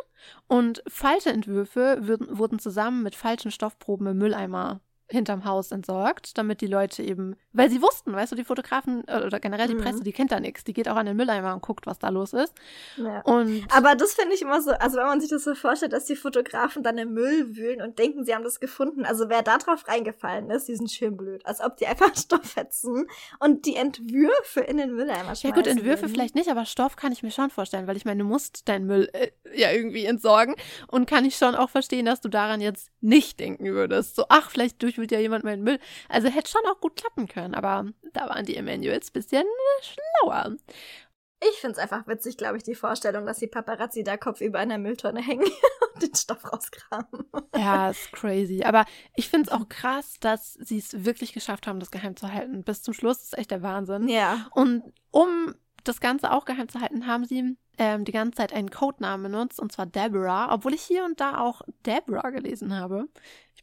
und 0.46 0.82
falsche 0.86 1.30
Entwürfe 1.30 1.98
wurden, 2.02 2.38
wurden 2.38 2.58
zusammen 2.58 3.02
mit 3.02 3.16
falschen 3.16 3.50
Stoffproben 3.50 4.06
im 4.06 4.18
Mülleimer 4.18 4.80
hinterm 5.08 5.44
Haus 5.44 5.70
entsorgt, 5.70 6.38
damit 6.38 6.60
die 6.60 6.66
Leute 6.66 7.02
eben, 7.02 7.36
weil 7.52 7.70
sie 7.70 7.82
wussten, 7.82 8.12
weißt 8.12 8.32
du, 8.32 8.36
die 8.36 8.44
Fotografen 8.44 9.06
äh, 9.06 9.22
oder 9.24 9.38
generell 9.38 9.68
die 9.68 9.74
Presse, 9.74 9.98
mhm. 9.98 10.04
die 10.04 10.12
kennt 10.12 10.32
da 10.32 10.40
nichts, 10.40 10.64
die 10.64 10.72
geht 10.72 10.88
auch 10.88 10.96
an 10.96 11.06
den 11.06 11.16
Mülleimer 11.16 11.52
und 11.52 11.62
guckt, 11.62 11.86
was 11.86 11.98
da 11.98 12.08
los 12.08 12.32
ist. 12.32 12.54
Ja. 12.96 13.20
Und 13.22 13.66
Aber 13.70 13.94
das 13.94 14.14
finde 14.14 14.34
ich 14.34 14.42
immer 14.42 14.62
so, 14.62 14.70
also 14.72 14.96
wenn 14.96 15.06
man 15.06 15.20
sich 15.20 15.30
das 15.30 15.44
so 15.44 15.54
vorstellt, 15.54 15.92
dass 15.92 16.06
die 16.06 16.16
Fotografen 16.16 16.82
dann 16.82 16.96
im 16.96 17.12
Müll 17.12 17.54
wühlen 17.54 17.82
und 17.82 17.98
denken, 17.98 18.24
sie 18.24 18.34
haben 18.34 18.44
das 18.44 18.60
gefunden, 18.60 19.04
also 19.04 19.28
wer 19.28 19.42
da 19.42 19.58
drauf 19.58 19.86
reingefallen 19.86 20.50
ist, 20.50 20.68
die 20.68 20.76
sind 20.76 20.90
schön 20.90 21.16
blöd, 21.16 21.44
als 21.44 21.60
ob 21.60 21.76
die 21.76 21.86
einfach 21.86 22.14
Stoff 22.16 22.44
fetzen 22.44 23.06
und 23.40 23.66
die 23.66 23.76
Entwürfe 23.76 24.60
in 24.60 24.78
den 24.78 24.94
Mülleimer 24.94 25.36
schmeißen. 25.36 25.50
Ja 25.50 25.54
gut, 25.54 25.66
Entwürfe 25.66 26.02
würden. 26.02 26.14
vielleicht 26.14 26.34
nicht, 26.34 26.48
aber 26.48 26.64
Stoff 26.64 26.96
kann 26.96 27.12
ich 27.12 27.22
mir 27.22 27.30
schon 27.30 27.50
vorstellen, 27.50 27.86
weil 27.86 27.96
ich 27.96 28.06
meine, 28.06 28.22
du 28.22 28.28
musst 28.28 28.68
deinen 28.68 28.86
Müll 28.86 29.10
äh, 29.12 29.30
ja 29.54 29.70
irgendwie 29.70 30.06
entsorgen 30.06 30.54
und 30.88 31.06
kann 31.06 31.24
ich 31.24 31.36
schon 31.36 31.54
auch 31.54 31.70
verstehen, 31.70 32.06
dass 32.06 32.20
du 32.20 32.28
daran 32.28 32.60
jetzt 32.60 32.90
nicht 33.00 33.38
denken 33.38 33.66
würdest. 33.66 34.16
So, 34.16 34.24
ach, 34.28 34.50
vielleicht 34.50 34.82
durchwühlt 35.04 35.12
ja 35.12 35.20
jemand 35.20 35.44
meinen 35.44 35.62
Müll. 35.62 35.78
Also 36.08 36.28
hätte 36.28 36.50
schon 36.50 36.62
auch 36.66 36.80
gut 36.80 36.96
klappen 36.96 37.28
können, 37.28 37.54
aber 37.54 37.86
da 38.12 38.28
waren 38.28 38.44
die 38.44 38.56
Emanuels 38.56 39.10
bisschen 39.10 39.44
schlauer. 39.82 40.56
Ich 41.40 41.60
finde 41.60 41.72
es 41.72 41.78
einfach 41.78 42.06
witzig, 42.06 42.38
glaube 42.38 42.56
ich, 42.56 42.62
die 42.62 42.74
Vorstellung, 42.74 43.26
dass 43.26 43.38
die 43.38 43.46
Paparazzi 43.46 44.02
da 44.02 44.16
Kopf 44.16 44.40
über 44.40 44.60
einer 44.60 44.78
Mülltonne 44.78 45.20
hängen 45.20 45.44
und 45.94 46.02
den 46.02 46.14
Stoff 46.14 46.50
rauskramen. 46.50 47.26
Ja, 47.54 47.90
ist 47.90 48.12
crazy. 48.12 48.62
Aber 48.64 48.86
ich 49.14 49.28
finde 49.28 49.50
es 49.50 49.52
auch 49.52 49.68
krass, 49.68 50.14
dass 50.20 50.54
sie 50.54 50.78
es 50.78 51.04
wirklich 51.04 51.34
geschafft 51.34 51.66
haben, 51.66 51.80
das 51.80 51.90
geheim 51.90 52.16
zu 52.16 52.32
halten. 52.32 52.64
Bis 52.64 52.82
zum 52.82 52.94
Schluss 52.94 53.22
ist 53.22 53.36
echt 53.36 53.50
der 53.50 53.62
Wahnsinn. 53.62 54.08
Ja. 54.08 54.46
Und 54.52 54.84
um 55.10 55.54
das 55.82 56.00
Ganze 56.00 56.32
auch 56.32 56.46
geheim 56.46 56.68
zu 56.68 56.80
halten, 56.80 57.06
haben 57.06 57.26
sie 57.26 57.58
ähm, 57.76 58.04
die 58.04 58.12
ganze 58.12 58.38
Zeit 58.38 58.52
einen 58.54 58.70
Codenamen 58.70 59.30
benutzt, 59.30 59.60
und 59.60 59.70
zwar 59.70 59.84
Deborah, 59.84 60.52
obwohl 60.52 60.72
ich 60.72 60.82
hier 60.82 61.04
und 61.04 61.20
da 61.20 61.38
auch 61.38 61.60
Deborah 61.84 62.30
gelesen 62.30 62.74
habe. 62.74 63.08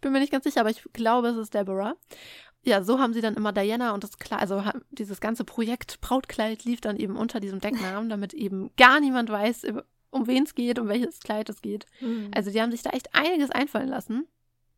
Ich 0.01 0.03
bin 0.03 0.13
mir 0.13 0.19
nicht 0.19 0.31
ganz 0.31 0.45
sicher, 0.45 0.61
aber 0.61 0.71
ich 0.71 0.81
glaube, 0.93 1.27
es 1.27 1.37
ist 1.37 1.53
Deborah. 1.53 1.95
Ja, 2.63 2.81
so 2.81 2.97
haben 2.97 3.13
sie 3.13 3.21
dann 3.21 3.35
immer 3.35 3.53
Diana 3.53 3.93
und 3.93 4.03
das 4.03 4.17
Kleid, 4.17 4.41
also 4.41 4.63
dieses 4.89 5.21
ganze 5.21 5.43
Projekt 5.43 6.01
Brautkleid 6.01 6.63
lief 6.63 6.81
dann 6.81 6.97
eben 6.97 7.17
unter 7.17 7.39
diesem 7.39 7.59
Decknamen, 7.59 8.09
damit 8.09 8.33
eben 8.33 8.71
gar 8.77 8.99
niemand 8.99 9.29
weiß, 9.29 9.67
um 10.09 10.25
wen 10.25 10.41
es 10.45 10.55
geht, 10.55 10.79
um 10.79 10.87
welches 10.87 11.19
Kleid 11.19 11.49
es 11.49 11.61
geht. 11.61 11.85
Mhm. 11.99 12.31
Also 12.33 12.49
die 12.49 12.59
haben 12.59 12.71
sich 12.71 12.81
da 12.81 12.89
echt 12.89 13.13
einiges 13.13 13.51
einfallen 13.51 13.89
lassen. 13.89 14.27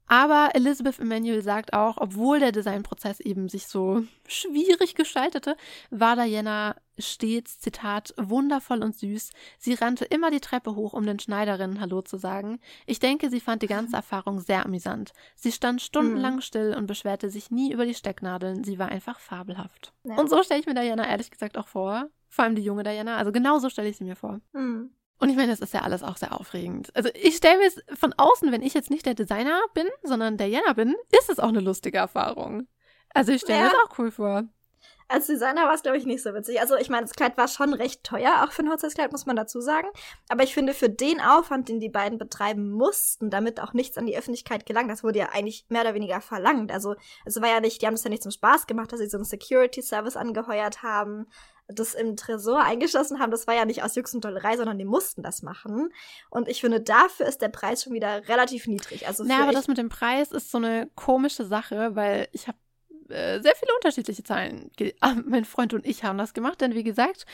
Aber 0.08 0.50
Elizabeth 0.54 1.00
Emanuel 1.00 1.42
sagt 1.42 1.74
auch, 1.74 1.98
obwohl 1.98 2.40
der 2.40 2.52
Designprozess 2.52 3.20
eben 3.20 3.50
sich 3.50 3.68
so 3.68 4.04
schwierig 4.28 4.96
gestaltete, 4.96 5.56
war 5.90 6.16
Diana 6.16 6.76
stets, 7.00 7.60
Zitat, 7.60 8.14
wundervoll 8.18 8.84
und 8.84 8.96
süß. 8.96 9.32
Sie 9.58 9.74
rannte 9.74 10.06
immer 10.06 10.30
die 10.30 10.40
Treppe 10.40 10.76
hoch, 10.76 10.94
um 10.94 11.06
den 11.06 11.20
Schneiderinnen 11.20 11.80
Hallo 11.80 12.02
zu 12.02 12.18
sagen. 12.18 12.60
Ich 12.86 13.00
denke, 13.00 13.30
sie 13.30 13.40
fand 13.40 13.62
die 13.62 13.68
ganze 13.68 13.96
Erfahrung 13.96 14.40
sehr 14.40 14.66
amüsant. 14.66 15.14
Sie 15.36 15.52
stand 15.52 15.82
stundenlang 15.82 16.36
mhm. 16.36 16.42
still 16.42 16.76
und 16.78 16.86
beschwerte 16.86 17.30
sich 17.30 17.50
nie 17.50 17.72
über 17.72 17.86
die 17.86 17.96
Stecknadeln. 17.96 18.64
Sie 18.64 18.78
war 18.80 18.90
einfach 18.90 19.20
fabelhaft. 19.20 19.94
Ja. 20.04 20.18
Und 20.18 20.30
so 20.30 20.44
stelle 20.44 20.60
ich 20.60 20.68
mir 20.68 20.76
Diana 20.76 21.08
ehrlich 21.08 21.32
gesagt 21.32 21.58
auch 21.58 21.68
vor. 21.68 22.10
Vor 22.30 22.46
allem 22.46 22.56
die 22.56 22.64
junge 22.64 22.84
Diana. 22.84 23.18
Also 23.18 23.32
genau 23.32 23.60
so 23.60 23.70
stelle 23.70 23.90
ich 23.90 23.98
sie 23.98 24.04
mir 24.04 24.16
vor. 24.16 24.42
Mhm. 24.54 24.92
Und 25.20 25.30
ich 25.30 25.36
meine, 25.36 25.52
das 25.52 25.62
ist 25.62 25.74
ja 25.74 25.82
alles 25.82 26.04
auch 26.04 26.18
sehr 26.18 26.38
aufregend. 26.38 26.94
Also 26.96 27.10
ich 27.14 27.38
stelle 27.38 27.60
mir 27.60 27.68
es 27.68 27.82
von 27.98 28.14
außen, 28.18 28.52
wenn 28.52 28.62
ich 28.62 28.74
jetzt 28.74 28.90
nicht 28.90 29.06
der 29.06 29.14
Designer 29.14 29.62
bin, 29.74 29.88
sondern 30.04 30.38
der 30.38 30.50
Jana 30.50 30.74
bin, 30.74 30.96
ist 31.18 31.30
es 31.30 31.40
auch 31.40 31.50
eine 31.50 31.62
lustige 31.62 31.98
Erfahrung. 31.98 32.68
Also 33.14 33.32
ich 33.32 33.42
stelle 33.42 33.60
ja. 33.60 33.66
mir 33.66 33.72
das 33.72 33.80
auch 33.86 34.00
cool 34.00 34.12
vor. 34.12 34.44
Als 35.08 35.28
Designer 35.28 35.66
war 35.66 35.76
es, 35.76 35.84
glaube 35.84 35.98
ich, 35.98 36.06
nicht 36.06 36.24
so 36.24 36.34
witzig. 36.34 36.60
Also 36.60 36.76
ich 36.76 36.90
meine, 36.90 37.04
das 37.04 37.14
Kleid 37.14 37.38
war 37.38 37.48
schon 37.48 37.74
recht 37.74 38.04
teuer, 38.04 38.44
auch 38.44 38.52
für 38.52 38.64
ein 38.64 38.72
Hochzeitskleid, 38.72 39.12
muss 39.12 39.26
man 39.26 39.36
dazu 39.36 39.62
sagen. 39.62 39.88
Aber 40.30 40.44
ich 40.44 40.54
finde, 40.54 40.74
für 40.74 40.90
den 40.90 41.22
Aufwand, 41.22 41.70
den 41.70 41.80
die 41.80 41.90
beiden 41.90 42.18
betreiben 42.18 42.72
mussten, 42.72 43.30
damit 43.30 43.60
auch 43.60 43.74
nichts 43.74 43.98
an 43.98 44.06
die 44.06 44.18
Öffentlichkeit 44.18 44.66
gelangt, 44.66 44.90
das 44.90 45.04
wurde 45.04 45.20
ja 45.20 45.30
eigentlich 45.32 45.66
mehr 45.70 45.82
oder 45.82 45.94
weniger 45.94 46.22
verlangt. 46.22 46.72
Also 46.72 46.96
es 47.26 47.40
war 47.42 47.50
ja 47.50 47.60
nicht, 47.60 47.82
die 47.82 47.86
haben 47.86 47.94
es 47.94 48.04
ja 48.04 48.10
nicht 48.10 48.24
zum 48.24 48.32
Spaß 48.32 48.66
gemacht, 48.66 48.92
dass 48.92 49.00
sie 49.00 49.10
so 49.10 49.18
einen 49.18 49.26
Security-Service 49.26 50.16
angeheuert 50.18 50.84
haben 50.84 51.28
das 51.68 51.94
im 51.94 52.16
Tresor 52.16 52.64
eingeschlossen 52.64 53.20
haben, 53.20 53.32
das 53.32 53.48
war 53.48 53.56
ja 53.56 53.66
nicht 53.66 53.84
aus 53.84 53.96
Jux 53.96 54.14
und 54.14 54.26
Dollerei, 54.26 54.58
sondern 54.58 54.78
die 54.78 54.86
mussten 54.86 55.24
das 55.24 55.42
machen. 55.42 55.94
Und 56.30 56.48
ich 56.48 56.62
finde, 56.62 56.82
dafür 56.82 57.26
ist 57.26 57.42
der 57.42 57.50
Preis 57.50 57.84
schon 57.84 57.94
wieder 57.94 58.28
relativ 58.28 58.68
niedrig. 58.68 59.08
Also 59.08 59.24
naja, 59.24 59.44
aber 59.44 59.54
das 59.54 59.68
mit 59.68 59.78
dem 59.78 59.90
Preis 59.90 60.32
ist 60.32 60.52
so 60.52 60.58
eine 60.58 60.90
komische 60.96 61.46
Sache, 61.46 61.96
weil 61.96 62.28
ich 62.32 62.48
habe 62.48 62.58
äh, 63.10 63.42
sehr 63.42 63.56
viele 63.56 63.74
unterschiedliche 63.76 64.24
Zahlen. 64.24 64.72
Ah, 65.02 65.16
mein 65.26 65.44
Freund 65.44 65.74
und 65.74 65.86
ich 65.86 66.04
haben 66.04 66.18
das 66.18 66.34
gemacht, 66.34 66.62
denn 66.62 66.76
wie 66.76 66.84
gesagt, 66.84 67.26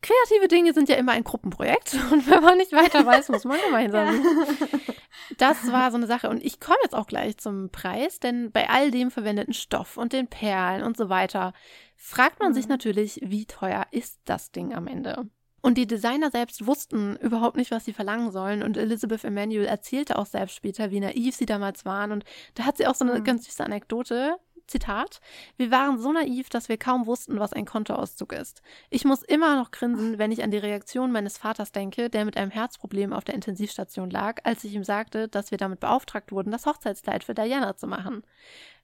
kreative 0.00 0.48
Dinge 0.48 0.72
sind 0.72 0.88
ja 0.88 0.96
immer 0.96 1.12
ein 1.12 1.24
Gruppenprojekt 1.24 1.94
und 2.12 2.30
wenn 2.30 2.42
man 2.42 2.58
nicht 2.58 2.72
weiter 2.72 3.04
weiß, 3.04 3.30
muss 3.30 3.44
man 3.44 3.58
gemeinsam. 3.64 4.14
Ja. 4.14 4.78
Das 5.38 5.72
war 5.72 5.90
so 5.90 5.96
eine 5.96 6.06
Sache 6.06 6.28
und 6.28 6.44
ich 6.44 6.60
komme 6.60 6.78
jetzt 6.84 6.94
auch 6.94 7.06
gleich 7.06 7.36
zum 7.38 7.70
Preis, 7.70 8.20
denn 8.20 8.52
bei 8.52 8.68
all 8.68 8.90
dem 8.90 9.10
verwendeten 9.10 9.54
Stoff 9.54 9.96
und 9.96 10.12
den 10.12 10.28
Perlen 10.28 10.84
und 10.84 10.96
so 10.96 11.08
weiter 11.08 11.52
fragt 11.96 12.38
man 12.38 12.50
mhm. 12.50 12.54
sich 12.54 12.68
natürlich, 12.68 13.20
wie 13.24 13.46
teuer 13.46 13.86
ist 13.90 14.20
das 14.24 14.52
Ding 14.52 14.72
am 14.72 14.86
Ende? 14.86 15.26
Und 15.66 15.78
die 15.78 15.88
Designer 15.88 16.30
selbst 16.30 16.64
wussten 16.64 17.16
überhaupt 17.16 17.56
nicht, 17.56 17.72
was 17.72 17.84
sie 17.84 17.92
verlangen 17.92 18.30
sollen. 18.30 18.62
Und 18.62 18.76
Elizabeth 18.76 19.24
Emanuel 19.24 19.64
erzählte 19.64 20.16
auch 20.16 20.26
selbst 20.26 20.54
später, 20.54 20.92
wie 20.92 21.00
naiv 21.00 21.34
sie 21.34 21.44
damals 21.44 21.84
waren. 21.84 22.12
Und 22.12 22.24
da 22.54 22.66
hat 22.66 22.76
sie 22.76 22.86
auch 22.86 22.94
so 22.94 23.04
eine 23.04 23.18
mhm. 23.18 23.24
ganz 23.24 23.46
süße 23.46 23.64
Anekdote. 23.64 24.36
Zitat, 24.66 25.20
wir 25.56 25.70
waren 25.70 25.98
so 25.98 26.12
naiv, 26.12 26.48
dass 26.48 26.68
wir 26.68 26.76
kaum 26.76 27.06
wussten, 27.06 27.38
was 27.38 27.52
ein 27.52 27.64
Kontoauszug 27.64 28.32
ist. 28.32 28.62
Ich 28.90 29.04
muss 29.04 29.22
immer 29.22 29.56
noch 29.56 29.70
grinsen, 29.70 30.18
wenn 30.18 30.32
ich 30.32 30.42
an 30.42 30.50
die 30.50 30.58
Reaktion 30.58 31.12
meines 31.12 31.38
Vaters 31.38 31.72
denke, 31.72 32.10
der 32.10 32.24
mit 32.24 32.36
einem 32.36 32.50
Herzproblem 32.50 33.12
auf 33.12 33.24
der 33.24 33.34
Intensivstation 33.34 34.10
lag, 34.10 34.40
als 34.44 34.64
ich 34.64 34.74
ihm 34.74 34.84
sagte, 34.84 35.28
dass 35.28 35.50
wir 35.50 35.58
damit 35.58 35.80
beauftragt 35.80 36.32
wurden, 36.32 36.50
das 36.50 36.66
Hochzeitskleid 36.66 37.24
für 37.24 37.34
Diana 37.34 37.76
zu 37.76 37.86
machen. 37.86 38.22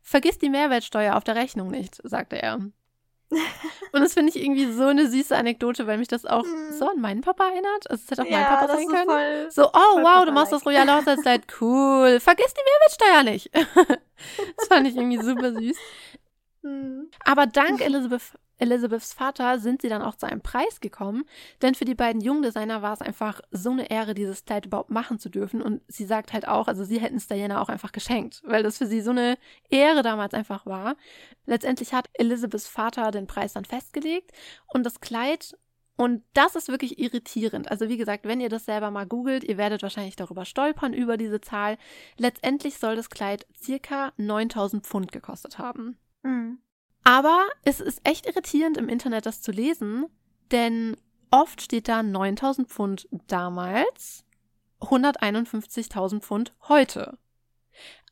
Vergiss 0.02 0.38
die 0.38 0.50
Mehrwertsteuer 0.50 1.16
auf 1.16 1.24
der 1.24 1.36
Rechnung 1.36 1.70
nicht, 1.70 2.00
sagte 2.04 2.40
er. 2.40 2.60
Und 3.92 4.00
das 4.00 4.14
finde 4.14 4.30
ich 4.30 4.42
irgendwie 4.42 4.70
so 4.72 4.84
eine 4.84 5.08
süße 5.08 5.36
Anekdote, 5.36 5.86
weil 5.86 5.98
mich 5.98 6.08
das 6.08 6.24
auch 6.24 6.44
mhm. 6.44 6.72
so 6.72 6.88
an 6.88 7.00
meinen 7.00 7.20
Papa 7.20 7.48
erinnert. 7.48 7.90
Also 7.90 8.02
es 8.04 8.10
hätte 8.10 8.22
auch 8.22 8.26
ja, 8.26 8.38
mein 8.38 8.46
Papa 8.46 8.68
sein 8.68 8.88
können. 8.88 9.06
Voll, 9.06 9.50
so, 9.50 9.68
oh 9.68 10.02
wow, 10.02 10.24
du 10.24 10.32
machst 10.32 10.52
das 10.52 10.64
royale 10.64 10.96
Hochzeitskleid, 10.96 11.42
cool. 11.60 12.20
Vergiss 12.20 12.54
die 12.54 12.62
Mehrwertsteuer 12.64 13.32
nicht. 13.32 13.50
das 14.56 14.68
fand 14.68 14.86
ich 14.88 14.96
irgendwie 14.96 15.22
super 15.22 15.52
süß. 15.52 15.76
Mhm. 16.62 17.10
Aber 17.24 17.46
dank 17.46 17.80
Elizabeth 17.80 18.32
Elizabeths 18.58 19.12
Vater 19.12 19.58
sind 19.58 19.82
sie 19.82 19.88
dann 19.88 20.02
auch 20.02 20.14
zu 20.14 20.26
einem 20.26 20.40
Preis 20.40 20.80
gekommen, 20.80 21.24
denn 21.62 21.74
für 21.74 21.84
die 21.84 21.94
beiden 21.94 22.20
jungen 22.20 22.42
Designer 22.42 22.82
war 22.82 22.92
es 22.92 23.00
einfach 23.00 23.40
so 23.50 23.70
eine 23.70 23.90
Ehre, 23.90 24.14
dieses 24.14 24.44
Kleid 24.44 24.66
überhaupt 24.66 24.90
machen 24.90 25.18
zu 25.18 25.28
dürfen. 25.28 25.62
Und 25.62 25.82
sie 25.88 26.04
sagt 26.04 26.32
halt 26.32 26.46
auch, 26.46 26.68
also 26.68 26.84
sie 26.84 27.00
hätten 27.00 27.16
es 27.16 27.26
Diana 27.26 27.60
auch 27.60 27.68
einfach 27.68 27.92
geschenkt, 27.92 28.42
weil 28.44 28.62
das 28.62 28.78
für 28.78 28.86
sie 28.86 29.00
so 29.00 29.10
eine 29.10 29.36
Ehre 29.68 30.02
damals 30.02 30.34
einfach 30.34 30.66
war. 30.66 30.96
Letztendlich 31.46 31.92
hat 31.92 32.08
Elizabeths 32.14 32.68
Vater 32.68 33.10
den 33.10 33.26
Preis 33.26 33.54
dann 33.54 33.64
festgelegt 33.64 34.30
und 34.68 34.84
das 34.84 35.00
Kleid 35.00 35.56
und 35.96 36.22
das 36.32 36.56
ist 36.56 36.68
wirklich 36.68 36.98
irritierend. 36.98 37.70
Also 37.70 37.88
wie 37.88 37.96
gesagt, 37.96 38.24
wenn 38.24 38.40
ihr 38.40 38.48
das 38.48 38.64
selber 38.64 38.90
mal 38.90 39.06
googelt, 39.06 39.44
ihr 39.44 39.58
werdet 39.58 39.82
wahrscheinlich 39.82 40.16
darüber 40.16 40.44
stolpern, 40.44 40.94
über 40.94 41.16
diese 41.16 41.40
Zahl. 41.40 41.76
Letztendlich 42.16 42.78
soll 42.78 42.96
das 42.96 43.10
Kleid 43.10 43.46
circa 43.56 44.12
9000 44.16 44.86
Pfund 44.86 45.12
gekostet 45.12 45.58
haben. 45.58 45.98
Mhm. 46.22 46.58
Aber 47.04 47.48
es 47.64 47.80
ist 47.80 48.00
echt 48.04 48.26
irritierend 48.26 48.76
im 48.76 48.88
Internet 48.88 49.26
das 49.26 49.42
zu 49.42 49.50
lesen, 49.50 50.06
denn 50.50 50.96
oft 51.30 51.60
steht 51.62 51.88
da 51.88 52.02
9000 52.02 52.68
Pfund 52.68 53.08
damals, 53.26 54.24
151.000 54.80 56.20
Pfund 56.20 56.52
heute. 56.68 57.18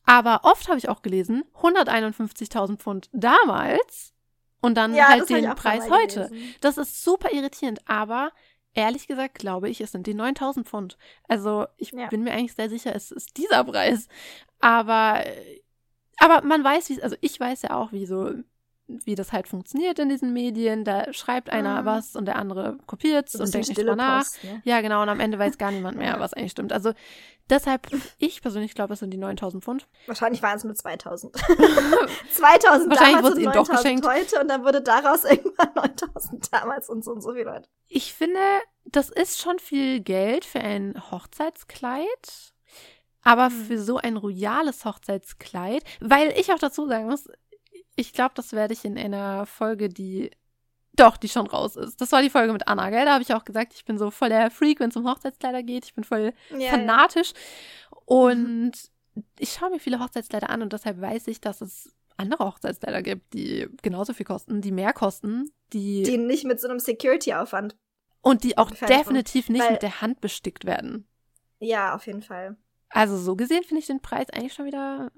Aber 0.05 0.41
oft 0.45 0.69
habe 0.69 0.79
ich 0.79 0.89
auch 0.89 1.03
gelesen, 1.03 1.45
151.000 1.55 2.79
Pfund 2.79 3.09
damals 3.13 4.13
und 4.61 4.75
dann 4.75 4.95
Ja, 4.95 5.09
halt 5.09 5.29
den 5.29 5.55
Preis 5.55 5.89
heute. 5.91 6.29
gelesen. 6.29 6.55
Das 6.61 6.79
ist 6.79 7.05
super 7.05 7.33
irritierend, 7.33 7.81
aber 7.89 8.33
ehrlich 8.75 9.07
gesagt 9.07 9.35
glaube 9.39 9.69
ich, 9.69 9.81
es 9.81 9.93
sind 9.93 10.07
die 10.07 10.15
9000 10.15 10.67
Pfund. 10.67 10.97
Also 11.29 11.67
ich 11.77 11.93
Ja. 11.93 12.09
bin 12.09 12.23
mir 12.23 12.33
eigentlich 12.33 12.55
sehr 12.55 12.69
sicher, 12.71 12.95
es 12.95 13.11
ist 13.13 13.37
dieser 13.37 13.63
Preis. 13.65 14.09
Aber, 14.59 15.23
aber 16.19 16.43
man 16.43 16.65
weiß, 16.65 16.89
wie 16.91 17.03
also 17.03 17.17
ich 17.21 17.39
weiß 17.39 17.63
ja 17.63 17.77
auch, 17.77 17.93
wie 17.93 18.07
so, 18.07 18.33
wie 19.05 19.15
das 19.15 19.33
halt 19.33 19.49
funktioniert 19.49 19.99
in 19.99 20.09
diesen 20.09 20.33
Medien. 20.33 20.85
Da 20.85 21.13
schreibt 21.13 21.51
einer 21.51 21.83
Mhm. 21.83 21.87
was 21.87 22.17
und 22.17 22.27
der 22.27 22.37
andere 22.37 22.79
kopiert 22.87 23.27
es 23.29 23.33
So 23.33 23.39
ein 23.39 23.45
und 23.47 23.55
denkt 23.55 23.69
nicht 23.69 23.79
drüber 23.79 23.97
nach. 23.97 24.25
Ne? 24.43 24.61
Ja, 24.65 24.81
genau, 24.81 25.03
und 25.03 25.09
am 25.09 25.21
Ende 25.21 25.39
weiß 25.39 25.59
gar 25.59 25.71
niemand 25.71 25.97
mehr, 25.97 26.17
was 26.21 26.35
eigentlich 26.35 26.53
stimmt. 26.53 26.73
Also 26.73 26.93
deshalb, 27.49 27.89
ich 28.19 28.43
persönlich 28.43 28.75
glaube, 28.75 28.95
es 28.95 29.01
sind 29.01 29.11
die 29.13 29.19
9000 29.19 29.63
Pfund. 29.65 29.87
Wahrscheinlich 30.07 30.43
waren 30.43 30.57
es 30.57 30.65
nur 30.65 30.75
2000. 30.75 31.37
2000 31.37 32.91
Wahrscheinlich 32.91 32.97
damals 33.17 33.23
wurde 33.25 33.35
und 33.37 33.41
ihnen 33.43 33.53
doch 33.53 33.69
9000 33.69 33.79
geschenkt. 34.03 34.07
heute 34.07 34.41
und 34.41 34.49
dann 34.49 34.65
wurde 34.65 34.83
daraus 34.83 35.25
irgendwann 35.31 35.71
9000 35.75 36.53
damals 36.53 36.89
und 36.89 37.05
so 37.05 37.13
und 37.13 37.21
so 37.23 37.33
viele 37.33 37.45
Leute. 37.45 37.69
Ich 37.89 38.15
finde, 38.15 38.39
das 38.85 39.11
ist 39.11 39.41
schon 39.41 39.59
viel 39.59 40.01
Geld 40.01 40.45
für 40.45 40.61
ein 40.61 40.95
Hochzeitskleid. 41.11 42.55
Aber 43.23 43.51
für 43.51 43.79
so 43.79 43.99
ein 43.99 44.17
royales 44.17 44.87
Hochzeitskleid, 44.87 45.85
weil 46.01 46.33
ich 46.39 46.55
auch 46.55 46.59
dazu 46.59 46.89
sagen 46.89 47.05
muss, 47.07 47.29
ich 48.01 48.13
glaube, 48.13 48.33
das 48.35 48.53
werde 48.53 48.73
ich 48.75 48.85
in 48.85 48.97
einer 48.99 49.47
Folge, 49.47 49.89
die 49.89 50.31
doch, 50.95 51.17
die 51.17 51.29
schon 51.29 51.47
raus 51.47 51.77
ist. 51.77 52.01
Das 52.01 52.13
war 52.13 52.21
die 52.23 52.31
Folge 52.31 52.53
mit 52.53 52.67
Anna, 52.69 52.91
gell? 52.91 53.05
Da 53.05 53.13
habe 53.15 53.23
ich 53.23 53.33
auch 53.33 53.45
gesagt, 53.45 53.73
ich 53.75 53.85
bin 53.85 53.97
so 53.99 54.11
voll 54.11 54.29
der 54.29 54.51
Freak, 54.51 54.81
wenn 54.81 54.91
es 54.91 54.97
um 54.97 55.09
Hochzeitskleider 55.09 55.63
geht. 55.63 55.85
Ich 55.87 55.95
bin 55.95 56.05
voll 56.05 56.33
Ja, 56.59 56.71
fanatisch. 56.71 57.33
Und 58.07 58.73
ich 59.39 59.53
schaue 59.53 59.71
mir 59.71 59.79
viele 59.81 60.01
Hochzeitskleider 60.01 60.51
an 60.51 60.63
und 60.63 60.73
deshalb 60.73 61.01
weiß 61.01 61.27
ich, 61.29 61.41
dass 61.41 61.61
es 61.61 61.95
andere 62.17 62.45
Hochzeitskleider 62.45 63.03
gibt, 63.03 63.33
die 63.35 63.69
genauso 63.83 64.13
viel 64.13 64.27
kosten, 64.27 64.61
die 64.61 64.73
mehr 64.73 64.93
kosten, 64.93 65.51
die, 65.73 66.03
Die 66.03 66.19
nicht 66.19 66.45
mit 66.45 66.61
so 66.61 66.69
einem 66.69 66.79
Security-Aufwand. 66.81 67.77
und 68.21 68.45
die 68.45 68.59
auch 68.59 68.71
definitiv 68.71 69.49
nicht 69.49 69.63
Weil- 69.63 69.73
mit 69.73 69.83
der 69.83 70.01
Hand 70.03 70.21
bestickt 70.21 70.65
werden. 70.67 71.07
Ja, 71.61 71.95
auf 71.95 72.07
jeden 72.07 72.23
Fall. 72.23 72.57
Also 72.91 73.17
so 73.17 73.37
gesehen 73.37 73.63
finde 73.63 73.81
ich 73.81 73.87
den 73.87 74.01
Preis 74.01 74.29
eigentlich 74.31 74.53
schon 74.53 74.67
wieder. 74.67 75.11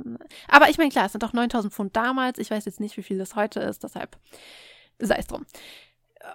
Aber 0.49 0.69
ich 0.69 0.79
meine, 0.79 0.91
klar, 0.91 1.07
es 1.07 1.13
sind 1.13 1.23
doch 1.23 1.33
9000 1.33 1.73
Pfund 1.73 1.97
damals. 1.97 2.39
Ich 2.39 2.51
weiß 2.51 2.65
jetzt 2.67 2.81
nicht, 2.81 2.97
wie 2.97 3.03
viel 3.03 3.19
das 3.19 3.35
heute 3.35 3.61
ist, 3.61 3.83
deshalb 3.83 4.19
sei 4.99 5.17
es 5.17 5.27
drum. 5.27 5.47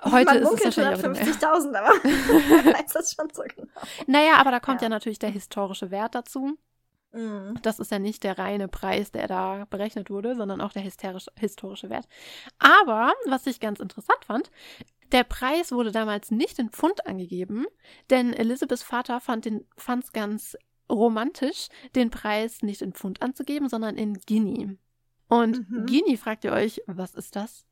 Heute 0.03 0.25
Man 0.25 0.37
ist 0.37 0.51
es 0.51 0.65
wahrscheinlich 0.65 1.05
auch 1.05 1.11
wieder 1.11 1.25
mehr. 1.25 1.33
150.000, 1.33 1.75
aber 1.75 1.89
weiß 2.73 2.93
das 2.93 3.13
schon 3.13 3.29
so 3.33 3.43
genau. 3.43 3.67
Naja, 4.07 4.33
aber 4.37 4.51
da 4.51 4.59
kommt 4.59 4.81
ja. 4.81 4.85
Ja. 4.85 4.89
natürlich 4.89 5.19
der 5.19 5.29
historische 5.29 5.91
Wert 5.91 6.15
dazu. 6.15 6.57
Mhm. 7.13 7.57
Das 7.61 7.79
ist 7.79 7.91
ja 7.91 7.99
nicht 7.99 8.23
der 8.23 8.37
reine 8.37 8.67
Preis, 8.67 9.11
der 9.11 9.27
da 9.27 9.65
berechnet 9.69 10.09
wurde, 10.09 10.35
sondern 10.35 10.59
auch 10.59 10.73
der 10.73 10.81
historische, 10.81 11.31
historische 11.37 11.89
Wert. 11.89 12.07
Aber, 12.59 13.13
was 13.27 13.47
ich 13.47 13.59
ganz 13.59 13.79
interessant 13.79 14.25
fand, 14.25 14.51
der 15.13 15.23
Preis 15.23 15.71
wurde 15.71 15.93
damals 15.93 16.31
nicht 16.31 16.59
in 16.59 16.69
Pfund 16.69 17.07
angegeben, 17.07 17.65
denn 18.09 18.33
Elizabeths 18.33 18.83
Vater 18.83 19.21
fand 19.21 19.45
es 19.47 20.11
ganz 20.11 20.57
romantisch, 20.89 21.67
den 21.95 22.09
Preis 22.09 22.61
nicht 22.61 22.81
in 22.81 22.93
Pfund 22.93 23.21
anzugeben, 23.21 23.69
sondern 23.69 23.95
in 23.97 24.19
Guinea. 24.25 24.69
Und 25.29 25.69
Mhm. 25.69 25.85
Guinea 25.85 26.17
fragt 26.17 26.43
ihr 26.45 26.53
euch, 26.53 26.81
was 26.87 27.13
ist 27.15 27.35
das? 27.35 27.65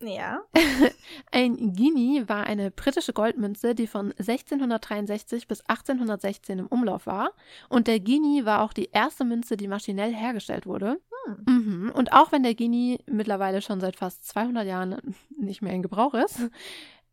Ja. 0.00 0.42
Ein 1.32 1.72
Guinea 1.72 2.28
war 2.28 2.44
eine 2.44 2.70
britische 2.70 3.14
Goldmünze, 3.14 3.74
die 3.74 3.86
von 3.86 4.12
1663 4.12 5.48
bis 5.48 5.62
1816 5.62 6.58
im 6.58 6.66
Umlauf 6.66 7.06
war. 7.06 7.30
Und 7.70 7.86
der 7.86 7.98
Guinea 8.00 8.44
war 8.44 8.62
auch 8.62 8.74
die 8.74 8.90
erste 8.92 9.24
Münze, 9.24 9.56
die 9.56 9.68
maschinell 9.68 10.14
hergestellt 10.14 10.66
wurde. 10.66 11.00
Hm. 11.24 11.44
Mhm. 11.46 11.90
Und 11.92 12.12
auch 12.12 12.30
wenn 12.30 12.42
der 12.42 12.54
Guinea 12.54 12.98
mittlerweile 13.06 13.62
schon 13.62 13.80
seit 13.80 13.96
fast 13.96 14.26
200 14.28 14.66
Jahren 14.66 15.14
nicht 15.36 15.62
mehr 15.62 15.72
in 15.72 15.82
Gebrauch 15.82 16.12
ist, 16.14 16.40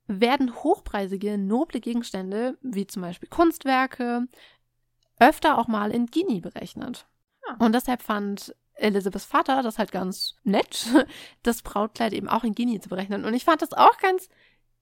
werden 0.07 0.53
hochpreisige, 0.53 1.37
noble 1.37 1.79
Gegenstände, 1.79 2.57
wie 2.61 2.85
zum 2.85 3.01
Beispiel 3.01 3.29
Kunstwerke, 3.29 4.27
öfter 5.23 5.57
auch 5.57 5.67
mal 5.67 5.91
in 5.91 6.07
Guinea 6.07 6.41
berechnet. 6.41 7.07
Ah. 7.47 7.55
Und 7.59 7.73
deshalb 7.73 8.01
fand 8.01 8.55
Elizabeths 8.75 9.25
Vater 9.25 9.61
das 9.61 9.77
halt 9.77 9.91
ganz 9.91 10.35
nett, 10.43 10.87
das 11.43 11.61
Brautkleid 11.61 12.13
eben 12.13 12.27
auch 12.27 12.43
in 12.43 12.55
Guinea 12.55 12.81
zu 12.81 12.89
berechnen. 12.89 13.25
Und 13.25 13.33
ich 13.33 13.45
fand 13.45 13.61
das 13.61 13.73
auch 13.73 13.97
ganz, 13.97 14.29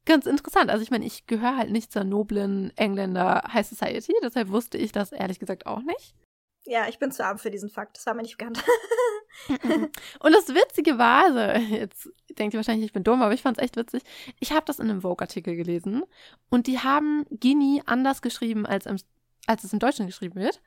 ganz 0.05 0.25
interessant. 0.25 0.69
Also 0.69 0.83
ich 0.83 0.91
meine, 0.91 1.05
ich 1.05 1.27
gehöre 1.27 1.57
halt 1.57 1.71
nicht 1.71 1.91
zur 1.91 2.03
noblen 2.03 2.75
Engländer 2.77 3.43
High 3.53 3.67
Society, 3.67 4.13
deshalb 4.23 4.49
wusste 4.49 4.77
ich 4.77 4.91
das 4.91 5.11
ehrlich 5.11 5.39
gesagt 5.39 5.65
auch 5.65 5.81
nicht. 5.81 6.15
Ja, 6.63 6.87
ich 6.87 6.99
bin 6.99 7.11
zu 7.11 7.25
arm 7.25 7.39
für 7.39 7.49
diesen 7.49 7.69
Fakt. 7.69 7.97
Das 7.97 8.05
war 8.05 8.13
mir 8.13 8.21
nicht 8.21 8.37
bekannt. 8.37 8.63
Und 10.19 10.33
das 10.33 10.49
Witzige 10.49 10.97
war, 10.97 11.25
also 11.25 11.75
jetzt 11.75 12.09
denkt 12.37 12.53
ihr 12.53 12.59
wahrscheinlich, 12.59 12.85
ich 12.85 12.93
bin 12.93 13.03
dumm, 13.03 13.21
aber 13.21 13.33
ich 13.33 13.41
fand 13.41 13.57
es 13.57 13.63
echt 13.63 13.77
witzig. 13.77 14.03
Ich 14.39 14.51
habe 14.51 14.65
das 14.65 14.79
in 14.79 14.89
einem 14.89 15.01
Vogue-Artikel 15.01 15.55
gelesen 15.55 16.03
und 16.49 16.67
die 16.67 16.79
haben 16.79 17.25
Guinea 17.29 17.83
anders 17.85 18.21
geschrieben, 18.21 18.65
als, 18.65 18.85
im, 18.85 18.97
als 19.47 19.63
es 19.63 19.73
im 19.73 19.79
Deutschen 19.79 20.07
geschrieben 20.07 20.39
wird. 20.39 20.61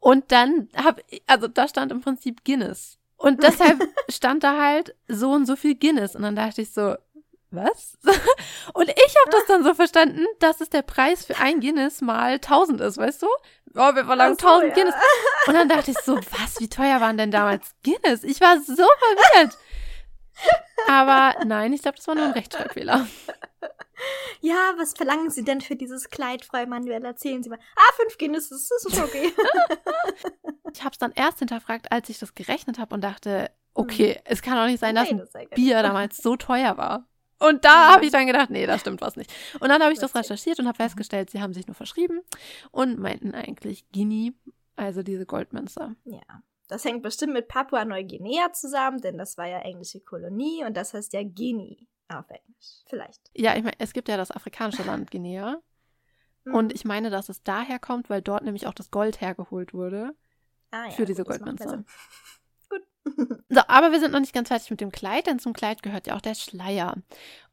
Und 0.00 0.32
dann 0.32 0.68
habe 0.76 1.02
also 1.26 1.48
da 1.48 1.66
stand 1.68 1.92
im 1.92 2.00
Prinzip 2.00 2.44
Guinness. 2.44 2.98
Und 3.16 3.42
deshalb 3.42 3.82
stand 4.10 4.44
da 4.44 4.60
halt 4.60 4.94
so 5.08 5.30
und 5.30 5.46
so 5.46 5.56
viel 5.56 5.74
Guinness. 5.74 6.14
Und 6.14 6.22
dann 6.22 6.36
dachte 6.36 6.62
ich 6.62 6.72
so, 6.72 6.96
was? 7.54 7.96
Und 8.74 8.88
ich 8.88 9.14
habe 9.20 9.30
das 9.30 9.46
dann 9.46 9.64
so 9.64 9.74
verstanden, 9.74 10.26
dass 10.40 10.60
es 10.60 10.70
der 10.70 10.82
Preis 10.82 11.24
für 11.24 11.38
ein 11.38 11.60
Guinness 11.60 12.00
mal 12.00 12.34
1000 12.34 12.80
ist, 12.80 12.98
weißt 12.98 13.22
du? 13.22 13.26
Oh, 13.76 13.94
wir 13.94 14.04
verlangen 14.04 14.36
so, 14.38 14.46
1000 14.46 14.68
ja. 14.68 14.74
Guinness. 14.74 14.94
Und 15.46 15.54
dann 15.54 15.68
dachte 15.68 15.92
ich 15.92 15.98
so, 15.98 16.16
was, 16.16 16.60
wie 16.60 16.68
teuer 16.68 17.00
waren 17.00 17.16
denn 17.16 17.30
damals 17.30 17.74
Guinness? 17.82 18.24
Ich 18.24 18.40
war 18.40 18.60
so 18.60 18.74
verwirrt. 18.74 19.56
Aber 20.88 21.34
nein, 21.44 21.72
ich 21.72 21.82
glaube, 21.82 21.96
das 21.96 22.06
war 22.06 22.14
nur 22.14 22.24
ein 22.26 22.32
Rechtschreibfehler. 22.32 23.06
Ja, 24.40 24.74
was 24.76 24.92
verlangen 24.92 25.30
Sie 25.30 25.44
denn 25.44 25.60
für 25.60 25.76
dieses 25.76 26.10
Kleid, 26.10 26.44
Frau 26.44 26.66
Manuel? 26.66 27.04
Erzählen 27.04 27.42
Sie 27.42 27.48
mal. 27.48 27.58
Ah, 27.76 27.92
fünf 27.96 28.18
Guinness, 28.18 28.48
das 28.50 28.70
ist 28.70 29.00
okay. 29.00 29.32
Ich 30.74 30.82
habe 30.82 30.92
es 30.92 30.98
dann 30.98 31.12
erst 31.12 31.38
hinterfragt, 31.38 31.92
als 31.92 32.08
ich 32.08 32.18
das 32.18 32.34
gerechnet 32.34 32.78
habe 32.78 32.96
und 32.96 33.02
dachte, 33.02 33.48
okay, 33.74 34.20
es 34.24 34.42
kann 34.42 34.56
doch 34.56 34.66
nicht 34.66 34.80
sein, 34.80 34.96
dass 34.96 35.04
Nee, 35.04 35.14
ein 35.14 35.18
das 35.18 35.28
ist 35.28 35.34
geil. 35.34 35.48
Bier 35.54 35.82
damals 35.82 36.16
so 36.16 36.34
teuer 36.34 36.76
war. 36.76 37.06
Und 37.38 37.64
da 37.64 37.92
habe 37.92 38.04
ich 38.04 38.10
dann 38.10 38.26
gedacht, 38.26 38.50
nee, 38.50 38.66
das 38.66 38.80
stimmt 38.80 39.00
was 39.00 39.14
nicht. 39.14 39.32
Und 39.60 39.68
dann 39.68 39.80
habe 39.82 39.92
ich 39.92 40.00
das 40.00 40.16
recherchiert 40.16 40.58
und 40.58 40.66
habe 40.66 40.76
festgestellt, 40.76 41.30
sie 41.30 41.40
haben 41.40 41.52
sich 41.54 41.68
nur 41.68 41.76
verschrieben 41.76 42.22
und 42.72 42.98
meinten 42.98 43.34
eigentlich 43.34 43.84
Guinea, 43.92 44.32
also 44.74 45.04
diese 45.04 45.26
Goldmünze. 45.26 45.94
Ja. 46.04 46.20
Das 46.68 46.84
hängt 46.84 47.02
bestimmt 47.02 47.32
mit 47.34 47.48
Papua-Neuguinea 47.48 48.52
zusammen, 48.52 49.00
denn 49.00 49.18
das 49.18 49.36
war 49.36 49.46
ja 49.46 49.58
englische 49.60 50.00
Kolonie 50.00 50.64
und 50.64 50.76
das 50.76 50.94
heißt 50.94 51.12
ja 51.12 51.22
Guinea 51.22 51.76
auf 52.08 52.28
Englisch. 52.30 52.82
Vielleicht. 52.86 53.20
Ja, 53.34 53.54
ich 53.56 53.62
meine, 53.62 53.76
es 53.78 53.92
gibt 53.92 54.08
ja 54.08 54.16
das 54.16 54.30
afrikanische 54.30 54.82
Land 54.84 55.10
Guinea. 55.10 55.58
Mhm. 56.44 56.54
Und 56.54 56.72
ich 56.74 56.84
meine, 56.84 57.10
dass 57.10 57.28
es 57.28 57.42
daher 57.42 57.78
kommt, 57.78 58.08
weil 58.10 58.22
dort 58.22 58.44
nämlich 58.44 58.66
auch 58.66 58.74
das 58.74 58.90
Gold 58.90 59.20
hergeholt 59.20 59.74
wurde. 59.74 60.14
ah, 60.70 60.84
ja, 60.86 60.90
für 60.90 61.04
diese 61.04 61.24
Goldmünze. 61.24 61.84
Gut. 62.70 62.82
So, 63.50 63.60
aber 63.68 63.92
wir 63.92 64.00
sind 64.00 64.12
noch 64.12 64.20
nicht 64.20 64.34
ganz 64.34 64.48
fertig 64.48 64.70
mit 64.70 64.80
dem 64.80 64.90
Kleid, 64.92 65.26
denn 65.26 65.38
zum 65.38 65.52
Kleid 65.52 65.82
gehört 65.82 66.06
ja 66.06 66.16
auch 66.16 66.20
der 66.22 66.34
Schleier. 66.34 66.96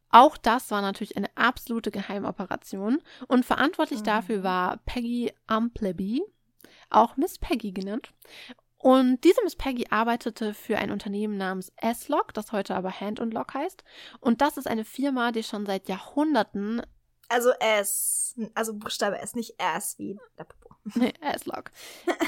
Auch 0.10 0.36
das 0.38 0.72
war 0.72 0.82
natürlich 0.82 1.16
eine 1.18 1.30
absolute 1.36 1.92
Geheimoperation 1.92 3.02
und 3.28 3.46
verantwortlich 3.46 4.00
Mhm. 4.02 4.06
dafür 4.06 4.44
war 4.44 4.78
Peggy 4.86 5.32
Umpleby, 5.50 6.22
auch 6.90 7.16
Miss 7.18 7.38
Peggy 7.40 7.72
genannt. 7.72 8.14
Und 8.82 9.24
diese 9.24 9.42
Miss 9.44 9.56
Peggy 9.56 9.88
arbeitete 9.90 10.54
für 10.54 10.78
ein 10.78 10.92
Unternehmen 10.92 11.38
namens 11.38 11.72
S-Lock, 11.78 12.34
das 12.34 12.52
heute 12.52 12.76
aber 12.76 13.00
Hand 13.00 13.20
Lock 13.34 13.54
heißt. 13.54 13.84
Und 14.20 14.42
das 14.42 14.58
ist 14.58 14.68
eine 14.68 14.86
Firma, 14.86 15.32
die 15.32 15.44
schon 15.44 15.66
seit 15.66 15.88
Jahrhunderten 15.88 16.82
Also 17.30 17.52
S. 17.60 18.36
Also 18.56 18.74
Buchstabe 18.74 19.20
S, 19.20 19.36
nicht 19.36 19.56
S 19.60 19.98
wie 20.00 20.18
der 20.38 20.46
Popo. 20.46 20.76
Nee, 20.96 21.14
S-Lock. 21.22 21.70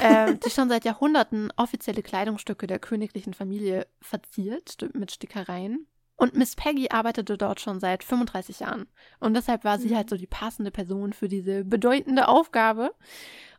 ähm, 0.00 0.38
die 0.40 0.50
schon 0.50 0.68
seit 0.68 0.84
Jahrhunderten 0.84 1.52
offizielle 1.56 2.02
Kleidungsstücke 2.02 2.66
der 2.68 2.78
königlichen 2.78 3.34
Familie 3.34 3.86
verziert 4.00 4.76
mit 4.94 5.10
Stickereien. 5.10 5.88
Und 6.16 6.36
Miss 6.36 6.54
Peggy 6.54 6.90
arbeitete 6.90 7.36
dort 7.36 7.60
schon 7.60 7.80
seit 7.80 8.04
35 8.04 8.60
Jahren. 8.60 8.86
Und 9.18 9.34
deshalb 9.34 9.64
war 9.64 9.80
sie 9.80 9.88
Mhm. 9.88 9.96
halt 9.96 10.10
so 10.10 10.16
die 10.16 10.28
passende 10.28 10.70
Person 10.70 11.12
für 11.12 11.26
diese 11.28 11.64
bedeutende 11.64 12.28
Aufgabe. 12.28 12.94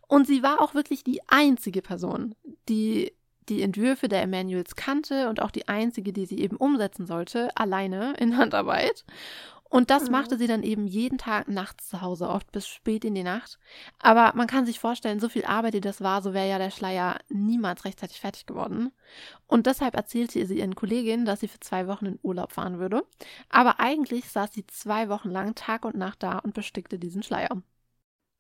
Und 0.08 0.28
sie 0.28 0.44
war 0.44 0.62
auch 0.62 0.74
wirklich 0.74 1.04
die 1.04 1.22
einzige 1.28 1.82
Person, 1.82 2.36
die 2.70 3.14
die 3.50 3.62
Entwürfe 3.62 4.08
der 4.08 4.24
Emanuels 4.24 4.76
kannte 4.76 5.30
und 5.30 5.40
auch 5.40 5.52
die 5.52 5.68
einzige, 5.68 6.12
die 6.12 6.26
sie 6.26 6.40
eben 6.40 6.58
umsetzen 6.58 7.06
sollte, 7.06 7.56
alleine 7.56 8.14
in 8.18 8.38
Handarbeit. 8.38 9.06
Und 9.70 9.90
das 9.90 10.06
Mhm. 10.06 10.12
machte 10.12 10.38
sie 10.38 10.48
dann 10.48 10.64
eben 10.64 10.88
jeden 10.88 11.18
Tag 11.18 11.48
nachts 11.48 11.90
zu 11.90 12.02
Hause, 12.02 12.30
oft 12.30 12.52
bis 12.52 12.68
spät 12.68 13.04
in 13.04 13.14
die 13.14 13.24
Nacht. 13.24 13.60
Aber 14.00 14.32
man 14.36 14.48
kann 14.48 14.66
sich 14.66 14.80
vorstellen, 14.80 15.20
so 15.20 15.28
viel 15.28 15.44
Arbeit, 15.46 15.74
die 15.74 15.82
das 15.82 16.02
war, 16.02 16.22
so 16.22 16.34
wäre 16.34 16.48
ja 16.50 16.58
der 16.60 16.72
Schleier 16.72 17.20
niemals 17.30 17.84
rechtzeitig 17.84 18.20
fertig 18.20 18.46
geworden. 18.46 18.92
Und 19.48 19.66
deshalb 19.68 19.96
erzählte 19.96 20.46
sie 20.46 20.60
ihren 20.60 20.76
Kolleginnen, 20.76 21.26
dass 21.26 21.40
sie 21.42 21.48
für 21.48 21.60
zwei 21.60 21.88
Wochen 21.88 22.06
in 22.06 22.20
Urlaub 22.22 22.52
fahren 22.54 22.80
würde. 22.80 23.04
Aber 23.50 23.80
eigentlich 23.80 24.30
saß 24.30 24.54
sie 24.54 24.66
zwei 24.68 25.10
Wochen 25.10 25.30
lang 25.30 25.56
Tag 25.56 25.84
und 25.86 25.96
Nacht 25.96 26.24
da 26.24 26.40
und 26.40 26.54
bestickte 26.54 26.98
diesen 27.00 27.22
Schleier. 27.24 27.62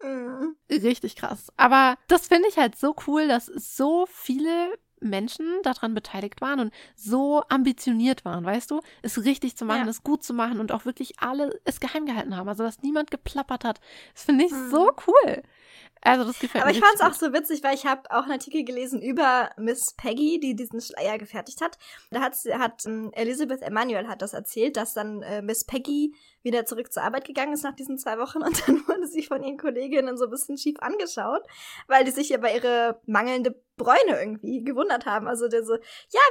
Mhm. 0.06 0.56
Richtig 0.70 1.16
krass. 1.16 1.48
Aber 1.58 1.98
das 2.08 2.28
finde 2.28 2.48
ich 2.50 2.58
halt 2.58 2.76
so 2.78 2.96
cool, 3.08 3.28
dass 3.28 3.46
so 3.48 4.06
viele 4.10 4.78
Menschen 5.02 5.46
daran 5.64 5.94
beteiligt 5.94 6.42
waren 6.42 6.60
und 6.60 6.74
so 6.96 7.44
ambitioniert 7.50 8.26
waren, 8.26 8.46
weißt 8.46 8.72
du, 8.72 8.82
es 9.04 9.24
richtig 9.24 9.56
zu 9.58 9.66
machen, 9.66 9.84
Ja. 9.84 9.90
es 9.90 10.04
gut 10.04 10.24
zu 10.24 10.34
machen 10.34 10.60
und 10.60 10.72
auch 10.72 10.86
wirklich 10.86 11.20
alle 11.20 11.60
es 11.66 11.80
geheim 11.80 12.06
gehalten 12.06 12.36
haben, 12.38 12.48
also 12.50 12.64
dass 12.64 12.82
niemand 12.82 13.12
geplappert 13.12 13.66
hat. 13.66 13.80
Das 14.14 14.24
finde 14.24 14.46
ich 14.46 14.52
Mhm. 14.52 14.72
so 14.72 14.92
cool. 15.08 15.44
Also 16.06 16.24
das 16.24 16.38
gefällt 16.38 16.64
Aber 16.64 16.72
mir 16.72 16.78
ich 16.78 16.84
fand 16.84 16.96
es 16.96 17.02
auch 17.02 17.14
so 17.14 17.34
witzig, 17.34 17.64
weil 17.64 17.74
ich 17.74 17.88
habe 17.88 18.10
auch 18.12 18.24
einen 18.24 18.34
Artikel 18.34 18.64
gelesen 18.64 19.02
über 19.02 19.50
Miss 19.58 19.94
Peggy, 19.98 20.40
die 20.40 20.56
diesen 20.56 20.80
Schleier 20.80 21.18
gefertigt 21.18 21.62
hat. 21.62 21.80
Da 22.12 22.22
hat, 22.22 22.36
hat 22.60 22.86
ähm, 22.86 23.10
Elizabeth 23.14 23.64
Emanuel 23.64 24.08
hat 24.08 24.22
das 24.22 24.34
erzählt, 24.34 24.78
dass 24.78 24.94
dann 24.94 25.24
äh, 25.24 25.42
Miss 25.42 25.66
Peggy 25.66 26.14
wieder 26.44 26.66
zurück 26.66 26.94
zur 26.94 27.02
Arbeit 27.02 27.26
gegangen 27.26 27.54
ist 27.54 27.64
nach 27.64 27.76
diesen 27.76 27.98
zwei 27.98 28.20
Wochen 28.20 28.38
und 28.44 28.68
dann 28.68 28.88
wurde 28.88 29.08
sie 29.08 29.24
von 29.24 29.42
ihren 29.42 29.58
Kolleginnen 29.58 30.16
so 30.16 30.26
ein 30.26 30.30
bisschen 30.30 30.60
schief 30.60 30.76
angeschaut, 30.80 31.42
weil 31.88 32.06
die 32.06 32.12
sich 32.12 32.32
über 32.32 32.54
ihre 32.54 33.02
mangelnde 33.08 33.60
Bräune 33.76 34.20
irgendwie 34.20 34.64
gewundert 34.64 35.08
haben. 35.08 35.28
Also 35.28 35.48
der 35.48 35.66
so, 35.66 35.74
ja, 35.74 35.82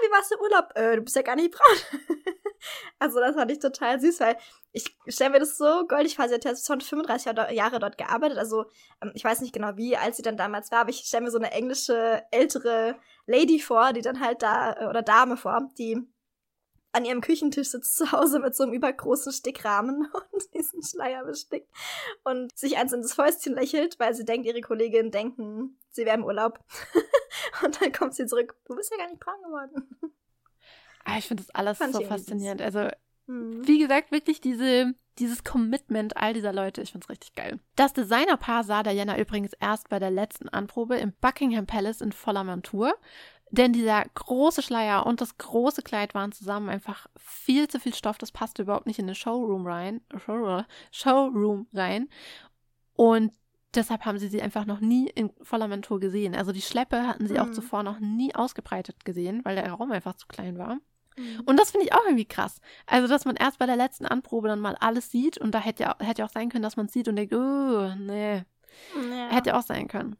wie 0.03 0.13
warst 0.13 0.31
du 0.31 0.37
im 0.37 0.41
Urlaub? 0.43 0.69
Äh, 0.77 0.97
du 0.97 1.03
bist 1.03 1.17
ja 1.17 1.23
gar 1.23 1.35
nicht 1.35 1.51
braun. 1.51 2.01
also 2.99 3.21
das 3.21 3.35
fand 3.35 3.51
ich 3.51 3.59
total 3.59 4.01
süß, 4.01 4.21
weil 4.21 4.37
ich 4.73 4.97
stelle 5.07 5.31
mir 5.31 5.41
das 5.41 5.57
so 5.57 5.87
goldig 5.87 6.17
vor. 6.17 6.29
Sie 6.29 6.35
hat 6.35 6.45
ja 6.45 6.57
schon 6.57 6.81
35 6.81 7.33
Jahre- 7.51 7.79
dort 7.79 7.99
gearbeitet, 7.99 8.39
also 8.39 8.67
ähm, 9.03 9.13
ich 9.15 9.25
weiß 9.25 9.41
nicht 9.41 9.53
genau, 9.53 9.77
wie 9.77 9.97
alt 9.97 10.15
sie 10.17 10.23
dann 10.23 10.37
damals 10.37 10.71
war, 10.73 10.81
aber 10.81 10.91
ich 10.91 11.01
stelle 11.01 11.25
mir 11.25 11.31
so 11.31 11.39
eine 11.39 11.53
englische, 11.53 12.23
ältere 12.31 12.97
Lady 13.27 13.61
vor, 13.61 13.93
die 13.93 14.03
dann 14.03 14.21
halt 14.21 14.43
da, 14.43 14.73
äh, 14.73 14.87
oder 14.87 15.03
Dame 15.03 15.37
vor, 15.37 15.69
die 15.79 16.07
an 16.95 17.05
ihrem 17.05 17.21
Küchentisch 17.21 17.69
sitzt 17.71 17.97
zu 17.97 18.13
Hause 18.13 18.39
mit 18.39 18.55
so 18.55 18.63
einem 18.63 18.73
übergroßen 18.73 19.33
Stickrahmen 19.33 20.09
und 20.33 20.55
diesen 20.55 20.83
Schleier 20.83 21.25
bestickt 21.25 21.69
und 22.23 22.57
sich 22.57 22.77
eins 22.77 22.93
in 22.93 23.03
das 23.03 23.15
Fäustchen 23.15 23.55
lächelt, 23.55 23.99
weil 23.99 24.15
sie 24.15 24.25
denkt, 24.25 24.47
ihre 24.47 24.61
Kolleginnen 24.61 25.11
denken, 25.11 25.79
sie 25.91 26.07
wäre 26.07 26.17
im 26.17 26.25
Urlaub. 26.25 26.61
und 27.65 27.81
dann 27.81 27.93
kommt 27.93 28.15
sie 28.15 28.27
zurück, 28.27 28.57
du 28.67 28.77
bist 28.77 28.93
ja 28.93 28.97
gar 28.97 29.09
nicht 29.09 29.21
braun 29.21 29.43
geworden. 29.43 30.15
Ah, 31.05 31.19
ich 31.19 31.27
finde 31.29 31.43
das 31.43 31.55
alles 31.55 31.79
Fand 31.79 31.93
so 31.95 32.01
faszinierend. 32.03 32.61
Also 32.63 32.89
Hm. 33.27 33.67
Wie 33.67 33.79
gesagt, 33.79 34.11
wirklich 34.13 34.43
diese, 34.43 34.93
dieses 35.19 35.45
Commitment 35.45 36.15
all 36.19 36.35
dieser 36.35 36.53
Leute, 36.53 36.83
ich 36.83 36.93
find's 36.93 37.09
richtig 37.09 37.35
geil. 37.35 37.59
Das 37.75 37.95
Designerpaar 37.95 38.65
sah 38.65 38.83
Diana 38.83 39.19
übrigens 39.19 39.53
erst 39.55 39.89
bei 39.89 39.99
der 39.99 40.11
letzten 40.11 40.51
Anprobe 40.51 40.97
im 40.99 41.15
Buckingham 41.23 41.65
Palace 41.67 42.03
in 42.03 42.13
voller 42.13 42.45
Montur. 42.45 42.95
Denn 43.51 43.73
dieser 43.73 44.05
große 44.15 44.61
Schleier 44.61 45.07
und 45.07 45.23
das 45.23 45.39
große 45.39 45.81
Kleid 45.81 46.13
waren 46.13 46.33
zusammen 46.33 46.69
einfach 46.69 47.07
viel 47.17 47.67
zu 47.69 47.81
viel 47.81 47.95
Stoff. 47.95 48.19
Das 48.19 48.31
passte 48.33 48.61
überhaupt 48.63 48.87
nicht 48.87 48.99
in 48.99 49.07
den 49.07 49.15
Showroom 49.15 49.67
rein. 49.67 50.03
Show, 50.19 50.63
Showroom 50.91 51.67
rein. 51.73 52.09
Und 52.95 53.33
deshalb 53.75 54.05
haben 54.05 54.19
sie 54.19 54.29
sie 54.29 54.43
einfach 54.43 54.67
noch 54.67 54.81
nie 54.81 55.09
in 55.09 55.31
voller 55.43 55.69
Montur 55.69 55.99
gesehen. 56.01 56.35
Also 56.35 56.53
die 56.53 56.61
Schleppe 56.63 57.07
hatten 57.07 57.27
sie 57.27 57.39
auch 57.41 57.47
Mhm. 57.47 57.53
zuvor 57.55 57.83
noch 57.85 58.01
nie 58.01 58.35
ausgebreitet 58.35 59.05
gesehen, 59.05 59.41
weil 59.45 59.57
der 59.57 59.71
Raum 59.73 59.93
einfach 59.93 60.15
zu 60.17 60.27
klein 60.27 60.59
war. 60.59 60.79
Mhm. 61.17 61.43
Und 61.45 61.59
das 61.59 61.71
finde 61.71 61.87
ich 61.87 61.93
auch 61.93 62.05
irgendwie 62.05 62.25
krass. 62.25 62.61
Also, 62.87 63.09
dass 63.09 63.25
man 63.25 63.37
erst 63.37 63.59
bei 63.59 63.67
der 63.67 63.77
letzten 63.77 64.07
Anprobe 64.07 64.49
dann 64.49 64.61
mal 64.61 64.77
alles 64.81 65.11
sieht 65.11 65.39
und 65.39 65.53
da 65.53 65.61
hätte 65.61 65.85
ja, 65.85 65.97
hätte 66.01 66.23
ja 66.23 66.27
auch 66.27 66.33
sein 66.33 66.49
können, 66.49 66.63
dass 66.63 66.77
man 66.77 66.87
es 66.87 66.93
sieht 66.93 67.09
und 67.09 67.17
denkt, 67.17 67.35
oh, 67.35 67.95
nee, 67.99 68.45
ja. 68.95 69.29
hätte 69.31 69.57
auch 69.57 69.63
sein 69.63 69.89
können. 69.89 70.17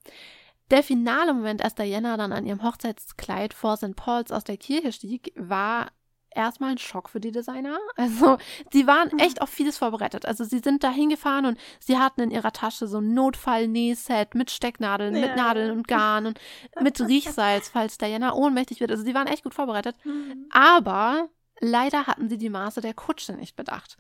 Der 0.71 0.83
finale 0.83 1.35
Moment, 1.35 1.63
als 1.63 1.75
Diana 1.75 2.17
dann 2.17 2.33
an 2.33 2.47
ihrem 2.47 2.63
Hochzeitskleid 2.63 3.53
vor 3.53 3.77
St. 3.77 3.97
Paul's 3.97 4.33
aus 4.33 4.45
der 4.45 4.57
Kirche 4.57 4.93
stieg, 4.93 5.33
war 5.37 5.91
erstmal 6.35 6.71
ein 6.73 6.79
Schock 6.79 7.09
für 7.09 7.21
die 7.21 7.31
Designer. 7.33 7.79
Also, 7.97 8.39
die 8.73 8.87
waren 8.87 9.09
Mhm. 9.13 9.19
echt 9.19 9.41
auf 9.43 9.49
vieles 9.51 9.79
vorbereitet. 9.79 10.27
Also, 10.27 10.45
sie 10.45 10.59
sind 10.59 10.83
da 10.85 10.91
hingefahren 10.91 11.47
und 11.47 11.59
sie 11.81 11.99
hatten 11.99 12.21
in 12.23 12.31
ihrer 12.31 12.53
Tasche 12.53 12.87
so 12.87 12.99
ein 12.99 13.15
Notfall-Nähset 13.15 14.35
mit 14.35 14.51
Stecknadeln, 14.51 15.13
mit 15.15 15.23
Ja. 15.25 15.37
Nadeln 15.37 15.71
und 15.71 15.89
Garn 15.89 16.27
und 16.27 16.41
mit 16.81 17.01
Riechsalz, 17.01 17.69
falls 17.69 17.99
Diana 17.99 18.35
ohnmächtig 18.35 18.81
wird. 18.81 18.91
Also, 18.91 19.05
sie 19.05 19.15
waren 19.15 19.27
echt 19.27 19.45
gut 19.45 19.55
vorbereitet. 19.55 19.97
Mhm. 20.05 20.47
Aber 20.51 21.29
leider 21.61 22.07
hatten 22.07 22.29
sie 22.29 22.37
die 22.39 22.51
Maße 22.51 22.81
der 22.81 22.95
Kutsche 22.95 23.33
nicht 23.33 23.57
bedacht. 23.57 23.97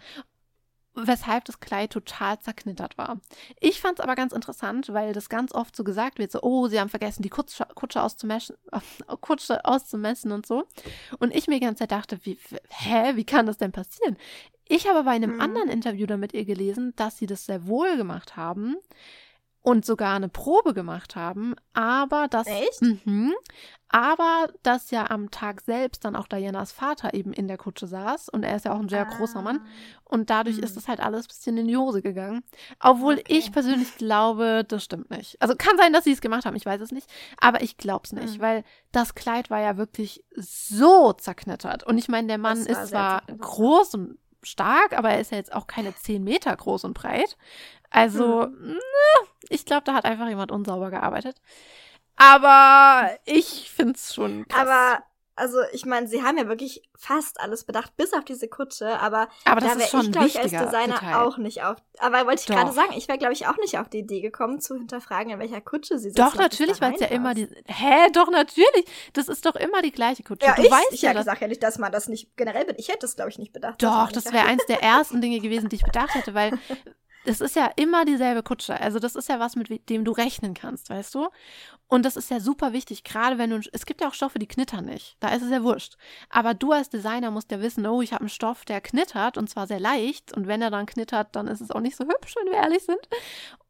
Weshalb 0.95 1.45
das 1.47 1.59
Kleid 1.59 1.91
total 1.93 2.39
zerknittert 2.41 2.97
war. 2.97 3.21
Ich 3.61 3.81
fand 3.81 3.99
es 3.99 4.05
aber 4.05 4.15
ganz 4.15 4.33
interessant, 4.33 4.93
weil 4.93 5.13
das 5.13 5.29
ganz 5.29 5.53
oft 5.53 5.75
so 5.75 5.83
gesagt 5.83 6.19
wird: 6.19 6.31
so, 6.31 6.41
oh, 6.43 6.69
sie 6.69 6.79
haben 6.79 6.89
vergessen, 6.89 7.23
die 7.23 7.31
Kutsche, 7.31 7.67
Kutsche, 7.75 8.01
auszumessen, 8.03 8.57
Kutsche 9.21 9.65
auszumessen 9.65 10.31
und 10.33 10.47
so. 10.47 10.65
Und 11.19 11.35
ich 11.35 11.49
mir 11.49 11.55
die 11.55 11.67
ganze 11.67 11.81
Zeit 11.81 11.93
dachte: 11.93 12.19
wie, 12.25 12.39
hä, 12.69 13.17
wie 13.17 13.25
kann 13.25 13.47
das 13.47 13.59
denn 13.59 13.73
passieren? 13.73 14.17
Ich 14.67 14.89
habe 14.89 15.03
bei 15.05 15.11
einem 15.11 15.35
Mhm. 15.35 15.41
anderen 15.41 15.69
Interview 15.69 16.07
da 16.07 16.17
mit 16.17 16.33
ihr 16.33 16.45
gelesen, 16.45 16.95
dass 16.97 17.19
sie 17.19 17.27
das 17.27 17.45
sehr 17.47 17.67
wohl 17.67 17.97
gemacht 17.97 18.37
haben 18.37 18.77
und 19.65 19.87
sogar 19.87 20.15
eine 20.15 20.29
Probe 20.29 20.75
gemacht 20.75 21.17
haben, 21.17 21.55
aber 21.73 22.29
dass 22.29 22.47
Echt? 22.47 22.83
Mhm. 22.83 23.33
aber 23.89 24.49
dass 24.63 24.91
ja 24.91 25.09
am 25.11 25.31
Tag 25.31 25.63
selbst 25.63 26.05
dann 26.05 26.17
auch 26.17 26.27
Dianas 26.27 26.71
Vater 26.71 27.15
eben 27.15 27.33
in 27.33 27.49
der 27.49 27.57
Kutsche 27.57 27.87
saß 27.87 28.29
und 28.29 28.43
er 28.43 28.57
ist 28.57 28.67
ja 28.67 28.75
auch 28.75 28.79
ein 28.81 28.91
sehr 28.91 29.07
großer 29.07 29.41
Mann 29.41 29.61
Ah. 29.65 29.67
und 30.05 30.29
dadurch 30.29 30.59
Mhm. 30.59 30.65
ist 30.65 30.77
das 30.77 30.87
halt 30.87 31.01
alles 31.01 31.25
ein 31.25 31.29
bisschen 31.29 31.57
in 31.57 31.67
die 31.69 31.79
Hose 31.79 32.03
gegangen. 32.03 32.45
Obwohl 32.79 33.15
Okay. 33.15 33.25
ich 33.39 33.53
persönlich 33.53 33.97
glaube, 33.97 34.65
das 34.69 34.85
stimmt 34.85 35.11
nicht. 35.11 35.41
Also 35.41 35.55
kann 35.57 35.79
sein, 35.79 35.95
dass 35.95 36.05
sie 36.05 36.13
es 36.13 36.21
gemacht 36.21 36.45
haben, 36.45 36.57
ich 36.57 36.67
weiß 36.67 36.83
es 36.83 36.93
nicht, 36.93 37.09
aber 37.41 37.63
ich 37.63 37.79
glaube 37.79 38.03
es 38.05 38.13
nicht, 38.13 38.37
Mhm. 38.39 38.43
weil 38.43 38.65
das 38.93 39.15
Kleid 39.15 39.49
war 39.49 39.61
ja 39.63 39.79
wirklich 39.79 40.23
so 40.37 41.15
zerknittert 41.15 41.85
und 41.85 41.97
ich 41.97 42.09
meine, 42.09 42.29
der 42.29 42.39
Mann 42.39 42.59
Das 42.59 42.67
ist 42.83 42.91
zwar 42.91 43.23
groß 43.27 43.95
und 43.95 44.19
stark, 44.43 44.93
aber 44.99 45.09
er 45.09 45.21
ist 45.21 45.31
ja 45.31 45.39
jetzt 45.39 45.55
auch 45.55 45.67
keine 45.67 45.95
10 45.95 46.23
Meter 46.23 46.55
groß 46.55 46.85
und 46.85 46.93
breit. 46.93 47.39
Also, 47.89 48.49
Mhm. 48.49 48.75
na, 48.77 49.27
ich 49.51 49.65
glaube, 49.67 49.83
da 49.85 49.95
hat 49.95 50.05
einfach 50.05 50.29
jemand 50.29 50.53
unsauber 50.53 50.91
gearbeitet. 50.91 51.37
Aber 52.17 53.11
ich 53.25 53.71
finde 53.75 53.95
es 53.95 54.15
schon 54.15 54.47
krass. 54.47 54.61
Aber, 54.61 55.03
also, 55.37 55.59
ich 55.73 55.85
meine, 55.85 56.07
sie 56.07 56.23
haben 56.23 56.39
ja 56.39 56.47
wirklich 56.47 56.89
fast 56.97 57.41
alles 57.41 57.65
bedacht, 57.65 57.97
bis 57.97 58.13
auf 58.13 58.25
diese 58.25 58.47
Kutsche, 58.47 59.01
aber 59.01 59.29
Aber 59.45 59.61
da 59.61 59.67
das 59.67 59.75
wäre 59.79 59.85
ist 59.85 59.91
schon 59.91 60.01
ich, 60.03 60.13
glaube 60.13 60.27
ich, 60.29 60.39
als 60.39 60.53
Designer 60.53 60.95
Detail. 60.95 61.17
auch 61.17 61.39
nicht 61.39 61.65
auf. 61.65 61.77
Aber 61.99 62.25
wollte 62.25 62.43
ich 62.43 62.47
gerade 62.47 62.71
sagen, 62.71 62.93
ich 62.97 63.09
wäre, 63.09 63.19
glaube 63.19 63.33
ich, 63.33 63.49
auch 63.49 63.57
nicht 63.57 63.77
auf 63.79 63.89
die 63.89 63.99
Idee 63.99 64.21
gekommen, 64.21 64.61
zu 64.61 64.77
hinterfragen, 64.77 65.33
in 65.33 65.39
welcher 65.41 65.61
Kutsche 65.61 65.99
sie 65.99 66.11
sitzen. 66.11 66.23
Doch, 66.23 66.37
natürlich, 66.37 66.81
weil 66.81 66.95
es 66.95 67.01
ja 67.01 67.09
immer 67.09 67.35
die. 67.35 67.49
Hä, 67.67 68.11
doch, 68.13 68.31
natürlich. 68.31 68.85
Das 69.13 69.27
ist 69.27 69.45
doch 69.45 69.57
immer 69.57 69.83
die 69.83 69.91
gleiche 69.91 70.23
Kutsche. 70.23 70.47
Ja, 70.47 70.55
du 70.55 70.63
ich, 70.63 70.71
weißt 70.71 70.93
ich 70.93 71.03
ja, 71.03 71.13
gesagt 71.13 71.41
ja 71.41 71.49
nicht, 71.49 71.65
dass 71.65 71.79
man 71.79 71.91
das 71.91 72.07
nicht 72.09 72.37
generell 72.37 72.65
bin. 72.65 72.77
Ich 72.79 72.87
hätte 72.89 73.01
das, 73.01 73.17
glaube 73.17 73.31
ich, 73.31 73.39
nicht 73.39 73.53
bedacht. 73.53 73.83
Doch, 73.83 74.13
das 74.13 74.33
wäre 74.33 74.47
eins 74.47 74.65
der 74.67 74.83
ersten 74.85 75.21
Dinge 75.21 75.41
gewesen, 75.41 75.69
die 75.69 75.77
ich 75.77 75.85
bedacht 75.85 76.15
hätte, 76.15 76.33
weil 76.35 76.53
es 77.25 77.41
ist 77.41 77.57
ja 77.57 77.71
immer 77.77 78.05
dieselbe 78.05 78.43
Kutsche. 78.43 78.81
Also 78.81 78.99
das 78.99 79.17
ist 79.17 79.29
ja 79.29 79.41
was, 79.41 79.57
mit 79.57 79.89
dem 79.89 80.05
du 80.05 80.13
rechnen 80.13 80.55
kannst, 80.55 80.91
weißt 80.91 81.15
du? 81.15 81.29
Und 81.87 82.05
das 82.05 82.17
ist 82.17 82.31
ja 82.31 82.41
super 82.41 82.73
wichtig, 82.73 83.05
gerade 83.05 83.39
wenn 83.39 83.51
du, 83.51 83.61
es 83.73 83.87
gibt 83.87 84.01
ja 84.01 84.09
auch 84.09 84.15
Stoffe, 84.15 84.39
die 84.39 84.47
knittern 84.49 84.85
nicht. 84.87 85.17
Da 85.21 85.29
ist 85.29 85.43
es 85.43 85.51
ja 85.51 85.63
wurscht. 85.63 85.97
Aber 86.29 86.55
du 86.55 86.73
als 86.73 86.89
Designer 86.91 87.31
musst 87.31 87.51
ja 87.51 87.61
wissen, 87.61 87.87
oh, 87.87 88.03
ich 88.03 88.13
habe 88.13 88.21
einen 88.23 88.29
Stoff, 88.29 88.65
der 88.65 88.81
knittert 88.81 89.39
und 89.39 89.49
zwar 89.49 89.67
sehr 89.67 89.81
leicht. 89.81 90.33
Und 90.37 90.47
wenn 90.47 90.63
er 90.63 90.71
dann 90.71 90.87
knittert, 90.87 91.35
dann 91.37 91.47
ist 91.49 91.61
es 91.61 91.71
auch 91.71 91.81
nicht 91.81 91.97
so 91.97 92.05
hübsch, 92.09 92.35
wenn 92.37 92.53
wir 92.53 92.59
ehrlich 92.59 92.83
sind. 92.85 93.01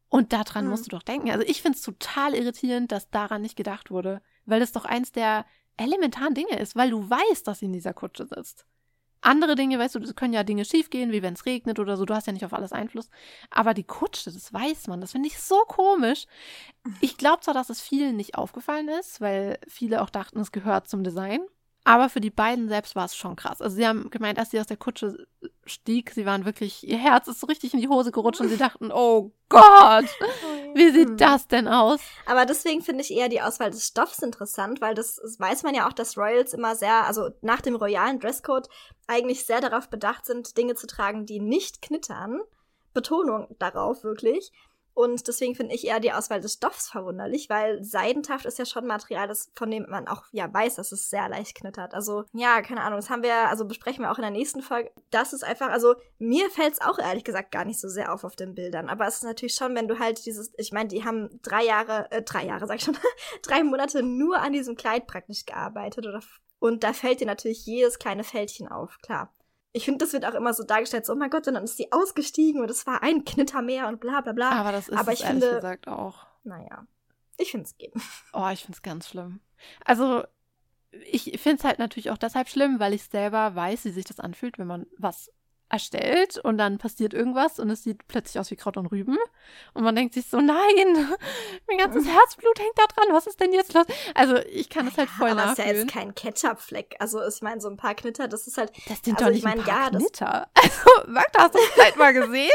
Und 0.09 0.33
daran 0.33 0.65
Mhm. 0.65 0.71
musst 0.71 0.85
du 0.85 0.89
doch 0.89 1.03
denken. 1.03 1.31
Also 1.31 1.45
ich 1.47 1.61
finde 1.61 1.77
es 1.77 1.83
total 1.83 2.35
irritierend, 2.35 2.91
dass 2.91 3.09
daran 3.09 3.41
nicht 3.41 3.55
gedacht 3.55 3.91
wurde, 3.91 4.21
weil 4.45 4.59
das 4.59 4.71
doch 4.71 4.85
eins 4.85 5.11
der 5.11 5.45
elementaren 5.77 6.33
Dinge 6.33 6.57
ist, 6.59 6.75
weil 6.75 6.89
du 6.89 7.09
weißt, 7.09 7.47
dass 7.47 7.59
sie 7.59 7.65
in 7.65 7.73
dieser 7.73 7.93
Kutsche 7.93 8.25
sitzt. 8.25 8.65
Andere 9.25 9.55
Dinge, 9.55 9.79
weißt 9.79 9.95
du, 9.95 9.99
es 9.99 10.15
können 10.15 10.33
ja 10.33 10.43
Dinge 10.43 10.65
schiefgehen, 10.65 11.11
wie 11.11 11.23
wenn 11.23 11.33
es 11.33 11.47
regnet 11.47 11.79
oder 11.79 11.97
so, 11.97 12.05
du 12.05 12.13
hast 12.13 12.27
ja 12.27 12.33
nicht 12.33 12.45
auf 12.45 12.53
alles 12.53 12.71
Einfluss. 12.71 13.09
Aber 13.49 13.73
die 13.73 13.83
Kutsche, 13.83 14.31
das 14.31 14.53
weiß 14.53 14.87
man, 14.87 15.01
das 15.01 15.13
finde 15.13 15.27
ich 15.27 15.39
so 15.39 15.55
komisch. 15.67 16.27
Ich 17.01 17.17
glaube 17.17 17.41
zwar, 17.41 17.55
dass 17.55 17.71
es 17.71 17.81
vielen 17.81 18.17
nicht 18.17 18.35
aufgefallen 18.35 18.87
ist, 18.87 19.21
weil 19.21 19.57
viele 19.67 20.03
auch 20.03 20.11
dachten, 20.11 20.39
es 20.39 20.51
gehört 20.51 20.87
zum 20.87 21.03
Design. 21.03 21.41
Aber 21.87 22.09
für 22.09 22.19
die 22.19 22.31
beiden 22.31 22.67
selbst 22.67 22.95
war 22.95 23.05
es 23.05 23.15
schon 23.15 23.35
krass. 23.35 23.61
Also 23.61 23.75
sie 23.75 23.85
haben 23.87 24.09
gemeint, 24.09 24.39
als 24.39 24.49
sie 24.49 24.59
aus 24.59 24.65
der 24.65 24.75
Kutsche 24.75 25.27
stieg, 25.65 26.11
sie 26.15 26.25
waren 26.25 26.43
wirklich, 26.43 26.85
ihr 26.87 26.97
Herz 26.97 27.27
ist 27.27 27.39
so 27.39 27.45
richtig 27.45 27.75
in 27.75 27.79
die 27.79 27.87
Hose 27.87 28.11
gerutscht 28.11 28.41
und 28.41 28.49
sie 28.49 28.57
dachten, 28.57 28.91
oh 28.91 29.31
Gott, 29.49 30.05
wie 30.73 30.89
sieht 30.89 31.09
Hm. 31.09 31.17
das 31.17 31.47
denn 31.47 31.67
aus? 31.67 31.99
Aber 32.25 32.47
deswegen 32.47 32.81
finde 32.81 33.03
ich 33.03 33.11
eher 33.11 33.29
die 33.29 33.39
Auswahl 33.41 33.69
des 33.69 33.85
Stoffs 33.87 34.19
interessant, 34.19 34.81
weil 34.81 34.95
das 34.95 35.17
das 35.21 35.39
weiß 35.39 35.61
man 35.61 35.75
ja 35.75 35.87
auch, 35.87 35.93
dass 35.93 36.17
Royals 36.17 36.53
immer 36.53 36.75
sehr, 36.75 37.05
also 37.05 37.29
nach 37.41 37.61
dem 37.61 37.75
royalen 37.75 38.19
Dresscode 38.19 38.67
eigentlich 39.05 39.45
sehr 39.45 39.61
darauf 39.61 39.87
bedacht 39.87 40.25
sind, 40.25 40.57
Dinge 40.57 40.73
zu 40.73 40.87
tragen, 40.87 41.27
die 41.27 41.39
nicht 41.39 41.83
knittern. 41.83 42.41
Betonung 42.95 43.55
darauf 43.59 44.03
wirklich. 44.03 44.51
Und 44.95 45.27
deswegen 45.27 45.55
finde 45.55 45.75
ich 45.75 45.85
eher 45.85 45.99
die 45.99 46.13
Auswahl 46.13 46.39
des 46.39 46.53
Stoffs 46.53 46.89
verwunderlich, 46.89 47.49
weil 47.49 47.83
Seidentaft 47.83 48.45
ist 48.45 48.57
ja 48.57 48.65
schon 48.65 48.87
Material, 48.87 49.27
das, 49.27 49.51
von 49.53 49.69
dem 49.69 49.85
man 49.89 50.07
auch 50.07 50.23
ja 50.31 50.51
weiß, 50.51 50.75
dass 50.75 50.93
es 50.93 51.09
sehr 51.09 51.27
leicht 51.27 51.53
knittert. 51.53 51.93
Also, 51.93 52.23
ja, 52.31 52.61
keine 52.61 52.81
Ahnung, 52.81 52.99
das 52.99 53.09
haben 53.09 53.21
wir, 53.21 53.49
also 53.49 53.65
besprechen 53.65 54.05
wir 54.05 54.11
auch 54.11 54.17
in 54.17 54.21
der 54.21 54.31
nächsten 54.31 54.61
Folge. 54.61 54.91
Das 55.11 55.33
ist 55.33 55.43
einfach, 55.43 55.69
also 55.69 55.95
mir 56.17 56.49
fällt 56.49 56.75
es 56.75 56.81
auch 56.81 56.97
ehrlich 56.97 57.25
gesagt 57.25 57.51
gar 57.51 57.65
nicht 57.65 57.81
so 57.81 57.89
sehr 57.89 58.13
auf 58.13 58.23
auf 58.23 58.37
den 58.37 58.55
Bildern. 58.55 58.87
Aber 58.87 59.05
es 59.05 59.15
ist 59.15 59.25
natürlich 59.25 59.55
schon, 59.55 59.75
wenn 59.75 59.89
du 59.89 59.99
halt 59.99 60.25
dieses, 60.25 60.53
ich 60.57 60.71
meine, 60.71 60.87
die 60.87 61.03
haben 61.03 61.41
drei 61.43 61.65
Jahre, 61.65 62.09
äh, 62.11 62.21
drei 62.21 62.45
Jahre, 62.45 62.65
sag 62.65 62.77
ich 62.77 62.85
schon, 62.85 62.97
drei 63.43 63.65
Monate 63.65 64.01
nur 64.01 64.39
an 64.39 64.53
diesem 64.53 64.77
Kleid 64.77 65.07
praktisch 65.07 65.45
gearbeitet 65.45 66.07
oder 66.07 66.21
und 66.59 66.83
da 66.83 66.93
fällt 66.93 67.19
dir 67.19 67.27
natürlich 67.27 67.65
jedes 67.65 67.99
kleine 67.99 68.23
Fältchen 68.23 68.67
auf, 68.67 68.97
klar. 69.03 69.31
Ich 69.75 69.85
finde, 69.85 70.05
das 70.05 70.13
wird 70.13 70.25
auch 70.25 70.33
immer 70.33 70.53
so 70.53 70.63
dargestellt, 70.63 71.05
so, 71.05 71.13
oh 71.13 71.15
mein 71.17 71.29
Gott, 71.29 71.47
und 71.47 71.53
dann 71.55 71.63
ist 71.65 71.77
sie 71.77 71.91
ausgestiegen 71.91 72.61
und 72.61 72.71
es 72.71 72.87
war 72.87 73.03
ein 73.03 73.25
Knitter 73.25 73.61
mehr 73.61 73.87
und 73.87 73.99
bla 73.99 74.21
bla 74.21 74.31
bla. 74.33 74.51
Aber 74.51 74.71
das 74.71 74.87
ist 74.87 74.97
Aber 74.97 75.11
ich 75.11 75.23
ehrlich 75.23 75.43
finde- 75.43 75.55
gesagt 75.57 75.87
auch. 75.87 76.25
Naja, 76.43 76.85
ich 77.37 77.51
finde 77.51 77.65
es 77.65 77.77
geht. 77.77 77.93
Oh, 78.33 78.47
ich 78.51 78.61
finde 78.61 78.77
es 78.77 78.81
ganz 78.81 79.09
schlimm. 79.09 79.41
Also, 79.83 80.23
ich 81.11 81.39
finde 81.41 81.57
es 81.57 81.63
halt 81.65 81.79
natürlich 81.79 82.09
auch 82.11 82.17
deshalb 82.17 82.47
schlimm, 82.47 82.79
weil 82.79 82.93
ich 82.93 83.03
selber 83.03 83.53
weiß, 83.55 83.85
wie 83.85 83.89
sich 83.91 84.05
das 84.05 84.19
anfühlt, 84.19 84.57
wenn 84.59 84.67
man 84.67 84.85
was 84.97 85.31
erstellt 85.69 86.37
und 86.37 86.57
dann 86.57 86.77
passiert 86.77 87.13
irgendwas 87.13 87.59
und 87.59 87.69
es 87.69 87.83
sieht 87.83 88.07
plötzlich 88.07 88.39
aus 88.39 88.51
wie 88.51 88.55
Kraut 88.55 88.77
und 88.77 88.85
Rüben. 88.87 89.17
Und 89.73 89.83
man 89.83 89.95
denkt 89.95 90.13
sich 90.13 90.27
so, 90.27 90.39
nein, 90.39 90.55
mein 91.67 91.77
ganzes 91.77 92.05
Herzblut 92.07 92.59
hängt 92.59 92.77
da 92.77 92.83
dran, 92.85 93.13
was 93.13 93.25
ist 93.27 93.39
denn 93.39 93.51
jetzt 93.51 93.73
los? 93.73 93.85
Also, 94.13 94.37
ich 94.37 94.69
kann 94.69 94.87
es 94.87 94.97
halt 94.97 95.09
voll 95.09 95.31
Aber 95.31 95.45
es 95.45 95.51
ist 95.53 95.57
ja 95.57 95.63
nachfühlen. 95.65 95.87
jetzt 95.87 95.93
kein 95.93 96.15
Ketchup-Fleck. 96.15 96.95
Also, 96.99 97.25
ich 97.25 97.41
meine, 97.41 97.59
so 97.61 97.67
ein 97.69 97.77
paar 97.77 97.95
Knitter, 97.95 98.27
das 98.27 98.45
ist 98.47 98.57
halt. 98.57 98.71
das 98.87 98.99
sind 99.03 99.17
also 99.17 99.25
doch 99.29 99.35
ich 99.35 99.43
nicht 99.43 99.45
ein 99.47 99.57
mein, 99.57 99.65
paar 99.65 99.83
ja, 99.85 99.89
das- 99.89 100.01
Knitter. 100.03 100.47
Also, 100.55 101.11
Magda, 101.11 101.39
hast 101.43 101.55
du 101.55 101.59
das 101.59 101.69
Kleid 101.73 101.97
mal 101.97 102.13
gesehen? 102.13 102.51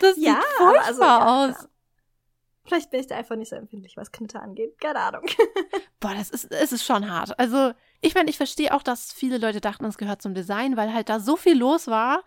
Das 0.00 0.16
Ja, 0.18 0.34
sieht 0.34 0.60
aber 0.60 0.70
furchtbar 0.70 0.86
also, 0.86 1.02
ja, 1.02 1.48
aus. 1.60 1.68
Vielleicht 2.66 2.90
bin 2.90 3.00
ich 3.00 3.06
da 3.06 3.16
einfach 3.16 3.36
nicht 3.36 3.50
so 3.50 3.56
empfindlich, 3.56 3.96
was 3.98 4.10
Knitter 4.10 4.40
angeht. 4.42 4.80
Keine 4.80 4.98
Ahnung. 5.00 5.22
Boah, 6.00 6.14
das 6.14 6.30
ist, 6.30 6.50
es 6.50 6.72
ist 6.72 6.84
schon 6.84 7.10
hart. 7.10 7.38
Also, 7.38 7.72
ich 8.04 8.14
meine, 8.14 8.28
ich 8.28 8.36
verstehe 8.36 8.74
auch, 8.74 8.82
dass 8.82 9.12
viele 9.12 9.38
Leute 9.38 9.60
dachten, 9.60 9.84
es 9.86 9.96
gehört 9.96 10.20
zum 10.20 10.34
Design, 10.34 10.76
weil 10.76 10.92
halt 10.92 11.08
da 11.08 11.20
so 11.20 11.36
viel 11.36 11.56
los 11.56 11.86
war. 11.86 12.22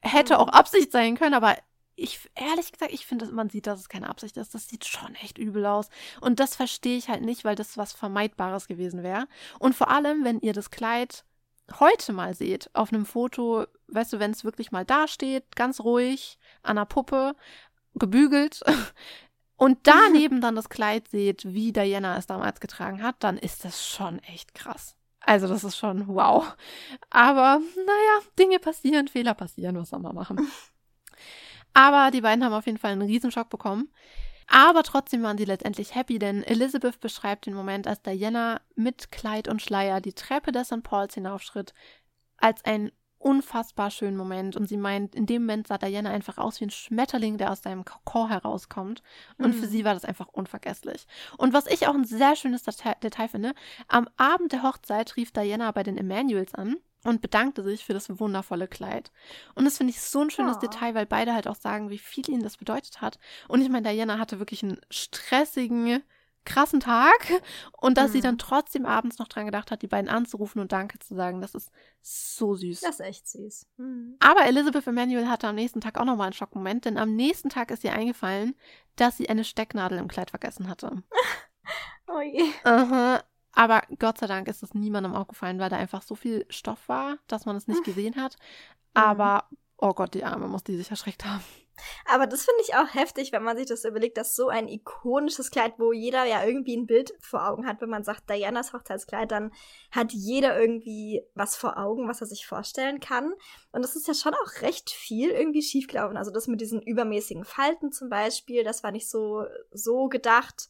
Hätte 0.00 0.38
auch 0.38 0.48
Absicht 0.48 0.90
sein 0.90 1.16
können, 1.16 1.34
aber 1.34 1.56
ich, 1.94 2.28
ehrlich 2.34 2.72
gesagt, 2.72 2.92
ich 2.92 3.06
finde, 3.06 3.26
man 3.26 3.48
sieht, 3.48 3.66
dass 3.66 3.80
es 3.80 3.88
keine 3.88 4.08
Absicht 4.08 4.36
ist. 4.36 4.54
Das 4.54 4.68
sieht 4.68 4.84
schon 4.84 5.14
echt 5.14 5.38
übel 5.38 5.64
aus. 5.64 5.88
Und 6.20 6.40
das 6.40 6.56
verstehe 6.56 6.98
ich 6.98 7.08
halt 7.08 7.22
nicht, 7.22 7.44
weil 7.44 7.54
das 7.54 7.78
was 7.78 7.92
Vermeidbares 7.92 8.66
gewesen 8.66 9.02
wäre. 9.04 9.28
Und 9.60 9.74
vor 9.74 9.90
allem, 9.90 10.24
wenn 10.24 10.40
ihr 10.40 10.52
das 10.52 10.70
Kleid 10.70 11.24
heute 11.78 12.12
mal 12.12 12.34
seht, 12.34 12.68
auf 12.74 12.92
einem 12.92 13.06
Foto, 13.06 13.64
weißt 13.88 14.12
du, 14.12 14.18
wenn 14.18 14.32
es 14.32 14.44
wirklich 14.44 14.72
mal 14.72 14.84
dasteht, 14.84 15.56
ganz 15.56 15.80
ruhig, 15.80 16.38
an 16.62 16.78
einer 16.78 16.86
Puppe, 16.86 17.34
gebügelt, 17.94 18.60
und 19.56 19.78
daneben 19.84 20.40
dann 20.40 20.56
das 20.56 20.68
Kleid 20.68 21.08
seht, 21.08 21.44
wie 21.52 21.72
Diana 21.72 22.16
es 22.18 22.26
damals 22.26 22.60
getragen 22.60 23.02
hat, 23.02 23.16
dann 23.20 23.38
ist 23.38 23.64
das 23.64 23.86
schon 23.86 24.18
echt 24.20 24.54
krass. 24.54 24.96
Also 25.20 25.48
das 25.48 25.64
ist 25.64 25.76
schon 25.76 26.06
wow. 26.06 26.56
Aber 27.10 27.60
naja, 27.76 28.26
Dinge 28.38 28.58
passieren, 28.60 29.08
Fehler 29.08 29.34
passieren, 29.34 29.76
was 29.76 29.90
soll 29.90 29.98
man 30.00 30.14
machen. 30.14 30.50
Aber 31.74 32.10
die 32.10 32.20
beiden 32.20 32.44
haben 32.44 32.52
auf 32.52 32.66
jeden 32.66 32.78
Fall 32.78 32.92
einen 32.92 33.02
Riesenschock 33.02 33.50
bekommen. 33.50 33.90
Aber 34.46 34.84
trotzdem 34.84 35.22
waren 35.22 35.36
sie 35.36 35.44
letztendlich 35.44 35.94
happy, 35.94 36.18
denn 36.18 36.44
Elizabeth 36.44 37.00
beschreibt 37.00 37.46
den 37.46 37.54
Moment, 37.54 37.88
als 37.88 38.02
Diana 38.02 38.60
mit 38.76 39.10
Kleid 39.10 39.48
und 39.48 39.60
Schleier 39.60 40.00
die 40.00 40.12
Treppe 40.12 40.52
des 40.52 40.68
St. 40.68 40.84
Pauls 40.84 41.14
hinaufschritt, 41.14 41.74
als 42.36 42.64
einen 42.64 42.92
unfassbar 43.26 43.90
schönen 43.90 44.16
Moment. 44.16 44.56
Und 44.56 44.68
sie 44.68 44.76
meint, 44.76 45.14
in 45.14 45.26
dem 45.26 45.42
Moment 45.42 45.66
sah 45.66 45.78
Diana 45.78 46.10
einfach 46.10 46.38
aus 46.38 46.60
wie 46.60 46.66
ein 46.66 46.70
Schmetterling, 46.70 47.38
der 47.38 47.50
aus 47.50 47.62
seinem 47.62 47.84
Kokon 47.84 48.28
herauskommt. 48.28 49.02
Und 49.38 49.54
für 49.54 49.66
Mhm. 49.66 49.70
sie 49.70 49.84
war 49.84 49.94
das 49.94 50.04
einfach 50.04 50.28
unvergesslich. 50.28 51.06
Und 51.36 51.52
was 51.52 51.66
ich 51.66 51.88
auch 51.88 51.94
ein 51.94 52.04
sehr 52.04 52.36
schönes 52.36 52.62
Detail, 52.62 52.94
Detail 53.02 53.28
finde, 53.28 53.54
am 53.88 54.08
Abend 54.16 54.52
der 54.52 54.62
Hochzeit 54.62 55.16
rief 55.16 55.32
Diana 55.32 55.70
bei 55.72 55.82
den 55.82 55.98
Emanuels 55.98 56.54
an 56.54 56.76
und 57.04 57.20
bedankte 57.20 57.62
sich 57.64 57.84
für 57.84 57.94
das 57.94 58.18
wundervolle 58.20 58.68
Kleid. 58.68 59.10
Und 59.54 59.64
das 59.64 59.76
finde 59.78 59.90
ich 59.92 60.00
so 60.00 60.20
ein 60.20 60.30
schönes 60.30 60.56
Oh. 60.56 60.60
Detail, 60.60 60.94
weil 60.94 61.06
beide 61.06 61.34
halt 61.34 61.48
auch 61.48 61.56
sagen, 61.56 61.90
wie 61.90 61.98
viel 61.98 62.28
ihnen 62.30 62.42
das 62.42 62.56
bedeutet 62.56 63.00
hat. 63.00 63.18
Und 63.48 63.60
ich 63.60 63.68
meine, 63.68 63.88
Diana 63.90 64.18
hatte 64.18 64.38
wirklich 64.38 64.62
einen 64.62 64.80
stressigen, 64.90 66.02
krassen 66.46 66.80
Tag. 66.80 67.12
Und 67.72 67.98
dass 67.98 68.12
sie 68.12 68.18
Mhm. 68.18 68.22
dann 68.22 68.38
trotzdem 68.38 68.86
abends 68.86 69.18
noch 69.18 69.28
dran 69.28 69.44
gedacht 69.44 69.70
hat, 69.70 69.82
die 69.82 69.86
beiden 69.86 70.08
anzurufen 70.08 70.60
und 70.60 70.72
Danke 70.72 70.98
zu 70.98 71.14
sagen, 71.14 71.42
das 71.42 71.54
ist 71.54 71.70
so 72.00 72.54
süß. 72.54 72.80
Das 72.80 73.00
ist 73.00 73.00
echt 73.06 73.28
süß. 73.28 73.66
Mhm. 73.76 74.16
Aber 74.20 74.46
Elizabeth 74.46 74.86
Emanuel 74.86 75.28
hatte 75.28 75.48
am 75.48 75.54
nächsten 75.56 75.80
Tag 75.82 75.98
auch 75.98 76.04
nochmal 76.06 76.28
einen 76.28 76.32
Schockmoment, 76.32 76.86
denn 76.86 76.96
am 76.96 77.14
nächsten 77.14 77.50
Tag 77.50 77.70
ist 77.70 77.84
ihr 77.84 77.92
eingefallen, 77.92 78.54
dass 78.96 79.18
sie 79.18 79.28
eine 79.28 79.44
Stecknadel 79.44 79.98
im 79.98 80.08
Kleid 80.08 80.30
vergessen 80.30 80.68
hatte. 80.68 81.02
Oh 82.08 82.20
je. 82.20 82.44
Aha. 82.62 83.20
Aber 83.52 83.82
Gott 83.98 84.18
sei 84.18 84.28
Dank 84.28 84.46
ist 84.46 84.62
es 84.62 84.74
niemandem 84.74 85.14
aufgefallen, 85.16 85.58
weil 85.58 85.70
da 85.70 85.76
einfach 85.76 86.02
so 86.02 86.14
viel 86.14 86.46
Stoff 86.50 86.88
war, 86.88 87.18
dass 87.26 87.46
man 87.46 87.56
es 87.56 87.66
nicht 87.66 87.82
gesehen 87.82 88.14
hat. 88.14 88.36
Aber, 88.94 89.48
oh 89.76 89.92
Gott, 89.92 90.14
die 90.14 90.24
Arme 90.24 90.46
muss 90.46 90.62
die 90.62 90.76
sich 90.76 90.88
erschreckt 90.90 91.24
haben. 91.24 91.42
Aber 92.06 92.26
das 92.26 92.44
finde 92.44 92.62
ich 92.62 92.74
auch 92.74 92.94
heftig, 92.94 93.32
wenn 93.32 93.42
man 93.42 93.56
sich 93.56 93.66
das 93.66 93.84
überlegt, 93.84 94.16
dass 94.16 94.34
so 94.34 94.48
ein 94.48 94.68
ikonisches 94.68 95.50
Kleid, 95.50 95.74
wo 95.78 95.92
jeder 95.92 96.24
ja 96.24 96.44
irgendwie 96.44 96.76
ein 96.76 96.86
Bild 96.86 97.12
vor 97.20 97.46
Augen 97.48 97.66
hat, 97.66 97.80
wenn 97.80 97.90
man 97.90 98.04
sagt 98.04 98.30
Dianas 98.30 98.72
Hochzeitskleid, 98.72 99.30
dann 99.30 99.52
hat 99.90 100.12
jeder 100.12 100.58
irgendwie 100.58 101.22
was 101.34 101.56
vor 101.56 101.78
Augen, 101.78 102.08
was 102.08 102.20
er 102.20 102.26
sich 102.26 102.46
vorstellen 102.46 103.00
kann. 103.00 103.34
Und 103.72 103.82
das 103.82 103.96
ist 103.96 104.08
ja 104.08 104.14
schon 104.14 104.34
auch 104.34 104.62
recht 104.62 104.90
viel 104.90 105.30
irgendwie 105.30 105.62
schiefgelaufen. 105.62 106.16
Also 106.16 106.30
das 106.30 106.46
mit 106.46 106.60
diesen 106.60 106.80
übermäßigen 106.80 107.44
Falten 107.44 107.92
zum 107.92 108.08
Beispiel, 108.08 108.64
das 108.64 108.82
war 108.82 108.92
nicht 108.92 109.08
so, 109.08 109.44
so 109.70 110.08
gedacht. 110.08 110.68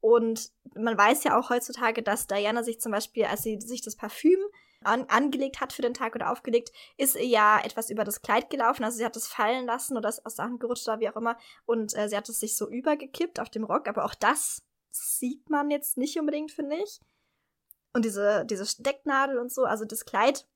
Und 0.00 0.50
man 0.74 0.96
weiß 0.96 1.24
ja 1.24 1.38
auch 1.38 1.50
heutzutage, 1.50 2.02
dass 2.02 2.26
Diana 2.26 2.62
sich 2.62 2.80
zum 2.80 2.92
Beispiel, 2.92 3.24
als 3.24 3.42
sie 3.42 3.60
sich 3.60 3.82
das 3.82 3.96
Parfüm 3.96 4.38
an, 4.84 5.04
angelegt 5.08 5.60
hat 5.60 5.72
für 5.72 5.82
den 5.82 5.94
Tag 5.94 6.14
oder 6.14 6.30
aufgelegt, 6.30 6.72
ist 6.96 7.16
ihr 7.16 7.26
ja 7.26 7.60
etwas 7.62 7.90
über 7.90 8.04
das 8.04 8.22
Kleid 8.22 8.50
gelaufen. 8.50 8.84
Also 8.84 8.98
sie 8.98 9.04
hat 9.04 9.16
es 9.16 9.26
fallen 9.26 9.66
lassen 9.66 9.96
oder 9.96 10.08
ist 10.08 10.24
aus 10.24 10.38
Hand 10.38 10.60
gerutscht 10.60 10.86
oder 10.88 11.00
wie 11.00 11.08
auch 11.08 11.16
immer. 11.16 11.36
Und 11.66 11.96
äh, 11.96 12.08
sie 12.08 12.16
hat 12.16 12.28
es 12.28 12.40
sich 12.40 12.56
so 12.56 12.68
übergekippt 12.68 13.40
auf 13.40 13.50
dem 13.50 13.64
Rock. 13.64 13.88
Aber 13.88 14.04
auch 14.04 14.14
das 14.14 14.62
sieht 14.90 15.50
man 15.50 15.70
jetzt 15.70 15.96
nicht 15.96 16.18
unbedingt, 16.18 16.52
finde 16.52 16.76
ich. 16.76 17.00
Und 17.92 18.04
diese, 18.04 18.44
diese 18.46 18.66
Stecknadel 18.66 19.38
und 19.38 19.52
so, 19.52 19.64
also 19.64 19.84
das 19.84 20.04
Kleid 20.04 20.46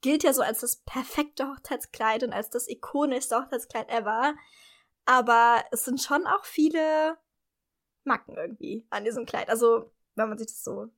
gilt 0.00 0.22
ja 0.22 0.32
so 0.32 0.42
als 0.42 0.60
das 0.60 0.76
perfekte 0.76 1.48
Hochzeitskleid 1.48 2.22
und 2.22 2.32
als 2.32 2.50
das 2.50 2.68
ikonischste 2.68 3.36
Hochzeitskleid 3.36 3.90
ever. 3.90 4.34
Aber 5.04 5.64
es 5.72 5.84
sind 5.84 6.00
schon 6.00 6.26
auch 6.26 6.44
viele 6.44 7.18
Macken 8.04 8.36
irgendwie 8.36 8.86
an 8.90 9.04
diesem 9.04 9.26
Kleid. 9.26 9.48
Also, 9.50 9.90
wenn 10.14 10.28
man 10.28 10.38
sich 10.38 10.46
das 10.46 10.64
so 10.64 10.88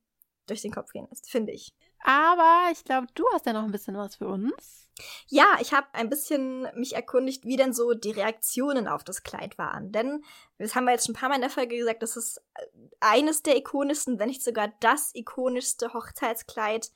durch 0.47 0.61
den 0.61 0.71
Kopf 0.71 0.91
gehen 0.91 1.07
lässt, 1.09 1.29
finde 1.29 1.51
ich. 1.51 1.73
Aber 2.03 2.67
ich 2.71 2.83
glaube, 2.83 3.07
du 3.15 3.23
hast 3.33 3.45
ja 3.45 3.53
noch 3.53 3.63
ein 3.63 3.71
bisschen 3.71 3.95
was 3.97 4.17
für 4.17 4.27
uns. 4.27 4.89
Ja, 5.27 5.57
ich 5.59 5.73
habe 5.73 5.87
ein 5.93 6.09
bisschen 6.09 6.67
mich 6.75 6.95
erkundigt, 6.95 7.45
wie 7.45 7.55
denn 7.55 7.73
so 7.73 7.93
die 7.93 8.11
Reaktionen 8.11 8.87
auf 8.87 9.03
das 9.03 9.23
Kleid 9.23 9.57
waren. 9.57 9.91
Denn, 9.91 10.23
das 10.59 10.75
haben 10.75 10.85
wir 10.85 10.91
jetzt 10.91 11.05
schon 11.05 11.15
ein 11.15 11.19
paar 11.19 11.29
Mal 11.29 11.35
in 11.35 11.41
der 11.41 11.49
Folge 11.49 11.77
gesagt, 11.77 12.03
das 12.03 12.15
ist 12.15 12.41
eines 12.99 13.41
der 13.41 13.57
ikonischsten, 13.57 14.19
wenn 14.19 14.27
nicht 14.27 14.43
sogar 14.43 14.71
das 14.81 15.15
ikonischste 15.15 15.93
Hochzeitskleid, 15.93 16.91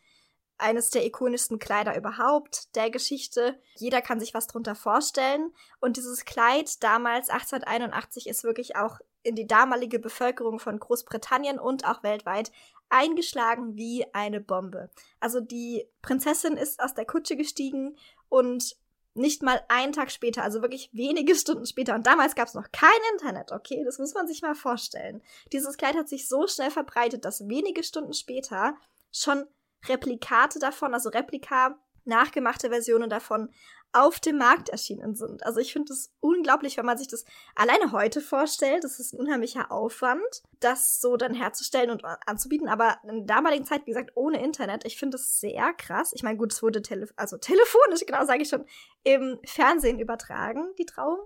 eines 0.60 0.90
der 0.90 1.06
ikonischsten 1.06 1.60
Kleider 1.60 1.96
überhaupt 1.96 2.76
der 2.76 2.90
Geschichte. 2.90 3.60
Jeder 3.76 4.02
kann 4.02 4.20
sich 4.20 4.34
was 4.34 4.48
drunter 4.48 4.76
vorstellen. 4.76 5.54
Und 5.80 5.98
dieses 5.98 6.26
Kleid 6.26 6.84
damals, 6.84 7.30
1881, 7.30 8.28
ist 8.28 8.44
wirklich 8.44 8.76
auch 8.76 9.00
in 9.24 9.36
die 9.36 9.48
damalige 9.48 10.00
Bevölkerung 10.00 10.60
von 10.60 10.80
Großbritannien 10.80 11.60
und 11.60 11.86
auch 11.86 12.02
weltweit 12.02 12.52
eingeschlagen 12.90 13.76
wie 13.76 14.06
eine 14.14 14.40
Bombe. 14.40 14.90
Also 15.20 15.40
die 15.40 15.86
Prinzessin 16.02 16.58
ist 16.58 16.80
aus 16.80 16.94
der 16.94 17.06
Kutsche 17.06 17.36
gestiegen 17.36 17.98
und 18.30 18.76
nicht 19.18 19.42
mal 19.42 19.62
einen 19.68 19.94
Tag 19.94 20.12
später, 20.12 20.44
also 20.44 20.62
wirklich 20.62 20.90
wenige 20.94 21.36
Stunden 21.36 21.66
später, 21.66 21.96
und 21.96 22.08
damals 22.08 22.36
gab 22.36 22.48
es 22.48 22.54
noch 22.54 22.72
kein 22.72 22.90
Internet, 23.14 23.52
okay, 23.52 23.84
das 23.84 23.98
muss 23.98 24.14
man 24.14 24.28
sich 24.28 24.42
mal 24.42 24.56
vorstellen. 24.56 25.22
Dieses 25.52 25.78
Kleid 25.78 25.96
hat 25.96 26.08
sich 26.08 26.28
so 26.28 26.48
schnell 26.48 26.72
verbreitet, 26.72 27.26
dass 27.26 27.48
wenige 27.48 27.84
Stunden 27.84 28.14
später 28.14 28.76
schon 29.12 29.46
Replikate 29.88 30.60
davon, 30.60 30.94
also 30.94 31.10
Replika, 31.10 31.80
nachgemachte 32.06 32.70
Versionen 32.70 33.10
davon 33.10 33.50
auf 33.94 34.20
dem 34.20 34.38
Markt 34.38 34.70
erschienen 34.70 35.16
sind. 35.16 35.46
Also 35.46 35.60
ich 35.60 35.74
finde 35.74 35.94
es 35.94 36.12
unglaublich, 36.20 36.78
wenn 36.78 36.86
man 36.86 36.98
sich 36.98 37.08
das 37.08 37.26
alleine 37.56 37.92
heute 37.92 38.22
vorstellt. 38.22 38.84
Das 38.84 39.00
ist 39.00 39.14
ein 39.14 39.20
unheimlicher 39.20 39.72
Aufwand, 39.72 40.44
das 40.60 41.00
so 41.00 41.18
dann 41.18 41.34
herzustellen 41.34 41.90
und 41.90 42.04
anzubieten. 42.26 42.68
Aber 42.68 43.00
in 43.04 43.26
der 43.26 43.36
damaligen 43.36 43.66
Zeit, 43.66 43.82
wie 43.86 43.92
gesagt, 43.92 44.12
ohne 44.16 44.44
Internet, 44.44 44.86
ich 44.86 44.98
finde 44.98 45.18
es 45.18 45.40
sehr 45.40 45.74
krass. 45.74 46.12
Ich 46.14 46.24
meine, 46.24 46.38
gut, 46.38 46.54
es 46.54 46.62
wurde 46.62 46.82
tele 46.82 47.08
also 47.16 47.38
telefonisch, 47.38 48.06
genau 48.06 48.26
sage 48.26 48.44
ich 48.44 48.50
schon, 48.50 48.66
im 49.04 49.40
Fernsehen 49.46 50.00
übertragen, 50.00 50.74
die 50.78 50.86
Trauung. 50.86 51.20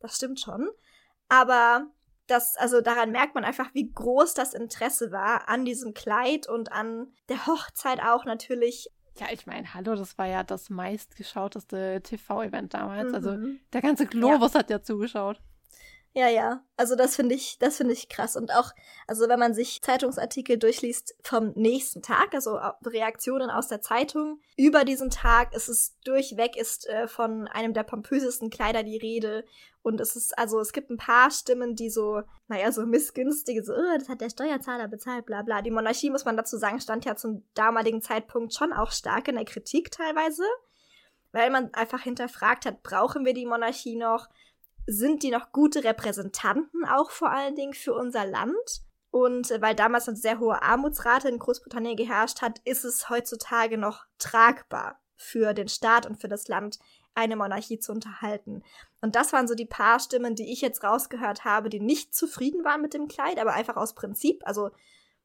Das 0.00 0.16
stimmt 0.16 0.40
schon. 0.40 0.70
Aber 1.28 1.86
das, 2.26 2.56
also 2.56 2.80
daran 2.80 3.10
merkt 3.10 3.34
man 3.34 3.44
einfach, 3.44 3.74
wie 3.74 3.92
groß 3.92 4.34
das 4.34 4.54
Interesse 4.54 5.12
war 5.12 5.48
an 5.48 5.64
diesem 5.64 5.94
Kleid 5.94 6.48
und 6.48 6.72
an 6.72 7.12
der 7.28 7.46
Hochzeit 7.46 8.00
auch 8.00 8.24
natürlich. 8.24 8.90
Ja, 9.18 9.26
ich 9.30 9.46
meine, 9.46 9.72
hallo, 9.74 9.94
das 9.94 10.18
war 10.18 10.26
ja 10.26 10.42
das 10.42 10.70
meistgeschauteste 10.70 12.00
TV-Event 12.02 12.74
damals. 12.74 13.14
Also 13.14 13.32
Mhm. 13.32 13.60
der 13.72 13.80
ganze 13.82 14.06
Globus 14.06 14.54
hat 14.54 14.70
ja 14.70 14.82
zugeschaut. 14.82 15.40
Ja, 16.16 16.28
ja. 16.28 16.62
Also 16.76 16.94
das 16.94 17.16
finde 17.16 17.34
ich, 17.34 17.58
das 17.58 17.76
finde 17.76 17.92
ich 17.92 18.08
krass. 18.08 18.36
Und 18.36 18.52
auch, 18.54 18.70
also 19.08 19.28
wenn 19.28 19.40
man 19.40 19.52
sich 19.52 19.82
Zeitungsartikel 19.82 20.56
durchliest 20.56 21.16
vom 21.24 21.52
nächsten 21.56 22.02
Tag, 22.02 22.34
also 22.34 22.56
Reaktionen 22.86 23.50
aus 23.50 23.66
der 23.66 23.82
Zeitung 23.82 24.40
über 24.56 24.84
diesen 24.84 25.10
Tag, 25.10 25.52
ist 25.56 25.68
es 25.68 25.98
durchweg 26.04 26.56
ist 26.56 26.86
äh, 26.88 27.08
von 27.08 27.48
einem 27.48 27.74
der 27.74 27.82
pompösesten 27.82 28.48
Kleider 28.48 28.84
die 28.84 28.96
Rede. 28.96 29.44
Und 29.82 30.00
es 30.00 30.14
ist, 30.14 30.38
also 30.38 30.60
es 30.60 30.72
gibt 30.72 30.88
ein 30.90 30.98
paar 30.98 31.32
Stimmen, 31.32 31.74
die 31.74 31.90
so, 31.90 32.22
naja, 32.46 32.70
so 32.70 32.86
missgünstige, 32.86 33.64
so, 33.64 33.72
oh, 33.72 33.98
das 33.98 34.08
hat 34.08 34.20
der 34.20 34.30
Steuerzahler 34.30 34.86
bezahlt, 34.86 35.26
bla 35.26 35.42
bla. 35.42 35.62
Die 35.62 35.72
Monarchie, 35.72 36.10
muss 36.10 36.24
man 36.24 36.36
dazu 36.36 36.56
sagen, 36.58 36.80
stand 36.80 37.04
ja 37.04 37.16
zum 37.16 37.44
damaligen 37.54 38.02
Zeitpunkt 38.02 38.54
schon 38.54 38.72
auch 38.72 38.92
stark 38.92 39.26
in 39.26 39.34
der 39.34 39.44
Kritik 39.44 39.90
teilweise. 39.90 40.44
Weil 41.32 41.50
man 41.50 41.74
einfach 41.74 42.02
hinterfragt 42.02 42.66
hat, 42.66 42.84
brauchen 42.84 43.24
wir 43.24 43.34
die 43.34 43.46
Monarchie 43.46 43.96
noch? 43.96 44.28
Sind 44.86 45.22
die 45.22 45.30
noch 45.30 45.52
gute 45.52 45.84
Repräsentanten 45.84 46.84
auch 46.84 47.10
vor 47.10 47.30
allen 47.30 47.54
Dingen 47.54 47.74
für 47.74 47.94
unser 47.94 48.26
Land. 48.26 48.82
Und 49.10 49.50
äh, 49.50 49.62
weil 49.62 49.74
damals 49.74 50.08
eine 50.08 50.16
sehr 50.16 50.40
hohe 50.40 50.62
Armutsrate 50.62 51.28
in 51.28 51.38
Großbritannien 51.38 51.96
geherrscht 51.96 52.42
hat, 52.42 52.60
ist 52.64 52.84
es 52.84 53.08
heutzutage 53.08 53.78
noch 53.78 54.04
tragbar 54.18 55.00
für 55.16 55.54
den 55.54 55.68
Staat 55.68 56.06
und 56.06 56.20
für 56.20 56.28
das 56.28 56.48
Land, 56.48 56.78
eine 57.14 57.36
Monarchie 57.36 57.78
zu 57.78 57.92
unterhalten. 57.92 58.62
Und 59.00 59.14
das 59.14 59.32
waren 59.32 59.46
so 59.46 59.54
die 59.54 59.66
paar 59.66 60.00
Stimmen, 60.00 60.34
die 60.34 60.52
ich 60.52 60.60
jetzt 60.60 60.82
rausgehört 60.82 61.44
habe, 61.44 61.70
die 61.70 61.78
nicht 61.78 62.14
zufrieden 62.14 62.64
waren 62.64 62.82
mit 62.82 62.92
dem 62.92 63.06
Kleid, 63.06 63.38
aber 63.38 63.52
einfach 63.52 63.76
aus 63.76 63.94
Prinzip. 63.94 64.42
Also 64.44 64.70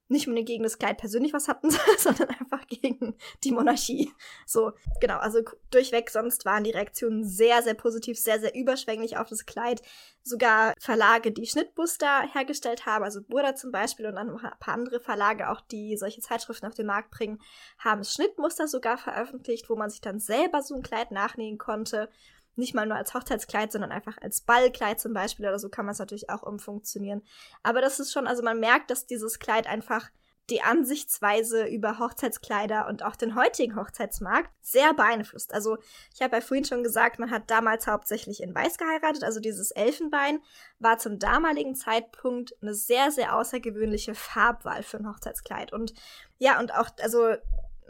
nicht 0.09 0.27
unbedingt 0.27 0.47
gegen 0.47 0.63
das 0.63 0.79
Kleid 0.79 0.97
persönlich 0.97 1.33
was 1.33 1.47
hatten, 1.47 1.69
sondern 1.97 2.29
einfach 2.29 2.67
gegen 2.67 3.15
die 3.43 3.51
Monarchie. 3.51 4.11
So, 4.45 4.73
genau, 4.99 5.17
also 5.17 5.39
durchweg, 5.71 6.09
sonst 6.09 6.45
waren 6.45 6.63
die 6.63 6.71
Reaktionen 6.71 7.23
sehr, 7.23 7.61
sehr 7.61 7.75
positiv, 7.75 8.19
sehr, 8.19 8.39
sehr 8.39 8.55
überschwänglich 8.55 9.17
auf 9.17 9.29
das 9.29 9.45
Kleid. 9.45 9.81
Sogar 10.23 10.73
Verlage, 10.79 11.31
die 11.31 11.45
Schnittmuster 11.45 12.27
hergestellt 12.33 12.85
haben, 12.85 13.03
also 13.03 13.21
Burda 13.21 13.55
zum 13.55 13.71
Beispiel 13.71 14.07
und 14.07 14.15
dann 14.15 14.29
ein 14.29 14.59
paar 14.59 14.73
andere 14.73 14.99
Verlage 14.99 15.49
auch, 15.49 15.61
die 15.61 15.95
solche 15.95 16.21
Zeitschriften 16.21 16.67
auf 16.67 16.75
den 16.75 16.87
Markt 16.87 17.11
bringen, 17.11 17.39
haben 17.77 18.03
Schnittmuster 18.03 18.67
sogar 18.67 18.97
veröffentlicht, 18.97 19.69
wo 19.69 19.75
man 19.75 19.89
sich 19.89 20.01
dann 20.01 20.19
selber 20.19 20.61
so 20.61 20.75
ein 20.75 20.83
Kleid 20.83 21.11
nachnähen 21.11 21.57
konnte 21.57 22.09
nicht 22.55 22.73
mal 22.73 22.85
nur 22.85 22.97
als 22.97 23.13
Hochzeitskleid, 23.13 23.71
sondern 23.71 23.91
einfach 23.91 24.17
als 24.21 24.41
Ballkleid 24.41 24.99
zum 24.99 25.13
Beispiel 25.13 25.45
oder 25.45 25.59
so 25.59 25.69
kann 25.69 25.85
man 25.85 25.93
es 25.93 25.99
natürlich 25.99 26.29
auch 26.29 26.43
umfunktionieren. 26.43 27.23
Aber 27.63 27.81
das 27.81 27.99
ist 27.99 28.11
schon, 28.11 28.27
also 28.27 28.43
man 28.43 28.59
merkt, 28.59 28.91
dass 28.91 29.05
dieses 29.05 29.39
Kleid 29.39 29.67
einfach 29.67 30.09
die 30.49 30.61
Ansichtsweise 30.61 31.65
über 31.67 31.99
Hochzeitskleider 31.99 32.87
und 32.87 33.03
auch 33.03 33.15
den 33.15 33.35
heutigen 33.35 33.75
Hochzeitsmarkt 33.75 34.49
sehr 34.61 34.93
beeinflusst. 34.93 35.53
Also 35.53 35.77
ich 36.13 36.21
habe 36.21 36.37
ja 36.37 36.41
vorhin 36.41 36.65
schon 36.65 36.83
gesagt, 36.83 37.19
man 37.19 37.31
hat 37.31 37.49
damals 37.51 37.87
hauptsächlich 37.87 38.41
in 38.41 38.55
Weiß 38.55 38.77
geheiratet, 38.77 39.23
also 39.23 39.39
dieses 39.39 39.71
Elfenbein 39.71 40.39
war 40.79 40.97
zum 40.97 41.19
damaligen 41.19 41.75
Zeitpunkt 41.75 42.55
eine 42.61 42.73
sehr, 42.73 43.11
sehr 43.11 43.35
außergewöhnliche 43.35 44.15
Farbwahl 44.15 44.83
für 44.83 44.97
ein 44.97 45.07
Hochzeitskleid. 45.07 45.71
Und 45.71 45.93
ja, 46.37 46.59
und 46.59 46.73
auch, 46.73 46.89
also 47.01 47.35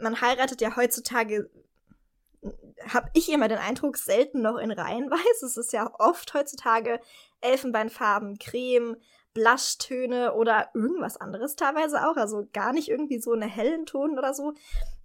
man 0.00 0.20
heiratet 0.20 0.60
ja 0.60 0.76
heutzutage 0.76 1.50
habe 2.88 3.10
ich 3.14 3.30
immer 3.30 3.48
den 3.48 3.58
Eindruck, 3.58 3.96
selten 3.96 4.42
noch 4.42 4.56
in 4.56 4.70
Reihenweise. 4.70 5.46
Es 5.46 5.56
ist 5.56 5.72
ja 5.72 5.90
oft 5.98 6.32
heutzutage 6.34 7.00
Elfenbeinfarben, 7.40 8.38
Creme, 8.38 8.96
Blushtöne 9.32 10.34
oder 10.34 10.70
irgendwas 10.74 11.16
anderes 11.16 11.54
teilweise 11.54 12.08
auch. 12.08 12.16
Also 12.16 12.48
gar 12.52 12.72
nicht 12.72 12.88
irgendwie 12.88 13.20
so 13.20 13.32
eine 13.32 13.46
hellen 13.46 13.86
Ton 13.86 14.18
oder 14.18 14.34
so. 14.34 14.54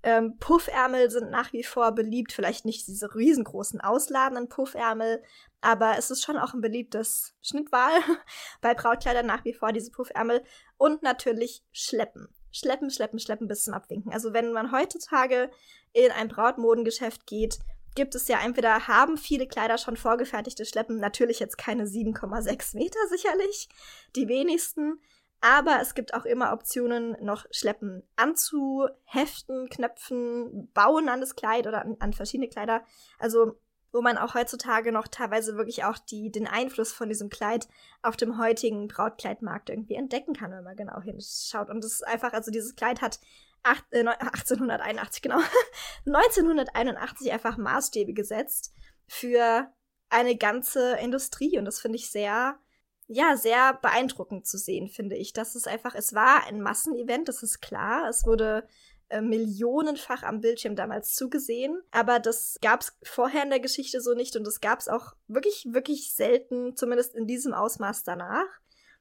Ähm, 0.01 0.38
Puffärmel 0.39 1.09
sind 1.11 1.29
nach 1.29 1.51
wie 1.53 1.63
vor 1.63 1.91
beliebt. 1.91 2.31
Vielleicht 2.31 2.65
nicht 2.65 2.88
diese 2.88 3.13
riesengroßen 3.13 3.81
ausladenden 3.81 4.49
Puffärmel, 4.49 5.21
aber 5.61 5.97
es 5.97 6.11
ist 6.11 6.23
schon 6.23 6.38
auch 6.38 6.53
ein 6.53 6.61
beliebtes 6.61 7.36
Schnittwahl 7.41 7.91
bei 8.61 8.73
Brautkleidern 8.73 9.25
nach 9.25 9.45
wie 9.45 9.53
vor 9.53 9.73
diese 9.73 9.91
Puffärmel. 9.91 10.43
Und 10.77 11.03
natürlich 11.03 11.63
Schleppen 11.71 12.29
schleppen, 12.55 12.89
schleppen, 12.89 13.19
schleppen 13.19 13.47
bis 13.47 13.63
zum 13.63 13.73
Abwinken. 13.73 14.13
Also 14.13 14.33
wenn 14.33 14.53
man 14.53 14.71
heutzutage 14.71 15.51
in 15.96 16.12
ein 16.12 16.28
Brautmodengeschäft 16.28 17.26
geht, 17.26 17.60
gibt 17.96 18.14
es 18.16 18.28
ja 18.28 18.39
entweder 18.43 18.88
haben 18.88 19.18
viele 19.18 19.48
Kleider 19.48 19.78
schon 19.78 19.96
vorgefertigte 19.96 20.66
Schleppen, 20.66 21.00
natürlich 21.00 21.39
jetzt 21.39 21.58
keine 21.58 21.86
7,6 21.86 22.76
Meter 22.76 23.00
sicherlich, 23.10 23.70
die 24.16 24.28
wenigsten, 24.28 25.00
aber 25.39 25.80
es 25.82 25.96
gibt 25.96 26.14
auch 26.14 26.26
immer 26.26 26.52
Optionen, 26.52 27.16
noch 27.22 27.46
Schleppen 27.52 28.04
anzuheften, 28.18 29.70
knöpfen, 29.70 30.70
bauen 30.74 31.08
an 31.08 31.22
das 31.22 31.36
Kleid 31.36 31.66
oder 31.66 31.82
an, 31.82 31.96
an 32.00 32.14
verschiedene 32.14 32.50
Kleider. 32.50 32.84
Also 33.18 33.58
wo 33.96 34.02
man 34.02 34.18
auch 34.18 34.34
heutzutage 34.34 34.91
noch 34.91 35.08
teilweise 35.08 35.56
wirklich 35.56 35.86
auch 35.86 35.98
die, 35.98 36.30
den 36.30 36.48
Einfluss 36.48 36.91
von 36.91 37.08
diesem 37.08 37.30
Kleid 37.30 37.70
auf 38.02 38.18
dem 38.18 38.38
heutigen 38.38 38.89
Brautkleidmarkt 38.89 39.70
irgendwie 39.70 39.93
entdecken 39.93 40.34
kann, 40.34 40.52
wenn 40.52 40.66
man 40.66 40.76
genau 40.76 41.00
hinschaut. 41.00 41.70
Und 41.70 41.82
es 41.82 41.93
ist 41.93 42.08
einfach, 42.08 42.34
also 42.34 42.52
dieses 42.52 42.76
Kleid 42.76 43.02
hat 43.02 43.22
acht, 43.66 43.86
äh, 43.91 44.05
1881, 44.05 45.22
genau, 45.22 45.39
1981 46.05 47.32
einfach 47.32 47.57
Maßstäbe 47.57 48.13
gesetzt 48.13 48.72
für 49.07 49.72
eine 50.09 50.38
ganze 50.38 50.97
Industrie. 50.97 51.57
Und 51.57 51.66
das 51.66 51.82
finde 51.82 51.97
ich 51.97 52.09
sehr, 52.09 52.59
ja, 53.07 53.36
sehr 53.36 53.74
beeindruckend 53.82 54.47
zu 54.47 54.57
sehen, 54.57 54.88
finde 54.88 55.16
ich. 55.16 55.34
Das 55.34 55.55
ist 55.55 55.68
einfach, 55.68 55.95
es 55.95 56.13
war 56.13 56.45
ein 56.45 56.61
Massenevent, 56.61 57.28
das 57.28 57.43
ist 57.43 57.61
klar. 57.61 58.07
Es 58.07 58.26
wurde 58.26 58.68
äh, 59.09 59.22
millionenfach 59.22 60.24
am 60.24 60.41
Bildschirm 60.41 60.76
damals 60.76 61.13
zugesehen. 61.13 61.82
Aber 61.91 62.20
das 62.20 62.57
gab 62.61 62.82
es 62.82 62.97
vorher 63.03 63.43
in 63.43 63.49
der 63.49 63.59
Geschichte 63.59 63.99
so 63.99 64.13
nicht 64.13 64.36
und 64.36 64.45
das 64.45 64.61
gab 64.61 64.80
es 64.80 64.88
auch 64.88 65.13
wirklich, 65.28 65.68
wirklich 65.72 66.13
selten, 66.13 66.76
zumindest 66.76 67.16
in 67.16 67.28
diesem 67.28 67.53
Ausmaß 67.53 68.03
danach, 68.03 68.47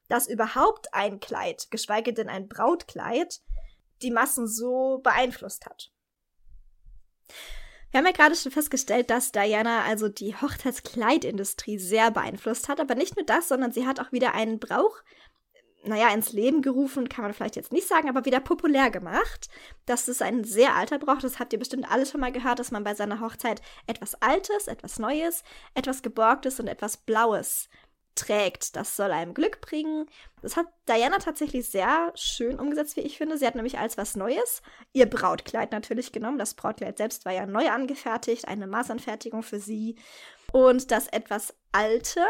dass 0.08 0.28
überhaupt 0.28 0.92
ein 0.92 1.20
Kleid, 1.20 1.70
geschweige 1.70 2.12
denn 2.12 2.28
ein 2.28 2.48
Brautkleid, 2.48 3.40
die 4.04 4.10
Massen 4.10 4.46
so 4.46 5.00
beeinflusst 5.02 5.66
hat. 5.66 5.90
Wir 7.90 7.98
haben 7.98 8.06
ja 8.06 8.12
gerade 8.12 8.34
schon 8.34 8.52
festgestellt, 8.52 9.08
dass 9.10 9.32
Diana 9.32 9.84
also 9.84 10.08
die 10.08 10.34
Hochzeitskleidindustrie 10.34 11.78
sehr 11.78 12.10
beeinflusst 12.10 12.68
hat, 12.68 12.80
aber 12.80 12.94
nicht 12.96 13.16
nur 13.16 13.24
das, 13.24 13.48
sondern 13.48 13.72
sie 13.72 13.86
hat 13.86 14.00
auch 14.00 14.10
wieder 14.10 14.34
einen 14.34 14.58
Brauch 14.58 15.02
naja, 15.86 16.08
ins 16.08 16.32
Leben 16.32 16.62
gerufen, 16.62 17.08
kann 17.08 17.24
man 17.24 17.34
vielleicht 17.34 17.56
jetzt 17.56 17.72
nicht 17.72 17.86
sagen, 17.86 18.08
aber 18.08 18.24
wieder 18.24 18.40
populär 18.40 18.90
gemacht. 18.90 19.48
Das 19.86 20.08
ist 20.08 20.22
ein 20.22 20.44
sehr 20.44 20.74
alter 20.74 20.98
Brauch, 20.98 21.18
das 21.18 21.38
habt 21.38 21.52
ihr 21.52 21.58
bestimmt 21.58 21.90
alle 21.90 22.06
schon 22.06 22.20
mal 22.20 22.32
gehört, 22.32 22.58
dass 22.58 22.70
man 22.70 22.84
bei 22.84 22.94
seiner 22.94 23.20
Hochzeit 23.20 23.60
etwas 23.86 24.14
Altes, 24.22 24.66
etwas 24.66 24.98
Neues, 24.98 25.42
etwas 25.74 26.02
Geborgtes 26.02 26.58
und 26.58 26.68
etwas 26.68 26.96
Blaues 26.96 27.68
trägt. 28.14 28.76
Das 28.76 28.96
soll 28.96 29.12
einem 29.12 29.34
Glück 29.34 29.60
bringen. 29.60 30.06
Das 30.42 30.56
hat 30.56 30.66
Diana 30.88 31.18
tatsächlich 31.18 31.68
sehr 31.68 32.12
schön 32.14 32.58
umgesetzt, 32.58 32.96
wie 32.96 33.00
ich 33.00 33.18
finde. 33.18 33.38
Sie 33.38 33.46
hat 33.46 33.54
nämlich 33.54 33.78
als 33.78 33.96
was 33.96 34.16
Neues 34.16 34.62
ihr 34.92 35.06
Brautkleid 35.06 35.72
natürlich 35.72 36.12
genommen. 36.12 36.38
Das 36.38 36.54
Brautkleid 36.54 36.98
selbst 36.98 37.24
war 37.24 37.32
ja 37.32 37.46
neu 37.46 37.68
angefertigt, 37.70 38.46
eine 38.48 38.66
Maßanfertigung 38.66 39.42
für 39.42 39.58
sie. 39.58 39.96
Und 40.52 40.90
das 40.90 41.08
etwas 41.08 41.54
Alte 41.72 42.20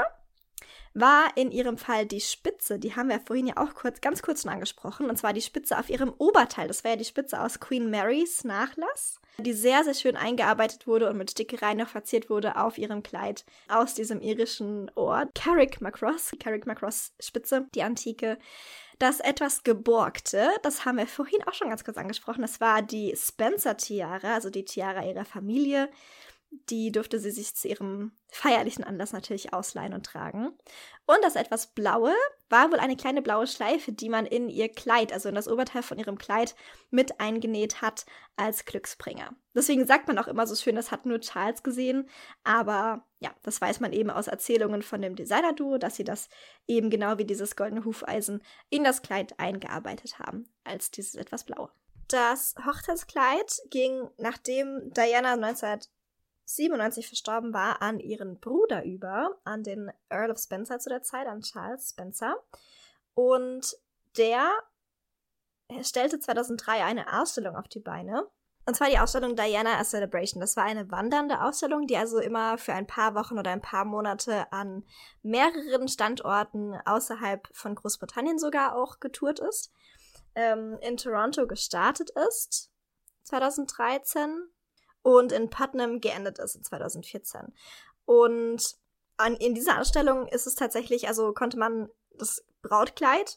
war 0.94 1.36
in 1.36 1.50
ihrem 1.50 1.76
Fall 1.76 2.06
die 2.06 2.20
Spitze, 2.20 2.78
die 2.78 2.94
haben 2.94 3.08
wir 3.08 3.20
vorhin 3.20 3.48
ja 3.48 3.56
auch 3.56 3.74
kurz, 3.74 4.00
ganz 4.00 4.22
kurz 4.22 4.42
schon 4.42 4.52
angesprochen, 4.52 5.10
und 5.10 5.16
zwar 5.16 5.32
die 5.32 5.42
Spitze 5.42 5.78
auf 5.78 5.90
ihrem 5.90 6.14
Oberteil. 6.18 6.68
Das 6.68 6.84
war 6.84 6.92
ja 6.92 6.96
die 6.96 7.04
Spitze 7.04 7.40
aus 7.40 7.58
Queen 7.58 7.90
Marys 7.90 8.44
Nachlass, 8.44 9.20
die 9.38 9.52
sehr, 9.52 9.82
sehr 9.82 9.94
schön 9.94 10.16
eingearbeitet 10.16 10.86
wurde 10.86 11.10
und 11.10 11.18
mit 11.18 11.32
Stickereien 11.32 11.78
noch 11.78 11.88
verziert 11.88 12.30
wurde 12.30 12.56
auf 12.56 12.78
ihrem 12.78 13.02
Kleid 13.02 13.44
aus 13.68 13.94
diesem 13.94 14.20
irischen 14.20 14.90
Ort. 14.94 15.34
Carrick 15.34 15.80
Macross, 15.80 16.32
Carrick 16.38 16.66
Macross 16.66 17.12
Spitze, 17.20 17.66
die 17.74 17.82
antike. 17.82 18.38
Das 19.00 19.18
etwas 19.18 19.64
geborgte, 19.64 20.48
das 20.62 20.84
haben 20.84 20.98
wir 20.98 21.08
vorhin 21.08 21.42
auch 21.48 21.52
schon 21.54 21.68
ganz 21.68 21.82
kurz 21.82 21.96
angesprochen, 21.96 22.42
das 22.42 22.60
war 22.60 22.80
die 22.80 23.12
Spencer-Tiara, 23.16 24.34
also 24.34 24.50
die 24.50 24.64
Tiara 24.64 25.04
ihrer 25.04 25.24
Familie. 25.24 25.88
Die 26.70 26.92
durfte 26.92 27.18
sie 27.18 27.30
sich 27.30 27.54
zu 27.54 27.68
ihrem 27.68 28.12
feierlichen 28.30 28.84
Anlass 28.84 29.12
natürlich 29.12 29.52
ausleihen 29.52 29.92
und 29.92 30.06
tragen. 30.06 30.52
Und 31.06 31.18
das 31.22 31.36
etwas 31.36 31.68
blaue 31.68 32.12
war 32.48 32.70
wohl 32.70 32.78
eine 32.78 32.96
kleine 32.96 33.22
blaue 33.22 33.46
Schleife, 33.46 33.92
die 33.92 34.08
man 34.08 34.26
in 34.26 34.48
ihr 34.48 34.68
Kleid, 34.68 35.12
also 35.12 35.28
in 35.28 35.34
das 35.34 35.48
Oberteil 35.48 35.82
von 35.82 35.98
ihrem 35.98 36.18
Kleid, 36.18 36.54
mit 36.90 37.20
eingenäht 37.20 37.82
hat 37.82 38.06
als 38.36 38.64
Glücksbringer. 38.64 39.34
Deswegen 39.54 39.86
sagt 39.86 40.08
man 40.08 40.18
auch 40.18 40.28
immer 40.28 40.46
so 40.46 40.54
schön, 40.54 40.76
das 40.76 40.90
hat 40.90 41.06
nur 41.06 41.20
Charles 41.20 41.62
gesehen. 41.62 42.08
Aber 42.42 43.06
ja, 43.18 43.34
das 43.42 43.60
weiß 43.60 43.80
man 43.80 43.92
eben 43.92 44.10
aus 44.10 44.28
Erzählungen 44.28 44.82
von 44.82 45.02
dem 45.02 45.16
Designer-Duo, 45.16 45.78
dass 45.78 45.96
sie 45.96 46.04
das 46.04 46.28
eben 46.66 46.90
genau 46.90 47.18
wie 47.18 47.24
dieses 47.24 47.56
goldene 47.56 47.84
Hufeisen 47.84 48.42
in 48.70 48.84
das 48.84 49.02
Kleid 49.02 49.38
eingearbeitet 49.38 50.18
haben, 50.18 50.48
als 50.64 50.90
dieses 50.90 51.14
etwas 51.14 51.44
blaue. 51.44 51.70
Das 52.08 52.54
Hochzeitskleid 52.66 53.62
ging, 53.70 54.10
nachdem 54.18 54.92
Diana 54.92 55.36
19 55.36 55.80
97 56.44 57.06
verstorben 57.06 57.52
war, 57.54 57.82
an 57.82 58.00
ihren 58.00 58.38
Bruder 58.38 58.84
über, 58.84 59.38
an 59.44 59.62
den 59.62 59.90
Earl 60.08 60.30
of 60.30 60.38
Spencer 60.38 60.78
zu 60.78 60.88
der 60.88 61.02
Zeit, 61.02 61.26
an 61.26 61.40
Charles 61.40 61.90
Spencer. 61.90 62.36
Und 63.14 63.76
der 64.16 64.50
stellte 65.82 66.18
2003 66.18 66.84
eine 66.84 67.20
Ausstellung 67.20 67.56
auf 67.56 67.68
die 67.68 67.80
Beine, 67.80 68.28
Und 68.66 68.76
zwar 68.76 68.88
die 68.88 68.98
Ausstellung 68.98 69.36
Diana 69.36 69.78
a 69.78 69.84
Celebration. 69.84 70.40
Das 70.40 70.56
war 70.56 70.64
eine 70.64 70.90
wandernde 70.90 71.42
Ausstellung, 71.42 71.86
die 71.86 71.96
also 71.96 72.18
immer 72.18 72.56
für 72.56 72.72
ein 72.72 72.86
paar 72.86 73.14
Wochen 73.14 73.38
oder 73.38 73.50
ein 73.50 73.60
paar 73.60 73.84
Monate 73.84 74.50
an 74.52 74.84
mehreren 75.22 75.88
Standorten 75.88 76.74
außerhalb 76.86 77.46
von 77.52 77.74
Großbritannien 77.74 78.38
sogar 78.38 78.74
auch 78.76 79.00
getourt 79.00 79.40
ist. 79.40 79.70
Ähm, 80.34 80.78
in 80.80 80.96
Toronto 80.96 81.46
gestartet 81.46 82.10
ist 82.30 82.70
2013 83.24 84.48
und 85.04 85.32
in 85.32 85.50
Putnam 85.50 86.00
geendet 86.00 86.38
ist 86.38 86.56
in 86.56 86.64
2014. 86.64 87.52
Und 88.06 88.74
an, 89.18 89.36
in 89.36 89.54
dieser 89.54 89.80
Ausstellung 89.80 90.26
ist 90.26 90.46
es 90.46 90.54
tatsächlich, 90.54 91.06
also 91.06 91.32
konnte 91.34 91.58
man 91.58 91.88
das 92.16 92.42
Brautkleid 92.62 93.36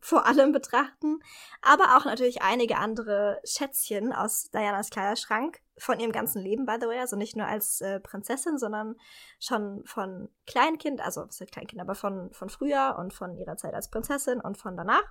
vor 0.00 0.26
allem 0.26 0.52
betrachten, 0.52 1.20
aber 1.62 1.96
auch 1.96 2.04
natürlich 2.04 2.42
einige 2.42 2.76
andere 2.76 3.40
Schätzchen 3.42 4.12
aus 4.12 4.50
Dianas 4.50 4.90
Kleiderschrank 4.90 5.60
von 5.78 5.98
ihrem 5.98 6.12
ganzen 6.12 6.42
Leben, 6.42 6.66
by 6.66 6.76
the 6.78 6.86
way, 6.86 6.98
also 6.98 7.16
nicht 7.16 7.36
nur 7.36 7.46
als 7.46 7.80
äh, 7.80 8.00
Prinzessin, 8.00 8.58
sondern 8.58 8.94
schon 9.40 9.82
von 9.86 10.28
Kleinkind, 10.46 11.00
also 11.00 11.26
was 11.26 11.40
heißt 11.40 11.52
Kleinkind, 11.52 11.80
aber 11.80 11.94
von, 11.94 12.30
von 12.32 12.50
früher 12.50 12.96
und 12.98 13.14
von 13.14 13.34
ihrer 13.38 13.56
Zeit 13.56 13.74
als 13.74 13.90
Prinzessin 13.90 14.40
und 14.40 14.58
von 14.58 14.76
danach. 14.76 15.10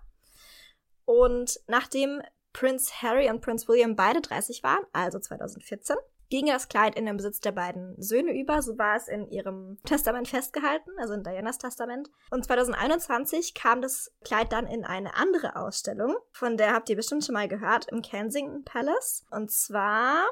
Und 1.06 1.60
nachdem 1.68 2.22
Prince 2.54 3.02
Harry 3.02 3.30
und 3.30 3.42
Prince 3.42 3.68
William 3.68 3.96
beide 3.96 4.22
30 4.22 4.64
waren, 4.64 4.84
also 4.94 5.20
2014, 5.20 5.96
ging 6.30 6.48
das 6.48 6.68
Kleid 6.68 6.96
in 6.96 7.06
den 7.06 7.18
Besitz 7.18 7.40
der 7.40 7.52
beiden 7.52 7.96
Söhne 8.02 8.38
über. 8.40 8.62
So 8.62 8.78
war 8.78 8.96
es 8.96 9.08
in 9.08 9.30
ihrem 9.30 9.78
Testament 9.86 10.28
festgehalten, 10.28 10.92
also 10.98 11.14
in 11.14 11.24
Dianas 11.24 11.58
Testament. 11.58 12.10
Und 12.32 12.46
2021 12.46 13.54
kam 13.54 13.82
das 13.82 14.12
Kleid 14.24 14.52
dann 14.52 14.68
in 14.68 14.84
eine 14.84 15.16
andere 15.16 15.56
Ausstellung, 15.56 16.16
von 16.32 16.58
der 16.58 16.74
habt 16.74 16.90
ihr 16.90 16.96
bestimmt 16.96 17.26
schon 17.26 17.34
mal 17.34 17.48
gehört, 17.48 17.88
im 17.92 18.02
Kensington 18.02 18.64
Palace. 18.64 19.26
Und 19.32 19.52
zwar 19.52 20.26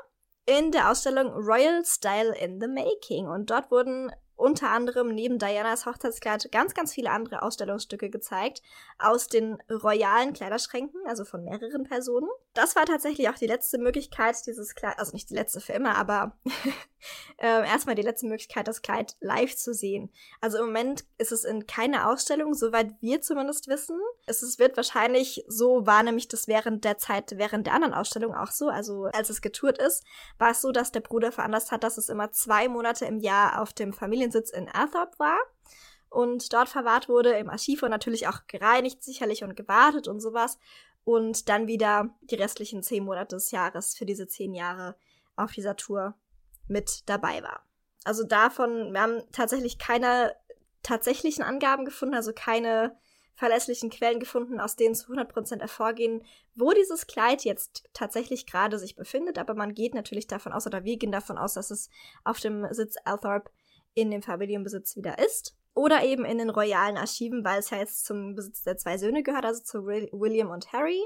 in 0.45 0.71
der 0.71 0.91
Ausstellung 0.91 1.31
Royal 1.33 1.83
Style 1.85 2.35
in 2.37 2.59
the 2.59 2.67
Making. 2.67 3.27
Und 3.27 3.49
dort 3.49 3.71
wurden 3.71 4.11
unter 4.35 4.69
anderem 4.69 5.13
neben 5.13 5.39
Dianas 5.39 5.85
Hochzeitskleid 5.85 6.51
ganz, 6.51 6.73
ganz 6.73 6.93
viele 6.93 7.11
andere 7.11 7.41
Ausstellungsstücke 7.41 8.09
gezeigt 8.09 8.61
aus 8.99 9.27
den 9.27 9.57
royalen 9.71 10.33
Kleiderschränken, 10.33 11.01
also 11.07 11.25
von 11.25 11.43
mehreren 11.43 11.83
Personen. 11.83 12.29
Das 12.53 12.75
war 12.75 12.85
tatsächlich 12.85 13.29
auch 13.29 13.35
die 13.35 13.47
letzte 13.47 13.77
Möglichkeit, 13.77 14.35
dieses 14.45 14.75
Kleid, 14.75 14.99
also 14.99 15.13
nicht 15.13 15.29
die 15.29 15.35
letzte 15.35 15.61
für 15.61 15.73
immer, 15.73 15.95
aber 15.95 16.37
äh, 17.37 17.65
erstmal 17.65 17.95
die 17.95 18.01
letzte 18.01 18.27
Möglichkeit, 18.27 18.67
das 18.67 18.81
Kleid 18.81 19.15
live 19.19 19.55
zu 19.55 19.73
sehen. 19.73 20.11
Also 20.41 20.57
im 20.59 20.65
Moment 20.65 21.05
ist 21.17 21.31
es 21.31 21.43
in 21.43 21.67
keiner 21.67 22.09
Ausstellung, 22.09 22.53
soweit 22.53 22.91
wir 23.01 23.21
zumindest 23.21 23.67
wissen. 23.67 23.99
Es 24.25 24.43
ist, 24.43 24.59
wird 24.59 24.77
wahrscheinlich 24.77 25.43
so, 25.47 25.85
war 25.85 26.03
nämlich 26.03 26.27
das 26.27 26.47
während 26.47 26.83
der 26.83 26.97
Zeit, 26.97 27.37
während 27.37 27.67
der 27.67 27.73
anderen 27.73 27.93
Ausstellung 27.93 28.33
auch 28.33 28.51
so. 28.51 28.69
Also 28.69 29.05
als 29.13 29.29
es 29.29 29.41
getourt 29.41 29.77
ist, 29.77 30.03
war 30.37 30.51
es 30.51 30.61
so, 30.61 30.71
dass 30.71 30.91
der 30.91 31.01
Bruder 31.01 31.31
veranlasst 31.31 31.71
hat, 31.71 31.83
dass 31.83 31.97
es 31.97 32.09
immer 32.09 32.31
zwei 32.31 32.67
Monate 32.67 33.05
im 33.05 33.19
Jahr 33.19 33.61
auf 33.61 33.73
dem 33.73 33.93
Familiensitz 33.93 34.49
in 34.49 34.69
Athorpe 34.73 35.17
war 35.19 35.37
und 36.09 36.53
dort 36.53 36.69
verwahrt 36.69 37.09
wurde 37.09 37.31
im 37.31 37.49
Archiv 37.49 37.83
und 37.83 37.89
natürlich 37.89 38.27
auch 38.27 38.47
gereinigt 38.47 39.03
sicherlich 39.03 39.43
und 39.43 39.55
gewartet 39.55 40.07
und 40.07 40.21
sowas 40.21 40.57
und 41.03 41.49
dann 41.49 41.67
wieder 41.67 42.09
die 42.21 42.35
restlichen 42.35 42.83
zehn 42.83 43.03
Monate 43.03 43.35
des 43.35 43.51
Jahres 43.51 43.95
für 43.95 44.05
diese 44.05 44.27
zehn 44.27 44.53
Jahre 44.53 44.95
auf 45.35 45.51
dieser 45.51 45.75
Tour 45.75 46.15
mit 46.67 47.07
dabei 47.07 47.43
war. 47.43 47.63
Also 48.03 48.23
davon, 48.23 48.93
wir 48.93 49.01
haben 49.01 49.23
tatsächlich 49.31 49.79
keine 49.79 50.35
tatsächlichen 50.83 51.43
Angaben 51.43 51.85
gefunden, 51.85 52.15
also 52.15 52.31
keine 52.33 52.95
verlässlichen 53.35 53.89
Quellen 53.89 54.19
gefunden, 54.19 54.59
aus 54.59 54.75
denen 54.75 54.95
zu 54.95 55.11
100% 55.11 55.59
hervorgehen, 55.59 56.23
wo 56.55 56.71
dieses 56.71 57.07
Kleid 57.07 57.43
jetzt 57.43 57.83
tatsächlich 57.93 58.45
gerade 58.45 58.79
sich 58.79 58.95
befindet, 58.95 59.37
aber 59.37 59.55
man 59.55 59.73
geht 59.73 59.93
natürlich 59.93 60.27
davon 60.27 60.53
aus, 60.53 60.65
oder 60.65 60.85
wir 60.85 60.97
gehen 60.97 61.11
davon 61.11 61.37
aus, 61.37 61.55
dass 61.55 61.69
es 61.69 61.89
auf 62.23 62.39
dem 62.39 62.65
Sitz 62.71 62.95
Althorp 63.03 63.51
in 63.93 64.11
dem 64.11 64.21
Familienbesitz 64.21 64.95
wieder 64.95 65.19
ist. 65.19 65.55
Oder 65.73 66.05
eben 66.05 66.23
in 66.23 66.37
den 66.37 66.49
royalen 66.49 66.95
Archiven, 66.95 67.43
weil 67.43 67.59
es 67.59 67.69
ja 67.69 67.79
jetzt 67.79 68.05
zum 68.05 68.35
Besitz 68.35 68.63
der 68.63 68.77
zwei 68.77 68.97
Söhne 68.97 69.23
gehört, 69.23 69.43
also 69.43 69.61
zu 69.61 69.85
William 69.85 70.49
und 70.49 70.71
Harry. 70.71 71.01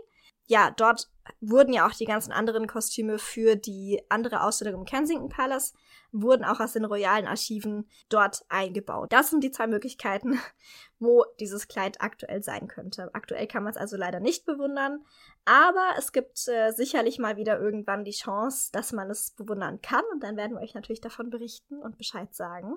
Ja, 0.49 0.71
dort 0.71 1.07
wurden 1.41 1.73
ja 1.73 1.87
auch 1.87 1.93
die 1.93 2.05
ganzen 2.05 2.31
anderen 2.31 2.65
Kostüme 2.65 3.19
für 3.19 3.55
die 3.55 4.01
andere 4.09 4.41
Ausstellung 4.41 4.81
im 4.81 4.85
Kensington 4.85 5.29
Palace, 5.29 5.75
wurden 6.11 6.43
auch 6.43 6.59
aus 6.59 6.73
den 6.73 6.85
royalen 6.85 7.27
Archiven 7.27 7.87
dort 8.09 8.43
eingebaut. 8.49 9.13
Das 9.13 9.29
sind 9.29 9.43
die 9.43 9.51
zwei 9.51 9.67
Möglichkeiten, 9.67 10.39
wo 10.99 11.23
dieses 11.39 11.67
Kleid 11.67 12.01
aktuell 12.01 12.41
sein 12.41 12.67
könnte. 12.67 13.13
Aktuell 13.13 13.45
kann 13.45 13.61
man 13.61 13.73
es 13.73 13.77
also 13.77 13.95
leider 13.95 14.19
nicht 14.19 14.43
bewundern, 14.47 15.05
aber 15.45 15.93
es 15.99 16.13
gibt 16.13 16.47
äh, 16.47 16.71
sicherlich 16.71 17.19
mal 17.19 17.37
wieder 17.37 17.59
irgendwann 17.59 18.03
die 18.03 18.09
Chance, 18.09 18.71
dass 18.71 18.91
man 18.91 19.11
es 19.11 19.29
bewundern 19.29 19.83
kann 19.83 20.03
und 20.11 20.23
dann 20.23 20.35
werden 20.35 20.57
wir 20.57 20.63
euch 20.63 20.73
natürlich 20.73 21.01
davon 21.01 21.29
berichten 21.29 21.79
und 21.79 21.99
Bescheid 21.99 22.33
sagen, 22.33 22.73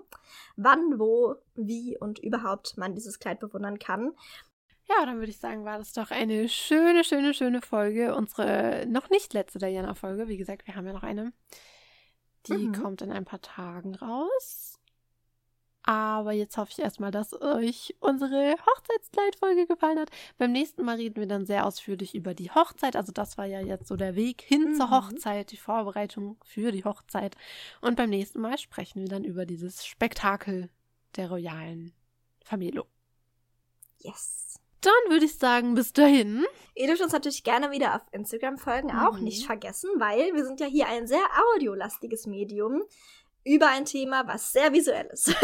wann, 0.56 0.98
wo, 0.98 1.36
wie 1.54 1.96
und 1.98 2.18
überhaupt 2.18 2.76
man 2.76 2.94
dieses 2.94 3.18
Kleid 3.18 3.40
bewundern 3.40 3.78
kann. 3.78 4.12
Ja, 4.98 5.06
dann 5.06 5.18
würde 5.18 5.30
ich 5.30 5.38
sagen, 5.38 5.64
war 5.64 5.78
das 5.78 5.92
doch 5.92 6.10
eine 6.10 6.48
schöne, 6.48 7.04
schöne, 7.04 7.34
schöne 7.34 7.62
Folge. 7.62 8.14
Unsere 8.14 8.84
noch 8.86 9.10
nicht 9.10 9.32
letzte 9.32 9.58
Diana-Folge. 9.58 10.28
Wie 10.28 10.36
gesagt, 10.36 10.66
wir 10.66 10.74
haben 10.74 10.86
ja 10.86 10.92
noch 10.92 11.02
eine. 11.02 11.32
Die 12.46 12.54
mhm. 12.54 12.72
kommt 12.72 13.02
in 13.02 13.12
ein 13.12 13.24
paar 13.24 13.40
Tagen 13.40 13.94
raus. 13.94 14.78
Aber 15.84 16.32
jetzt 16.32 16.56
hoffe 16.56 16.70
ich 16.72 16.78
erstmal, 16.78 17.10
dass 17.10 17.32
euch 17.40 17.96
unsere 17.98 18.54
Hochzeitskleidfolge 18.54 19.66
gefallen 19.66 19.98
hat. 19.98 20.10
Beim 20.38 20.52
nächsten 20.52 20.84
Mal 20.84 20.96
reden 20.96 21.16
wir 21.16 21.26
dann 21.26 21.44
sehr 21.44 21.66
ausführlich 21.66 22.14
über 22.14 22.34
die 22.34 22.50
Hochzeit. 22.50 22.94
Also 22.94 23.10
das 23.10 23.36
war 23.36 23.46
ja 23.46 23.60
jetzt 23.60 23.88
so 23.88 23.96
der 23.96 24.14
Weg 24.14 24.42
hin 24.42 24.70
mhm. 24.70 24.74
zur 24.74 24.90
Hochzeit, 24.90 25.50
die 25.50 25.56
Vorbereitung 25.56 26.36
für 26.44 26.70
die 26.70 26.84
Hochzeit. 26.84 27.36
Und 27.80 27.96
beim 27.96 28.10
nächsten 28.10 28.40
Mal 28.40 28.58
sprechen 28.58 29.00
wir 29.00 29.08
dann 29.08 29.24
über 29.24 29.44
dieses 29.44 29.84
Spektakel 29.84 30.70
der 31.16 31.30
royalen 31.30 31.92
Familie. 32.44 32.84
Yes. 33.98 34.61
Dann 34.82 35.12
würde 35.12 35.24
ich 35.24 35.38
sagen, 35.38 35.74
bis 35.74 35.92
dahin. 35.92 36.44
Ihr 36.74 36.88
dürft 36.88 37.02
uns 37.02 37.12
natürlich 37.12 37.44
gerne 37.44 37.70
wieder 37.70 37.94
auf 37.94 38.02
Instagram 38.10 38.58
folgen, 38.58 38.88
mhm. 38.88 38.98
auch 38.98 39.18
nicht 39.18 39.46
vergessen, 39.46 39.90
weil 39.96 40.34
wir 40.34 40.44
sind 40.44 40.60
ja 40.60 40.66
hier 40.66 40.88
ein 40.88 41.06
sehr 41.06 41.24
audiolastiges 41.54 42.26
Medium 42.26 42.82
über 43.44 43.68
ein 43.68 43.84
Thema, 43.84 44.26
was 44.26 44.52
sehr 44.52 44.72
visuell 44.72 45.06
ist. 45.06 45.34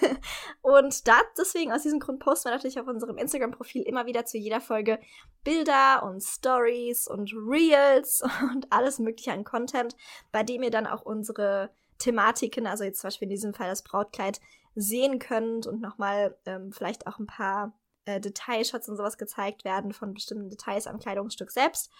und 0.62 1.06
da, 1.06 1.14
deswegen 1.38 1.72
aus 1.72 1.82
diesem 1.82 2.00
Grund 2.00 2.18
posten 2.18 2.48
wir 2.48 2.54
natürlich 2.54 2.80
auf 2.80 2.88
unserem 2.88 3.16
Instagram-Profil 3.16 3.82
immer 3.82 4.06
wieder 4.06 4.24
zu 4.24 4.38
jeder 4.38 4.60
Folge 4.60 4.98
Bilder 5.44 6.02
und 6.04 6.22
Stories 6.22 7.06
und 7.06 7.32
Reels 7.32 8.22
und 8.54 8.72
alles 8.72 8.98
mögliche 8.98 9.32
an 9.32 9.44
Content, 9.44 9.96
bei 10.32 10.42
dem 10.42 10.62
ihr 10.62 10.70
dann 10.70 10.86
auch 10.86 11.02
unsere 11.02 11.70
Thematiken, 11.98 12.66
also 12.66 12.84
jetzt 12.84 13.00
zum 13.00 13.08
Beispiel 13.08 13.26
in 13.26 13.34
diesem 13.34 13.54
Fall 13.54 13.68
das 13.68 13.82
Brautkleid, 13.82 14.40
sehen 14.74 15.20
könnt 15.20 15.68
und 15.68 15.80
nochmal 15.80 16.36
ähm, 16.46 16.72
vielleicht 16.72 17.06
auch 17.06 17.20
ein 17.20 17.26
paar 17.26 17.72
äh, 18.04 18.20
Detailshots 18.20 18.88
und 18.88 18.96
sowas 18.96 19.18
gezeigt 19.18 19.64
werden 19.64 19.92
von 19.92 20.14
bestimmten 20.14 20.50
Details 20.50 20.86
am 20.86 20.98
Kleidungsstück 20.98 21.50
selbst. 21.50 21.90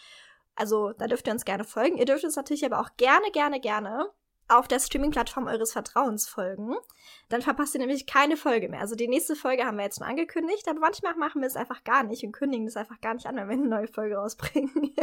Also 0.56 0.92
da 0.92 1.06
dürft 1.06 1.26
ihr 1.26 1.32
uns 1.32 1.44
gerne 1.44 1.64
folgen. 1.64 1.98
Ihr 1.98 2.04
dürft 2.04 2.24
uns 2.24 2.36
natürlich 2.36 2.64
aber 2.64 2.80
auch 2.80 2.90
gerne, 2.96 3.30
gerne, 3.32 3.60
gerne 3.60 4.10
auf 4.48 4.68
der 4.68 4.78
Streaming-Plattform 4.78 5.46
eures 5.46 5.72
Vertrauens 5.72 6.28
folgen. 6.28 6.76
Dann 7.28 7.42
verpasst 7.42 7.74
ihr 7.74 7.80
nämlich 7.80 8.06
keine 8.06 8.36
Folge 8.36 8.68
mehr. 8.68 8.80
Also 8.80 8.94
die 8.94 9.08
nächste 9.08 9.36
Folge 9.36 9.64
haben 9.64 9.78
wir 9.78 9.84
jetzt 9.84 9.98
schon 9.98 10.06
angekündigt, 10.06 10.68
aber 10.68 10.80
manchmal 10.80 11.14
machen 11.16 11.40
wir 11.40 11.46
es 11.46 11.56
einfach 11.56 11.82
gar 11.82 12.02
nicht 12.02 12.24
und 12.24 12.32
kündigen 12.32 12.66
es 12.66 12.76
einfach 12.76 13.00
gar 13.00 13.14
nicht 13.14 13.26
an, 13.26 13.36
wenn 13.36 13.48
wir 13.48 13.54
eine 13.54 13.68
neue 13.68 13.88
Folge 13.88 14.16
rausbringen. 14.16 14.94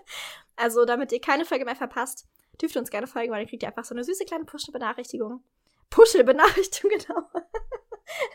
also 0.56 0.84
damit 0.84 1.12
ihr 1.12 1.20
keine 1.20 1.44
Folge 1.44 1.64
mehr 1.64 1.76
verpasst, 1.76 2.26
dürft 2.60 2.74
ihr 2.74 2.80
uns 2.80 2.90
gerne 2.90 3.06
folgen, 3.06 3.30
weil 3.30 3.40
dann 3.40 3.48
kriegt 3.48 3.62
ihr 3.62 3.68
einfach 3.68 3.84
so 3.84 3.94
eine 3.94 4.04
süße 4.04 4.24
kleine 4.24 4.44
Push-Benachrichtigung. 4.44 5.44
Puschel-Benachrichtigung, 5.90 6.90
genau. 6.98 7.28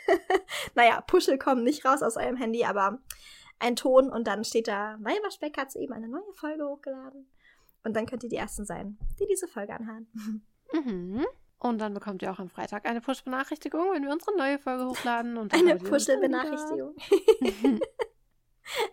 naja, 0.75 1.01
Puschel 1.01 1.37
kommen 1.37 1.63
nicht 1.63 1.85
raus 1.85 2.03
aus 2.03 2.17
eurem 2.17 2.35
Handy, 2.35 2.65
aber 2.65 2.99
ein 3.59 3.75
Ton 3.75 4.09
und 4.09 4.27
dann 4.27 4.43
steht 4.43 4.67
da, 4.67 4.97
Waschbeck 4.99 5.57
hat 5.57 5.75
eben 5.75 5.93
eine 5.93 6.07
neue 6.07 6.33
Folge 6.33 6.67
hochgeladen. 6.67 7.27
Und 7.83 7.95
dann 7.95 8.05
könnt 8.05 8.23
ihr 8.23 8.29
die 8.29 8.37
Ersten 8.37 8.65
sein, 8.65 8.97
die 9.19 9.27
diese 9.27 9.47
Folge 9.47 9.73
anhören. 9.73 10.07
Mhm. 10.73 11.23
Und 11.59 11.77
dann 11.77 11.93
bekommt 11.93 12.23
ihr 12.23 12.31
auch 12.31 12.39
am 12.39 12.49
Freitag 12.49 12.87
eine 12.87 12.99
Push-Benachrichtigung, 12.99 13.93
wenn 13.93 14.03
wir 14.03 14.11
unsere 14.11 14.35
neue 14.35 14.57
Folge 14.57 14.87
hochladen. 14.87 15.37
Und 15.37 15.53
eine 15.53 15.75
Puschel-Benachrichtigung. 15.77 16.95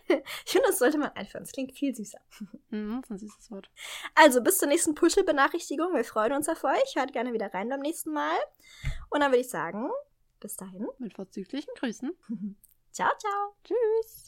ich 0.06 0.52
finde, 0.52 0.68
das 0.68 0.78
sollte 0.78 0.98
man 0.98 1.08
einführen. 1.12 1.44
Das 1.44 1.52
klingt 1.52 1.72
viel 1.72 1.94
süßer. 1.94 2.20
Mhm, 2.68 3.00
das 3.00 3.04
ist 3.04 3.10
ein 3.10 3.18
süßes 3.18 3.50
Wort. 3.50 3.70
Also, 4.14 4.42
bis 4.42 4.58
zur 4.58 4.68
nächsten 4.68 4.94
Puschel-Benachrichtigung. 4.94 5.94
Wir 5.94 6.04
freuen 6.04 6.34
uns 6.34 6.50
auf 6.50 6.62
euch. 6.64 6.96
Hört 6.96 7.14
gerne 7.14 7.32
wieder 7.32 7.52
rein 7.54 7.70
beim 7.70 7.80
nächsten 7.80 8.12
Mal. 8.12 8.38
Und 9.08 9.20
dann 9.20 9.30
würde 9.30 9.40
ich 9.40 9.48
sagen, 9.48 9.90
bis 10.40 10.56
dahin. 10.56 10.88
Mit 10.98 11.14
vorzüglichen 11.14 11.72
Grüßen. 11.76 12.12
ciao, 12.92 13.10
ciao. 13.18 13.54
Tschüss. 13.64 14.24